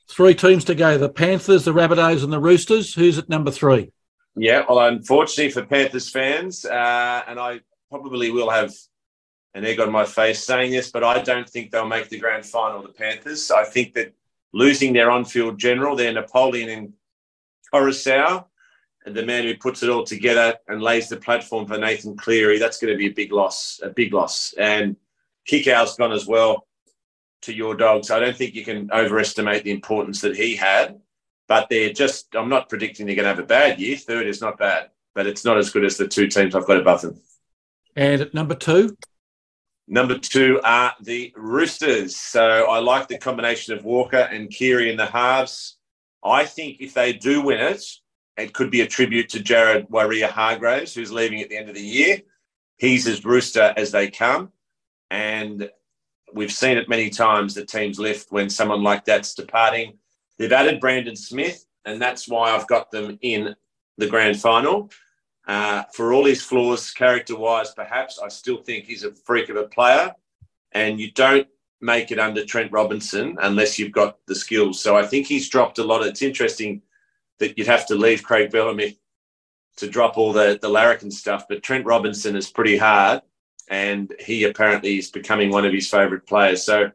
Three 0.09 0.35
teams 0.35 0.63
to 0.65 0.75
go: 0.75 0.97
the 0.97 1.09
Panthers, 1.09 1.65
the 1.65 1.73
Rabbitohs, 1.73 2.23
and 2.23 2.31
the 2.31 2.39
Roosters. 2.39 2.93
Who's 2.93 3.17
at 3.17 3.29
number 3.29 3.51
three? 3.51 3.91
Yeah, 4.35 4.65
well, 4.67 4.87
unfortunately 4.87 5.51
for 5.51 5.65
Panthers 5.65 6.09
fans, 6.09 6.65
uh, 6.65 7.23
and 7.27 7.39
I 7.39 7.61
probably 7.89 8.31
will 8.31 8.49
have 8.49 8.73
an 9.53 9.65
egg 9.65 9.79
on 9.79 9.91
my 9.91 10.05
face 10.05 10.43
saying 10.43 10.71
this, 10.71 10.89
but 10.91 11.03
I 11.03 11.21
don't 11.21 11.47
think 11.47 11.71
they'll 11.71 11.87
make 11.87 12.09
the 12.09 12.17
grand 12.17 12.45
final. 12.45 12.81
The 12.81 12.89
Panthers. 12.89 13.51
I 13.51 13.63
think 13.63 13.93
that 13.93 14.13
losing 14.51 14.93
their 14.93 15.11
on-field 15.11 15.59
general, 15.59 15.95
their 15.95 16.13
Napoleon 16.13 16.69
in 16.69 16.93
Koroisau, 17.71 18.45
and 19.05 19.15
the 19.15 19.25
man 19.25 19.43
who 19.43 19.55
puts 19.57 19.83
it 19.83 19.89
all 19.89 20.03
together 20.03 20.57
and 20.67 20.81
lays 20.81 21.09
the 21.09 21.17
platform 21.17 21.67
for 21.67 21.77
Nathan 21.77 22.15
Cleary, 22.15 22.57
that's 22.57 22.79
going 22.79 22.93
to 22.93 22.97
be 22.97 23.07
a 23.07 23.13
big 23.13 23.31
loss, 23.31 23.79
a 23.83 23.89
big 23.89 24.13
loss. 24.13 24.53
And 24.57 24.95
Kikau's 25.47 25.95
gone 25.95 26.13
as 26.13 26.25
well 26.25 26.67
to 27.43 27.53
your 27.53 27.75
dogs. 27.75 28.11
I 28.11 28.19
don't 28.19 28.35
think 28.35 28.55
you 28.55 28.65
can 28.65 28.89
overestimate 28.91 29.63
the 29.63 29.71
importance 29.71 30.21
that 30.21 30.35
he 30.35 30.55
had, 30.55 30.99
but 31.47 31.69
they're 31.69 31.93
just, 31.93 32.35
I'm 32.35 32.49
not 32.49 32.69
predicting 32.69 33.05
they're 33.05 33.15
going 33.15 33.23
to 33.23 33.29
have 33.29 33.39
a 33.39 33.43
bad 33.43 33.79
year. 33.79 33.97
Third 33.97 34.27
is 34.27 34.41
not 34.41 34.57
bad, 34.57 34.89
but 35.15 35.27
it's 35.27 35.45
not 35.45 35.57
as 35.57 35.69
good 35.69 35.85
as 35.85 35.97
the 35.97 36.07
two 36.07 36.27
teams 36.27 36.55
I've 36.55 36.67
got 36.67 36.79
above 36.79 37.01
them. 37.01 37.19
And 37.95 38.21
at 38.21 38.33
number 38.33 38.55
two? 38.55 38.97
Number 39.87 40.17
two 40.17 40.61
are 40.63 40.93
the 41.01 41.33
Roosters. 41.35 42.15
So 42.15 42.65
I 42.69 42.79
like 42.79 43.07
the 43.07 43.17
combination 43.17 43.77
of 43.77 43.83
Walker 43.83 44.17
and 44.17 44.49
Keary 44.49 44.89
in 44.89 44.97
the 44.97 45.05
halves. 45.05 45.77
I 46.23 46.45
think 46.45 46.77
if 46.79 46.93
they 46.93 47.13
do 47.13 47.41
win 47.41 47.59
it, 47.59 47.83
it 48.37 48.53
could 48.53 48.71
be 48.71 48.81
a 48.81 48.87
tribute 48.87 49.29
to 49.29 49.41
Jared 49.41 49.89
Waerea-Hargreaves, 49.89 50.95
who's 50.95 51.11
leaving 51.11 51.41
at 51.41 51.49
the 51.49 51.57
end 51.57 51.69
of 51.69 51.75
the 51.75 51.81
year. 51.81 52.21
He's 52.77 53.07
as 53.07 53.23
Rooster 53.23 53.73
as 53.77 53.91
they 53.91 54.09
come. 54.09 54.51
And 55.11 55.69
we've 56.33 56.51
seen 56.51 56.77
it 56.77 56.89
many 56.89 57.09
times 57.09 57.53
that 57.55 57.67
teams 57.67 57.99
lift 57.99 58.31
when 58.31 58.49
someone 58.49 58.83
like 58.83 59.05
that's 59.05 59.33
departing. 59.33 59.97
They've 60.37 60.51
added 60.51 60.79
Brandon 60.79 61.15
Smith, 61.15 61.65
and 61.85 62.01
that's 62.01 62.27
why 62.27 62.51
I've 62.51 62.67
got 62.67 62.91
them 62.91 63.17
in 63.21 63.55
the 63.97 64.07
grand 64.07 64.39
final. 64.39 64.89
Uh, 65.47 65.83
for 65.93 66.13
all 66.13 66.25
his 66.25 66.41
flaws, 66.41 66.91
character 66.91 67.37
wise, 67.37 67.73
perhaps, 67.73 68.19
I 68.19 68.29
still 68.29 68.57
think 68.57 68.85
he's 68.85 69.03
a 69.03 69.13
freak 69.13 69.49
of 69.49 69.57
a 69.57 69.67
player. 69.67 70.13
And 70.71 70.99
you 70.99 71.11
don't 71.11 71.47
make 71.81 72.11
it 72.11 72.19
under 72.19 72.45
Trent 72.45 72.71
Robinson 72.71 73.37
unless 73.41 73.77
you've 73.77 73.91
got 73.91 74.17
the 74.25 74.35
skills. 74.35 74.81
So 74.81 74.97
I 74.97 75.05
think 75.05 75.27
he's 75.27 75.49
dropped 75.49 75.79
a 75.79 75.83
lot. 75.83 76.05
It's 76.05 76.21
interesting 76.21 76.81
that 77.39 77.57
you'd 77.57 77.67
have 77.67 77.85
to 77.87 77.95
leave 77.95 78.23
Craig 78.23 78.51
Bellamy 78.51 78.97
to 79.77 79.89
drop 79.89 80.17
all 80.17 80.31
the, 80.31 80.57
the 80.61 80.69
larrikin 80.69 81.11
stuff, 81.11 81.45
but 81.49 81.61
Trent 81.61 81.85
Robinson 81.85 82.35
is 82.35 82.49
pretty 82.49 82.77
hard 82.77 83.21
and 83.69 84.13
he 84.19 84.43
apparently 84.43 84.97
is 84.97 85.09
becoming 85.09 85.49
one 85.49 85.65
of 85.65 85.73
his 85.73 85.89
favourite 85.89 86.25
players. 86.25 86.63
So 86.63 86.91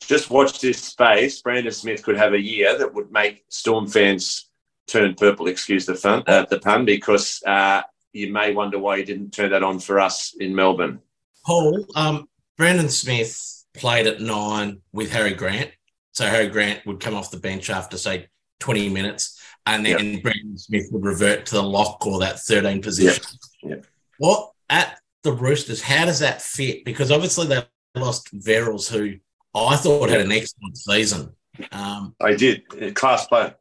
just 0.00 0.30
watch 0.30 0.60
this 0.60 0.78
space. 0.78 1.40
Brandon 1.40 1.72
Smith 1.72 2.02
could 2.02 2.16
have 2.16 2.34
a 2.34 2.40
year 2.40 2.76
that 2.78 2.92
would 2.94 3.10
make 3.10 3.44
Storm 3.48 3.86
fans 3.86 4.50
turn 4.86 5.14
purple. 5.14 5.46
Excuse 5.46 5.86
the 5.86 5.94
fun, 5.94 6.22
uh, 6.26 6.46
the 6.50 6.58
pun, 6.58 6.84
because 6.84 7.42
uh, 7.46 7.82
you 8.12 8.32
may 8.32 8.52
wonder 8.52 8.78
why 8.78 8.98
he 8.98 9.04
didn't 9.04 9.32
turn 9.32 9.50
that 9.50 9.62
on 9.62 9.78
for 9.78 10.00
us 10.00 10.34
in 10.38 10.54
Melbourne. 10.54 11.00
Paul, 11.44 11.86
um, 11.94 12.28
Brandon 12.56 12.88
Smith 12.88 13.64
played 13.74 14.06
at 14.06 14.20
nine 14.20 14.80
with 14.92 15.10
Harry 15.10 15.34
Grant. 15.34 15.70
So 16.12 16.26
Harry 16.26 16.48
Grant 16.48 16.86
would 16.86 17.00
come 17.00 17.14
off 17.14 17.30
the 17.30 17.38
bench 17.38 17.70
after, 17.70 17.98
say, 17.98 18.28
20 18.60 18.88
minutes, 18.88 19.40
and 19.66 19.84
then 19.84 20.14
yep. 20.14 20.22
Brandon 20.22 20.56
Smith 20.56 20.86
would 20.92 21.04
revert 21.04 21.46
to 21.46 21.56
the 21.56 21.62
lock 21.62 22.06
or 22.06 22.20
that 22.20 22.40
13 22.40 22.80
position. 22.80 23.24
Yep. 23.62 23.70
Yep. 23.70 23.86
What 24.18 24.52
at 24.70 24.98
the 25.24 25.32
Roosters, 25.32 25.82
how 25.82 26.04
does 26.04 26.20
that 26.20 26.40
fit? 26.40 26.84
Because 26.84 27.10
obviously 27.10 27.46
they 27.46 27.64
lost 27.96 28.32
Verrills, 28.32 28.88
who 28.88 29.18
I 29.54 29.76
thought 29.76 30.10
had 30.10 30.20
an 30.20 30.32
excellent 30.32 30.76
season. 30.76 31.34
Um, 31.72 32.14
I 32.20 32.34
did, 32.34 32.94
class 32.94 33.26
player. 33.26 33.54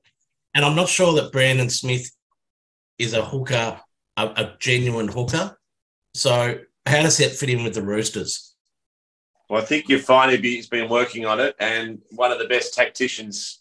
And 0.56 0.63
I'm 0.63 0.76
not 0.76 0.89
sure 0.89 1.13
that 1.13 1.32
Brandon 1.32 1.69
Smith 1.69 2.12
is 2.99 3.13
a 3.13 3.26
hooker, 3.26 3.80
a, 4.17 4.26
a 4.28 4.56
genuine 4.60 5.08
hooker. 5.08 5.58
So 6.13 6.60
how 6.86 7.02
does 7.02 7.17
that 7.17 7.32
fit 7.32 7.49
in 7.49 7.63
with 7.63 7.73
the 7.73 7.82
Roosters? 7.82 8.56
Well, 9.49 9.62
I 9.62 9.65
think 9.65 9.89
you 9.89 9.99
find 9.99 10.32
he's 10.32 10.67
been 10.67 10.89
working 10.89 11.26
on 11.26 11.39
it, 11.39 11.56
and 11.60 12.02
one 12.12 12.32
of 12.32 12.39
the 12.39 12.47
best 12.47 12.73
tacticians 12.73 13.60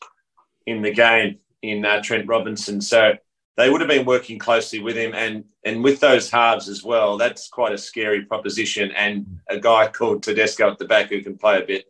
in 0.66 0.82
the 0.82 0.92
game 0.92 1.38
in 1.62 1.84
uh, 1.84 2.02
Trent 2.02 2.26
Robinson. 2.26 2.80
So 2.80 3.14
they 3.56 3.68
would 3.68 3.80
have 3.80 3.90
been 3.90 4.06
working 4.06 4.38
closely 4.38 4.80
with 4.80 4.96
him, 4.96 5.14
and 5.14 5.44
and 5.64 5.84
with 5.84 6.00
those 6.00 6.30
halves 6.30 6.68
as 6.68 6.82
well. 6.82 7.18
That's 7.18 7.48
quite 7.48 7.72
a 7.72 7.78
scary 7.78 8.24
proposition. 8.24 8.90
And 8.92 9.40
a 9.48 9.58
guy 9.58 9.88
called 9.88 10.22
Tedesco 10.22 10.70
at 10.70 10.78
the 10.78 10.86
back 10.86 11.10
who 11.10 11.22
can 11.22 11.36
play 11.36 11.60
a 11.60 11.66
bit. 11.66 11.86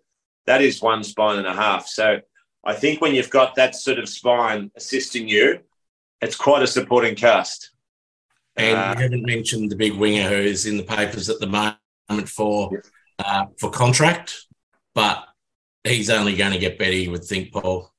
That 0.46 0.60
is 0.60 0.82
one 0.82 1.04
spine 1.04 1.38
and 1.38 1.46
a 1.46 1.54
half. 1.54 1.86
So 1.86 2.20
I 2.64 2.74
think 2.74 3.00
when 3.00 3.14
you've 3.14 3.30
got 3.30 3.54
that 3.56 3.76
sort 3.76 3.98
of 3.98 4.08
spine 4.08 4.70
assisting 4.76 5.28
you, 5.28 5.60
it's 6.20 6.36
quite 6.36 6.62
a 6.62 6.66
supporting 6.66 7.14
cast. 7.14 7.70
And 8.56 8.76
uh, 8.76 8.94
you 8.96 9.02
haven't 9.04 9.26
mentioned 9.26 9.70
the 9.70 9.76
big 9.76 9.94
winger 9.94 10.28
who 10.28 10.34
is 10.34 10.66
in 10.66 10.76
the 10.76 10.82
papers 10.82 11.30
at 11.30 11.38
the 11.38 11.46
moment 11.46 12.28
for 12.28 12.70
yeah. 12.72 12.80
uh, 13.24 13.46
for 13.58 13.70
contract, 13.70 14.46
but 14.94 15.26
he's 15.84 16.10
only 16.10 16.34
going 16.36 16.52
to 16.52 16.58
get 16.58 16.78
better, 16.78 16.92
you 16.92 17.10
would 17.12 17.24
think, 17.24 17.52
Paul. 17.52 17.90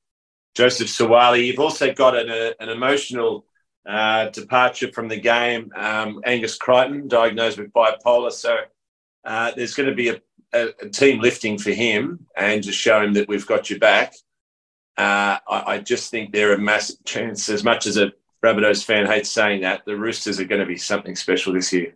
Joseph 0.54 0.88
Suaalii. 0.88 1.46
You've 1.46 1.58
also 1.58 1.92
got 1.92 2.16
an, 2.16 2.30
a, 2.30 2.54
an 2.60 2.68
emotional 2.68 3.46
uh, 3.86 4.28
departure 4.28 4.90
from 4.92 5.08
the 5.08 5.16
game. 5.16 5.72
Um, 5.76 6.20
Angus 6.24 6.56
Crichton, 6.56 7.08
diagnosed 7.08 7.58
with 7.58 7.72
bipolar. 7.72 8.32
So 8.32 8.58
uh, 9.24 9.52
there's 9.56 9.74
going 9.74 9.88
to 9.88 9.94
be 9.94 10.08
a, 10.08 10.20
a, 10.52 10.68
a, 10.82 10.88
team 10.88 11.20
lifting 11.20 11.58
for 11.58 11.70
him 11.70 12.26
and 12.36 12.62
just 12.62 12.78
show 12.78 13.02
him 13.02 13.12
that 13.14 13.28
we've 13.28 13.46
got 13.46 13.70
your 13.70 13.78
back. 13.78 14.14
Uh, 14.96 15.38
I, 15.48 15.62
I, 15.66 15.78
just 15.78 16.10
think 16.10 16.32
there 16.32 16.50
are 16.50 16.54
a 16.54 16.58
massive 16.58 17.04
chance, 17.04 17.48
as 17.48 17.64
much 17.64 17.86
as 17.86 17.96
a 17.96 18.12
Rabbitohs 18.44 18.84
fan 18.84 19.06
hates 19.06 19.30
saying 19.30 19.62
that, 19.62 19.82
the 19.86 19.96
Roosters 19.96 20.38
are 20.38 20.44
going 20.44 20.60
to 20.60 20.66
be 20.66 20.76
something 20.76 21.16
special 21.16 21.52
this 21.52 21.72
year. 21.72 21.94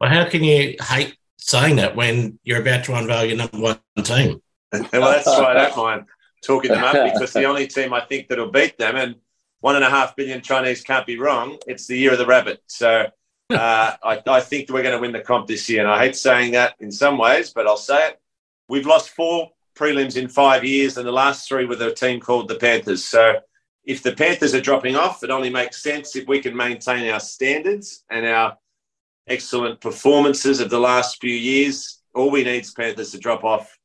Well, 0.00 0.10
how 0.10 0.28
can 0.28 0.42
you 0.42 0.76
hate 0.80 1.16
saying 1.36 1.76
that 1.76 1.94
when 1.94 2.38
you're 2.42 2.60
about 2.60 2.84
to 2.84 2.94
unveil 2.94 3.24
your 3.24 3.36
number 3.36 3.58
one 3.58 3.78
team? 4.02 4.42
well, 4.72 5.12
that's 5.12 5.26
why 5.26 5.52
I 5.52 5.54
don't 5.54 5.76
mind 5.76 6.04
talking 6.44 6.70
them 6.70 6.84
up 6.84 7.12
because 7.12 7.32
the 7.32 7.44
only 7.44 7.66
team 7.66 7.92
I 7.92 8.00
think 8.00 8.28
that'll 8.28 8.50
beat 8.50 8.78
them 8.78 8.96
and 8.96 9.16
one 9.60 9.76
and 9.76 9.84
a 9.84 9.90
half 9.90 10.14
billion 10.16 10.40
Chinese 10.40 10.82
can't 10.82 11.06
be 11.06 11.18
wrong. 11.18 11.58
It's 11.66 11.86
the 11.86 11.96
year 11.96 12.12
of 12.12 12.18
the 12.18 12.26
rabbit. 12.26 12.62
So 12.66 13.06
uh, 13.50 13.96
I, 14.02 14.22
I, 14.26 14.40
think 14.40 14.68
we're 14.70 14.82
going 14.82 14.94
to 14.94 15.00
win 15.00 15.12
the 15.12 15.20
comp 15.20 15.46
this 15.46 15.68
year. 15.68 15.80
And 15.80 15.90
I 15.90 16.04
hate 16.04 16.16
saying 16.16 16.52
that 16.52 16.74
in 16.80 16.92
some 16.92 17.18
ways, 17.18 17.50
but 17.50 17.66
I'll 17.66 17.76
say 17.76 18.08
it. 18.08 18.20
We've 18.68 18.86
lost 18.86 19.10
four 19.10 19.50
prelims 19.74 20.16
in 20.16 20.28
five 20.28 20.64
years, 20.64 20.98
and 20.98 21.06
the 21.06 21.12
last 21.12 21.48
three 21.48 21.64
with 21.64 21.80
a 21.80 21.94
team 21.94 22.20
called 22.20 22.48
the 22.48 22.56
Panthers. 22.56 23.04
So 23.04 23.36
if 23.84 24.02
the 24.02 24.12
Panthers 24.12 24.54
are 24.54 24.60
dropping 24.60 24.96
off, 24.96 25.22
it 25.22 25.30
only 25.30 25.50
makes 25.50 25.82
sense 25.82 26.14
if 26.14 26.28
we 26.28 26.40
can 26.40 26.54
maintain 26.54 27.10
our 27.10 27.20
standards 27.20 28.04
and 28.10 28.26
our 28.26 28.58
excellent 29.26 29.80
performances 29.80 30.60
of 30.60 30.68
the 30.68 30.80
last 30.80 31.20
few 31.20 31.34
years. 31.34 32.02
All 32.14 32.30
we 32.30 32.44
need 32.44 32.64
is 32.64 32.72
Panthers 32.72 33.12
to 33.12 33.18
drop 33.18 33.44
off, 33.44 33.78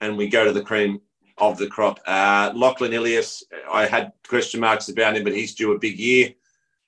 and 0.00 0.16
we 0.16 0.28
go 0.28 0.44
to 0.44 0.52
the 0.52 0.62
cream 0.62 1.00
of 1.38 1.58
the 1.58 1.66
crop. 1.66 2.00
Uh, 2.06 2.52
Lachlan 2.54 2.92
Ilias, 2.92 3.44
I 3.70 3.86
had 3.86 4.12
question 4.26 4.60
marks 4.60 4.88
about 4.88 5.16
him, 5.16 5.24
but 5.24 5.34
he's 5.34 5.54
due 5.54 5.72
a 5.72 5.78
big 5.78 5.98
year. 5.98 6.30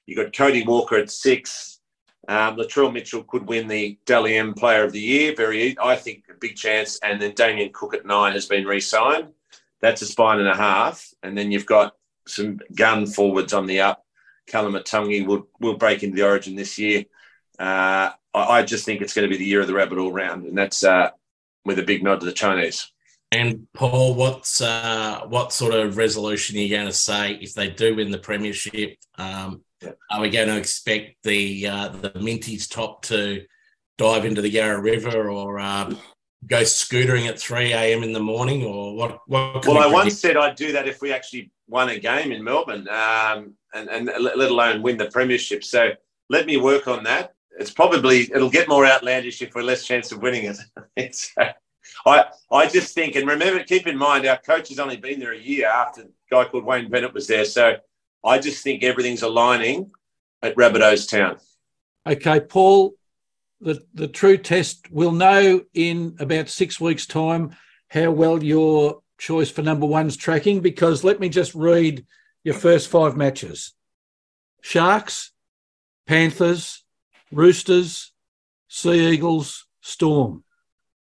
You 0.07 0.17
got 0.17 0.37
Cody 0.37 0.65
Walker 0.65 0.97
at 0.97 1.11
six. 1.11 1.81
Um, 2.29 2.57
Latrell 2.57 2.93
Mitchell 2.93 3.25
could 3.25 3.47
win 3.47 3.69
the 3.69 3.99
Dally 4.07 4.37
M 4.37 4.55
Player 4.55 4.85
of 4.85 4.93
the 4.93 5.01
Year. 5.01 5.35
Very, 5.37 5.77
I 5.81 5.97
think, 5.97 6.25
a 6.31 6.35
big 6.35 6.57
chance. 6.57 6.99
And 7.03 7.21
then 7.21 7.33
Damien 7.33 7.71
Cook 7.73 7.95
at 7.95 8.07
nine 8.07 8.33
has 8.33 8.47
been 8.47 8.67
re-signed. 8.67 9.29
That's 9.81 10.03
a 10.03 10.07
spine 10.07 10.39
and 10.39 10.49
a 10.49 10.57
half. 10.57 11.09
And 11.23 11.37
then 11.37 11.51
you've 11.51 11.67
got 11.67 11.95
some 12.27 12.61
gun 12.75 13.07
forwards 13.07 13.53
on 13.53 13.67
the 13.67 13.81
up. 13.81 14.05
Koloamatangi 14.49 15.27
will 15.27 15.49
will 15.61 15.77
break 15.77 16.03
into 16.03 16.17
the 16.17 16.27
Origin 16.27 16.55
this 16.55 16.79
year. 16.79 17.05
Uh, 17.59 18.11
I, 18.35 18.59
I, 18.59 18.63
just 18.63 18.85
think 18.85 19.01
it's 19.01 19.15
going 19.15 19.29
to 19.29 19.33
be 19.33 19.39
the 19.39 19.45
year 19.45 19.61
of 19.61 19.67
the 19.67 19.75
rabbit 19.75 19.99
all 19.99 20.13
round, 20.13 20.45
and 20.45 20.57
that's 20.57 20.85
uh, 20.85 21.11
with 21.65 21.79
a 21.79 21.83
big 21.83 22.05
nod 22.05 22.21
to 22.21 22.27
the 22.27 22.33
Chinese. 22.33 22.93
And 23.33 23.67
Paul, 23.75 24.15
what's 24.15 24.61
uh, 24.61 25.23
what 25.29 25.53
sort 25.53 25.75
of 25.75 25.97
resolution 25.97 26.57
are 26.57 26.61
you 26.61 26.71
going 26.71 26.87
to 26.87 26.93
say 26.93 27.33
if 27.41 27.55
they 27.55 27.71
do 27.71 27.97
win 27.97 28.11
the 28.11 28.19
premiership? 28.19 28.97
Um, 29.17 29.62
yeah. 29.83 29.93
Are 30.11 30.21
we 30.21 30.31
going 30.31 30.49
to 30.49 30.57
expect 30.57 31.17
the 31.25 31.67
uh, 31.67 31.89
the 31.89 32.11
Minties 32.11 32.71
top 32.71 33.03
to 33.07 33.45
dive 33.99 34.25
into 34.25 34.43
the 34.43 34.51
Yarra 34.51 34.81
River 34.81 35.29
or 35.29 35.59
uh, 35.59 35.93
go 36.47 36.62
scootering 36.62 37.29
at 37.29 37.39
three 37.39 37.73
a.m. 37.73 38.03
in 38.03 38.12
the 38.12 38.21
morning, 38.21 38.65
or 38.65 38.95
what? 38.95 39.19
what 39.27 39.67
well, 39.67 39.79
I 39.79 39.87
once 39.87 40.19
said 40.19 40.37
I'd 40.37 40.57
do 40.57 40.73
that 40.73 40.87
if 40.87 41.03
we 41.03 41.12
actually 41.12 41.51
won 41.69 41.89
a 41.89 41.99
game 41.99 42.31
in 42.31 42.45
Melbourne, 42.45 42.89
um, 42.89 43.55
and, 43.75 43.89
and 43.89 44.07
let 44.07 44.51
alone 44.51 44.83
win 44.83 44.97
the 44.97 45.11
premiership. 45.11 45.65
So 45.65 45.91
let 46.31 46.47
me 46.47 46.57
work 46.59 46.87
on 46.87 47.03
that. 47.05 47.35
It's 47.59 47.71
probably 47.71 48.31
it'll 48.33 48.51
get 48.51 48.69
more 48.69 48.87
outlandish 48.87 49.43
if 49.43 49.55
we're 49.55 49.62
less 49.62 49.85
chance 49.85 50.12
of 50.12 50.23
winning 50.23 50.45
it. 50.45 50.59
it's, 50.97 51.35
I, 52.05 52.25
I 52.51 52.69
just 52.69 52.95
think, 52.95 53.17
and 53.17 53.27
remember, 53.27 53.63
keep 53.65 53.87
in 53.87 53.97
mind, 53.97 54.27
our 54.27 54.39
coach 54.39 54.69
has 54.69 54.79
only 54.79 54.97
been 54.97 55.21
there 55.21 55.33
a 55.33 55.39
year 55.39 55.69
after 55.69 56.03
a 56.03 56.07
guy 56.31 56.45
called 56.45 56.65
Wayne 56.65 56.91
Bennett 56.91 57.15
was 57.15 57.27
there. 57.27 57.45
So 57.45 57.77
I 58.25 58.39
just 58.39 58.63
think 58.63 58.83
everything's 58.83 59.23
aligning 59.23 59.91
at 60.43 60.55
Rabbitohs 60.57 61.09
Town. 61.09 61.39
Okay, 62.07 62.41
Paul, 62.41 62.95
the, 63.61 63.83
the 63.95 64.09
true 64.09 64.37
test, 64.37 64.91
we'll 64.91 65.13
know 65.13 65.63
in 65.75 66.17
about 66.21 66.49
six 66.49 66.81
weeks' 66.81 67.07
time 67.07 67.57
how 67.89 68.11
well 68.11 68.43
your 68.43 69.01
choice 69.19 69.51
for 69.51 69.63
number 69.63 69.87
one's 69.87 70.17
tracking 70.17 70.61
because 70.61 71.03
let 71.03 71.21
me 71.21 71.29
just 71.29 71.55
read 71.55 72.05
your 72.45 72.55
first 72.55 72.89
five 72.89 73.17
matches 73.17 73.73
Sharks, 74.61 75.33
Panthers, 76.07 76.85
Roosters, 77.33 78.13
Sea 78.69 79.13
Eagles, 79.13 79.67
Storm. 79.81 80.43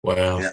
Wow. 0.04 0.40
Yeah. 0.40 0.52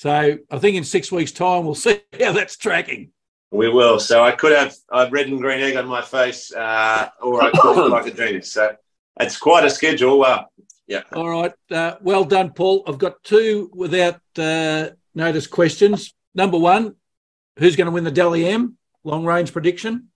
So 0.00 0.38
I 0.50 0.58
think 0.58 0.78
in 0.78 0.84
six 0.84 1.12
weeks' 1.12 1.30
time, 1.30 1.66
we'll 1.66 1.74
see 1.86 2.00
how 2.18 2.32
that's 2.32 2.56
tracking. 2.56 3.10
We 3.50 3.68
will. 3.68 4.00
So 4.00 4.24
I 4.24 4.30
could 4.30 4.52
have 4.52 4.74
a 4.90 5.10
red 5.10 5.28
and 5.28 5.38
green 5.38 5.60
egg 5.60 5.76
on 5.76 5.86
my 5.88 6.00
face, 6.00 6.54
uh, 6.54 7.10
or 7.20 7.42
I 7.42 7.50
could 7.50 7.76
look 7.76 7.92
like 7.92 8.06
a 8.06 8.10
genius. 8.10 8.50
So 8.50 8.74
it's 9.20 9.36
quite 9.36 9.66
a 9.66 9.68
schedule. 9.68 10.24
Uh, 10.24 10.44
yeah. 10.86 11.02
All 11.12 11.28
right. 11.28 11.52
Uh, 11.70 11.96
well 12.00 12.24
done, 12.24 12.50
Paul. 12.54 12.82
I've 12.86 12.96
got 12.96 13.22
two 13.24 13.70
without 13.74 14.22
uh, 14.38 14.88
notice 15.14 15.46
questions. 15.46 16.14
Number 16.34 16.56
one, 16.56 16.94
who's 17.58 17.76
going 17.76 17.84
to 17.84 17.92
win 17.92 18.04
the 18.04 18.10
Dally 18.10 18.46
M? 18.46 18.78
Long 19.04 19.26
range 19.26 19.52
prediction? 19.52 20.08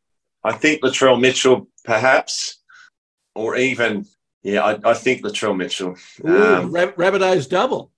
I 0.42 0.52
think 0.52 0.83
Latrell 0.83 1.21
Mitchell, 1.21 1.69
perhaps, 1.85 2.63
or 3.35 3.56
even, 3.56 4.06
yeah, 4.42 4.63
I, 4.63 4.92
I 4.92 4.94
think 4.94 5.23
Latrell 5.23 5.54
Mitchell. 5.54 5.94
Ooh, 6.27 6.54
um, 6.54 6.73
Rabbitohs 6.73 7.50
double. 7.50 7.90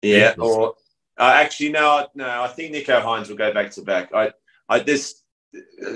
Yeah, 0.00 0.34
or 0.38 0.76
uh, 1.20 1.32
actually, 1.34 1.70
no, 1.70 2.06
no. 2.14 2.42
I 2.42 2.48
think 2.48 2.74
Nicho 2.74 3.02
Hynes 3.02 3.28
will 3.28 3.36
go 3.36 3.52
back 3.52 3.70
to 3.72 3.82
back. 3.82 4.12
I, 4.14 4.32
I 4.68 4.80
this 4.80 5.22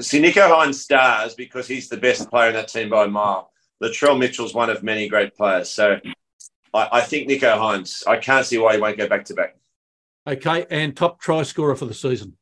see 0.00 0.20
Nicho 0.20 0.48
Hynes 0.48 0.74
stars 0.74 1.34
because 1.34 1.66
he's 1.66 1.88
the 1.88 1.96
best 1.96 2.28
player 2.28 2.48
in 2.48 2.54
that 2.54 2.68
team 2.68 2.90
by 2.90 3.04
a 3.04 3.08
mile. 3.08 3.50
Latrell 3.82 4.18
Mitchell's 4.18 4.54
one 4.54 4.70
of 4.70 4.82
many 4.82 5.08
great 5.08 5.34
players, 5.34 5.70
so 5.70 5.98
I, 6.72 6.88
I 6.92 7.00
think 7.00 7.28
Nicho 7.28 7.56
Hynes. 7.56 8.06
I 8.06 8.18
can't 8.18 8.46
see 8.46 8.58
why 8.58 8.74
he 8.74 8.80
won't 8.80 8.98
go 8.98 9.08
back 9.08 9.24
to 9.26 9.34
back. 9.34 9.56
Okay, 10.26 10.66
and 10.70 10.96
top 10.96 11.20
try 11.20 11.42
scorer 11.42 11.74
for 11.74 11.86
the 11.86 11.94
season. 11.94 12.36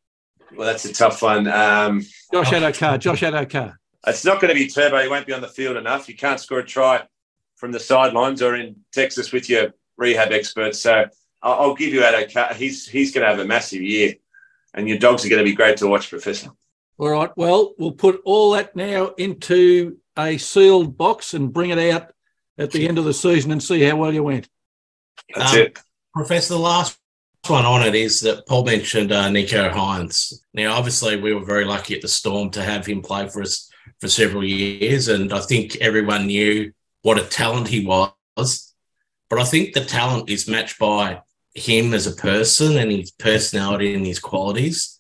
Well, 0.57 0.66
that's 0.66 0.85
a 0.85 0.93
tough 0.93 1.22
one. 1.22 1.47
Um, 1.47 2.05
Josh 2.33 2.51
Addo-Carr. 2.51 2.99
Josh 2.99 3.22
Addo-Carr. 3.22 3.78
It's 4.07 4.24
not 4.24 4.41
going 4.41 4.55
to 4.55 4.59
be 4.59 4.68
Turbo. 4.68 5.01
He 5.01 5.09
won't 5.09 5.26
be 5.26 5.33
on 5.33 5.41
the 5.41 5.49
field 5.49 5.76
enough. 5.76 6.09
You 6.09 6.16
can't 6.16 6.41
score 6.41 6.59
a 6.59 6.64
try 6.64 7.03
from 7.57 7.72
the 7.72 7.80
sidelines 7.80 8.43
or 8.43 8.57
in 8.57 8.76
Texas 8.93 9.33
with 9.33 9.49
your 9.49 9.72
rehab 9.97 10.33
experts. 10.33 10.80
So 10.80 11.07
I'll, 11.43 11.74
give 11.74 11.93
you 11.93 12.01
Addo. 12.01 12.55
He's 12.55 12.88
he's 12.88 13.12
going 13.12 13.22
to 13.22 13.30
have 13.30 13.40
a 13.40 13.45
massive 13.45 13.82
year, 13.82 14.14
and 14.74 14.88
your 14.88 14.99
dogs 14.99 15.24
are 15.24 15.28
going 15.28 15.45
to 15.45 15.51
be 15.51 15.57
great 15.57 15.76
to 15.78 15.88
watch, 15.88 16.09
Professor. 16.09 16.51
All 16.99 17.11
right. 17.11 17.30
Well, 17.36 17.74
we'll 17.78 17.93
put 17.93 18.20
all 18.24 18.53
that 18.53 18.76
now 18.76 19.09
into 19.18 19.99
a 20.16 20.38
sealed 20.38 20.97
box 20.97 21.34
and 21.34 21.53
bring 21.53 21.70
it 21.70 21.78
out 21.78 22.12
at 22.59 22.70
the 22.70 22.86
end 22.86 22.99
of 22.99 23.05
the 23.05 23.14
season 23.14 23.51
and 23.51 23.62
see 23.62 23.82
how 23.82 23.97
well 23.97 24.12
you 24.12 24.22
went. 24.22 24.49
That's 25.34 25.55
um, 25.55 25.59
it, 25.59 25.78
Professor. 26.14 26.55
The 26.55 26.61
last 26.61 26.99
one 27.49 27.64
on 27.64 27.82
it 27.82 27.95
is 27.95 28.20
that 28.20 28.47
Paul 28.47 28.64
mentioned 28.64 29.11
uh, 29.11 29.28
Nicho 29.28 29.72
Hynes. 29.72 30.34
Now, 30.55 30.74
obviously, 30.74 31.20
we 31.20 31.34
were 31.34 31.45
very 31.45 31.64
lucky 31.64 31.95
at 31.95 32.03
the 32.03 32.09
Storm 32.09 32.51
to 32.51 32.62
have 32.62 32.86
him 32.86 33.03
play 33.03 33.28
for 33.28 33.43
us 33.43 33.68
for 34.01 34.09
several 34.09 34.45
years, 34.45 35.09
and 35.09 35.32
I 35.32 35.40
think 35.40 35.76
everyone 35.76 36.26
knew 36.26 36.72
what 37.03 37.18
a 37.18 37.24
talent 37.24 37.68
he 37.68 37.84
was. 37.84 38.74
But 39.28 39.40
I 39.40 39.45
think 39.45 39.72
the 39.72 39.84
talent 39.84 40.28
is 40.30 40.49
matched 40.49 40.78
by 40.78 41.22
him 41.55 41.94
as 41.94 42.07
a 42.07 42.12
person 42.12 42.78
and 42.78 42.90
his 42.90 43.11
personality 43.11 43.94
and 43.94 44.07
his 44.07 44.18
qualities. 44.18 44.98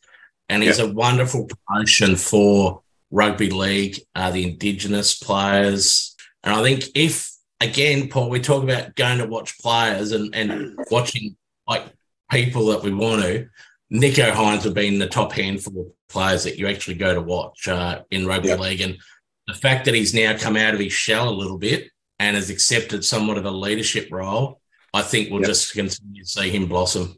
And 0.48 0.62
he's 0.62 0.78
yeah. 0.78 0.86
a 0.86 0.92
wonderful 0.92 1.48
promotion 1.66 2.16
for 2.16 2.82
rugby 3.10 3.50
league, 3.50 4.00
uh, 4.14 4.30
the 4.30 4.50
Indigenous 4.50 5.18
players. 5.18 6.14
And 6.42 6.54
I 6.54 6.62
think 6.62 6.84
if, 6.94 7.30
again, 7.60 8.08
Paul, 8.08 8.28
we 8.28 8.40
talk 8.40 8.62
about 8.62 8.94
going 8.94 9.18
to 9.18 9.26
watch 9.26 9.58
players 9.58 10.12
and, 10.12 10.34
and 10.34 10.78
watching 10.90 11.36
like 11.66 11.84
people 12.30 12.66
that 12.66 12.82
we 12.82 12.92
want 12.92 13.22
to, 13.22 13.48
Nicho 13.92 14.32
Hynes 14.32 14.64
have 14.64 14.74
been 14.74 14.98
the 14.98 15.06
top 15.06 15.32
handful 15.32 15.80
of 15.80 15.86
players 16.08 16.44
that 16.44 16.58
you 16.58 16.66
actually 16.66 16.96
go 16.96 17.14
to 17.14 17.20
watch 17.20 17.68
uh, 17.68 18.02
in 18.10 18.26
rugby 18.26 18.48
yeah. 18.48 18.56
league. 18.56 18.80
And 18.80 18.98
the 19.46 19.54
fact 19.54 19.84
that 19.84 19.94
he's 19.94 20.14
now 20.14 20.36
come 20.36 20.56
out 20.56 20.74
of 20.74 20.80
his 20.80 20.92
shell 20.92 21.28
a 21.28 21.30
little 21.30 21.58
bit 21.58 21.90
and 22.18 22.36
has 22.36 22.50
accepted 22.50 23.04
somewhat 23.04 23.36
of 23.36 23.44
a 23.44 23.50
leadership 23.50 24.08
role, 24.10 24.61
I 24.94 25.02
think 25.02 25.30
we'll 25.30 25.40
yep. 25.40 25.48
just 25.48 25.72
continue 25.72 26.22
to 26.22 26.28
see 26.28 26.50
him 26.50 26.66
blossom. 26.66 27.16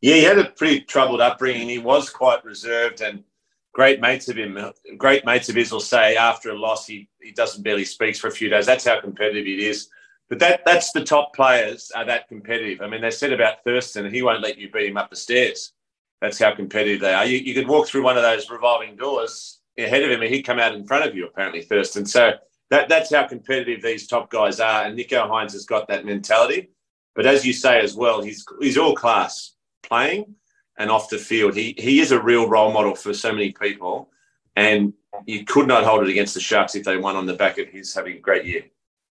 Yeah, 0.00 0.16
he 0.16 0.22
had 0.22 0.38
a 0.38 0.50
pretty 0.50 0.80
troubled 0.80 1.20
upbringing. 1.20 1.68
He 1.68 1.78
was 1.78 2.10
quite 2.10 2.44
reserved, 2.44 3.00
and 3.00 3.24
great 3.72 4.00
mates 4.00 4.28
of 4.28 4.36
him, 4.36 4.58
great 4.98 5.24
mates 5.24 5.48
of 5.48 5.54
his 5.54 5.72
will 5.72 5.80
say 5.80 6.16
after 6.16 6.50
a 6.50 6.58
loss 6.58 6.86
he, 6.86 7.08
he 7.20 7.32
doesn't 7.32 7.62
barely 7.62 7.84
speaks 7.84 8.18
for 8.18 8.28
a 8.28 8.32
few 8.32 8.48
days. 8.48 8.66
That's 8.66 8.86
how 8.86 9.00
competitive 9.00 9.46
it 9.46 9.60
is. 9.60 9.88
But 10.28 10.38
that 10.40 10.64
that's 10.64 10.92
the 10.92 11.04
top 11.04 11.34
players 11.34 11.90
are 11.94 12.06
that 12.06 12.28
competitive. 12.28 12.80
I 12.80 12.88
mean, 12.88 13.02
they 13.02 13.10
said 13.10 13.32
about 13.32 13.64
Thurston, 13.64 14.12
he 14.12 14.22
won't 14.22 14.42
let 14.42 14.58
you 14.58 14.70
beat 14.70 14.88
him 14.88 14.96
up 14.96 15.10
the 15.10 15.16
stairs. 15.16 15.72
That's 16.20 16.38
how 16.38 16.54
competitive 16.54 17.00
they 17.00 17.12
are. 17.12 17.26
You, 17.26 17.38
you 17.38 17.52
could 17.54 17.68
walk 17.68 17.86
through 17.88 18.04
one 18.04 18.16
of 18.16 18.22
those 18.22 18.48
revolving 18.48 18.96
doors 18.96 19.60
ahead 19.78 20.02
of 20.02 20.10
him, 20.10 20.22
and 20.22 20.32
he'd 20.32 20.42
come 20.44 20.58
out 20.58 20.74
in 20.74 20.86
front 20.86 21.06
of 21.06 21.14
you. 21.14 21.26
Apparently, 21.26 21.62
Thurston. 21.62 22.06
So 22.06 22.32
that, 22.70 22.88
that's 22.88 23.12
how 23.12 23.26
competitive 23.26 23.82
these 23.82 24.06
top 24.06 24.30
guys 24.30 24.60
are. 24.60 24.84
And 24.84 24.98
Nicho 24.98 25.28
Hynes 25.28 25.52
has 25.52 25.66
got 25.66 25.88
that 25.88 26.06
mentality. 26.06 26.70
But 27.14 27.26
as 27.26 27.44
you 27.44 27.52
say 27.52 27.80
as 27.80 27.94
well, 27.94 28.22
he's 28.22 28.44
he's 28.60 28.78
all 28.78 28.94
class 28.94 29.54
playing 29.82 30.34
and 30.78 30.90
off 30.90 31.10
the 31.10 31.18
field. 31.18 31.54
He 31.54 31.74
he 31.76 32.00
is 32.00 32.12
a 32.12 32.22
real 32.22 32.48
role 32.48 32.72
model 32.72 32.94
for 32.94 33.12
so 33.12 33.32
many 33.32 33.52
people, 33.52 34.10
and 34.56 34.92
you 35.26 35.44
could 35.44 35.66
not 35.66 35.84
hold 35.84 36.02
it 36.02 36.10
against 36.10 36.34
the 36.34 36.40
Sharks 36.40 36.74
if 36.74 36.84
they 36.84 36.96
won 36.96 37.16
on 37.16 37.26
the 37.26 37.34
back 37.34 37.58
of 37.58 37.68
his 37.68 37.94
having 37.94 38.16
a 38.16 38.20
great 38.20 38.46
year. 38.46 38.62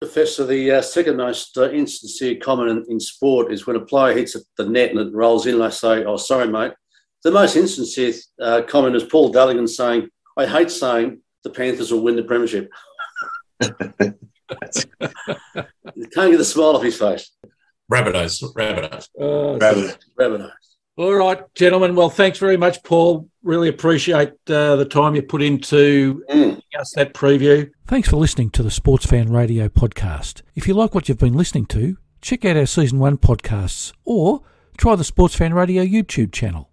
Professor, 0.02 0.46
the 0.46 0.72
uh, 0.72 0.82
second 0.82 1.18
most 1.18 1.58
uh, 1.58 1.72
instance 1.72 2.18
here 2.18 2.36
common 2.36 2.68
in, 2.68 2.86
in, 2.90 3.00
sport 3.00 3.54
is 3.54 3.66
when 3.66 3.78
a 3.78 3.86
player 3.86 4.14
hits 4.14 4.36
the 4.58 4.68
net 4.68 4.90
and 4.90 5.00
it 5.00 5.14
rolls 5.14 5.46
in. 5.46 5.60
They 5.60 5.70
say, 5.70 6.04
"Oh, 6.04 6.18
sorry, 6.18 6.48
mate." 6.48 6.74
The 7.24 7.32
most 7.32 7.56
instance 7.56 7.94
here 7.94 8.14
uh, 8.42 8.64
common 8.64 8.96
is 8.96 9.04
Paul 9.04 9.32
Dalligan 9.32 9.70
saying, 9.70 10.10
"I 10.36 10.46
hate 10.46 10.72
saying 10.72 11.22
the 11.44 11.52
Panthers 11.52 11.92
will 11.92 12.02
win 12.02 12.16
the 12.16 12.24
premiership." 12.24 12.70
you 15.96 16.08
can't 16.08 16.32
get 16.32 16.38
the 16.38 16.46
smile 16.46 16.76
off 16.76 16.84
his 16.84 16.98
face. 16.98 17.32
Rabbitohs, 17.94 18.42
Rabbitohs. 18.56 19.08
Rabbitohs. 19.20 19.98
Rabbitohs. 20.20 20.52
All 20.96 21.14
right, 21.14 21.42
gentlemen. 21.56 21.96
Well, 21.96 22.10
thanks 22.10 22.40
very 22.40 22.58
much, 22.58 22.84
Paul. 22.84 23.30
Really 23.44 23.68
appreciate 23.68 24.30
uh, 24.48 24.76
the 24.76 24.86
time 24.86 25.16
you 25.16 25.22
put 25.22 25.42
into 25.42 26.24
mm. 26.30 26.62
us 26.80 26.94
that 26.96 27.14
preview. 27.14 27.70
Thanks 27.88 28.10
for 28.10 28.16
listening 28.16 28.50
to 28.52 28.64
the 28.64 28.72
Sports 28.72 29.06
Fan 29.06 29.32
Radio 29.32 29.70
podcast. 29.70 30.42
If 30.56 30.68
you 30.68 30.74
like 30.74 30.96
what 30.96 31.08
you've 31.08 31.20
been 31.20 31.34
listening 31.34 31.66
to, 31.68 31.98
check 32.22 32.46
out 32.46 32.58
our 32.58 32.66
season 32.66 33.00
one 33.00 33.18
podcasts 33.18 33.94
or 34.06 34.42
try 34.78 34.96
the 34.96 35.04
Sports 35.04 35.36
Fan 35.36 35.54
Radio 35.54 35.84
YouTube 35.84 36.32
channel. 36.32 36.70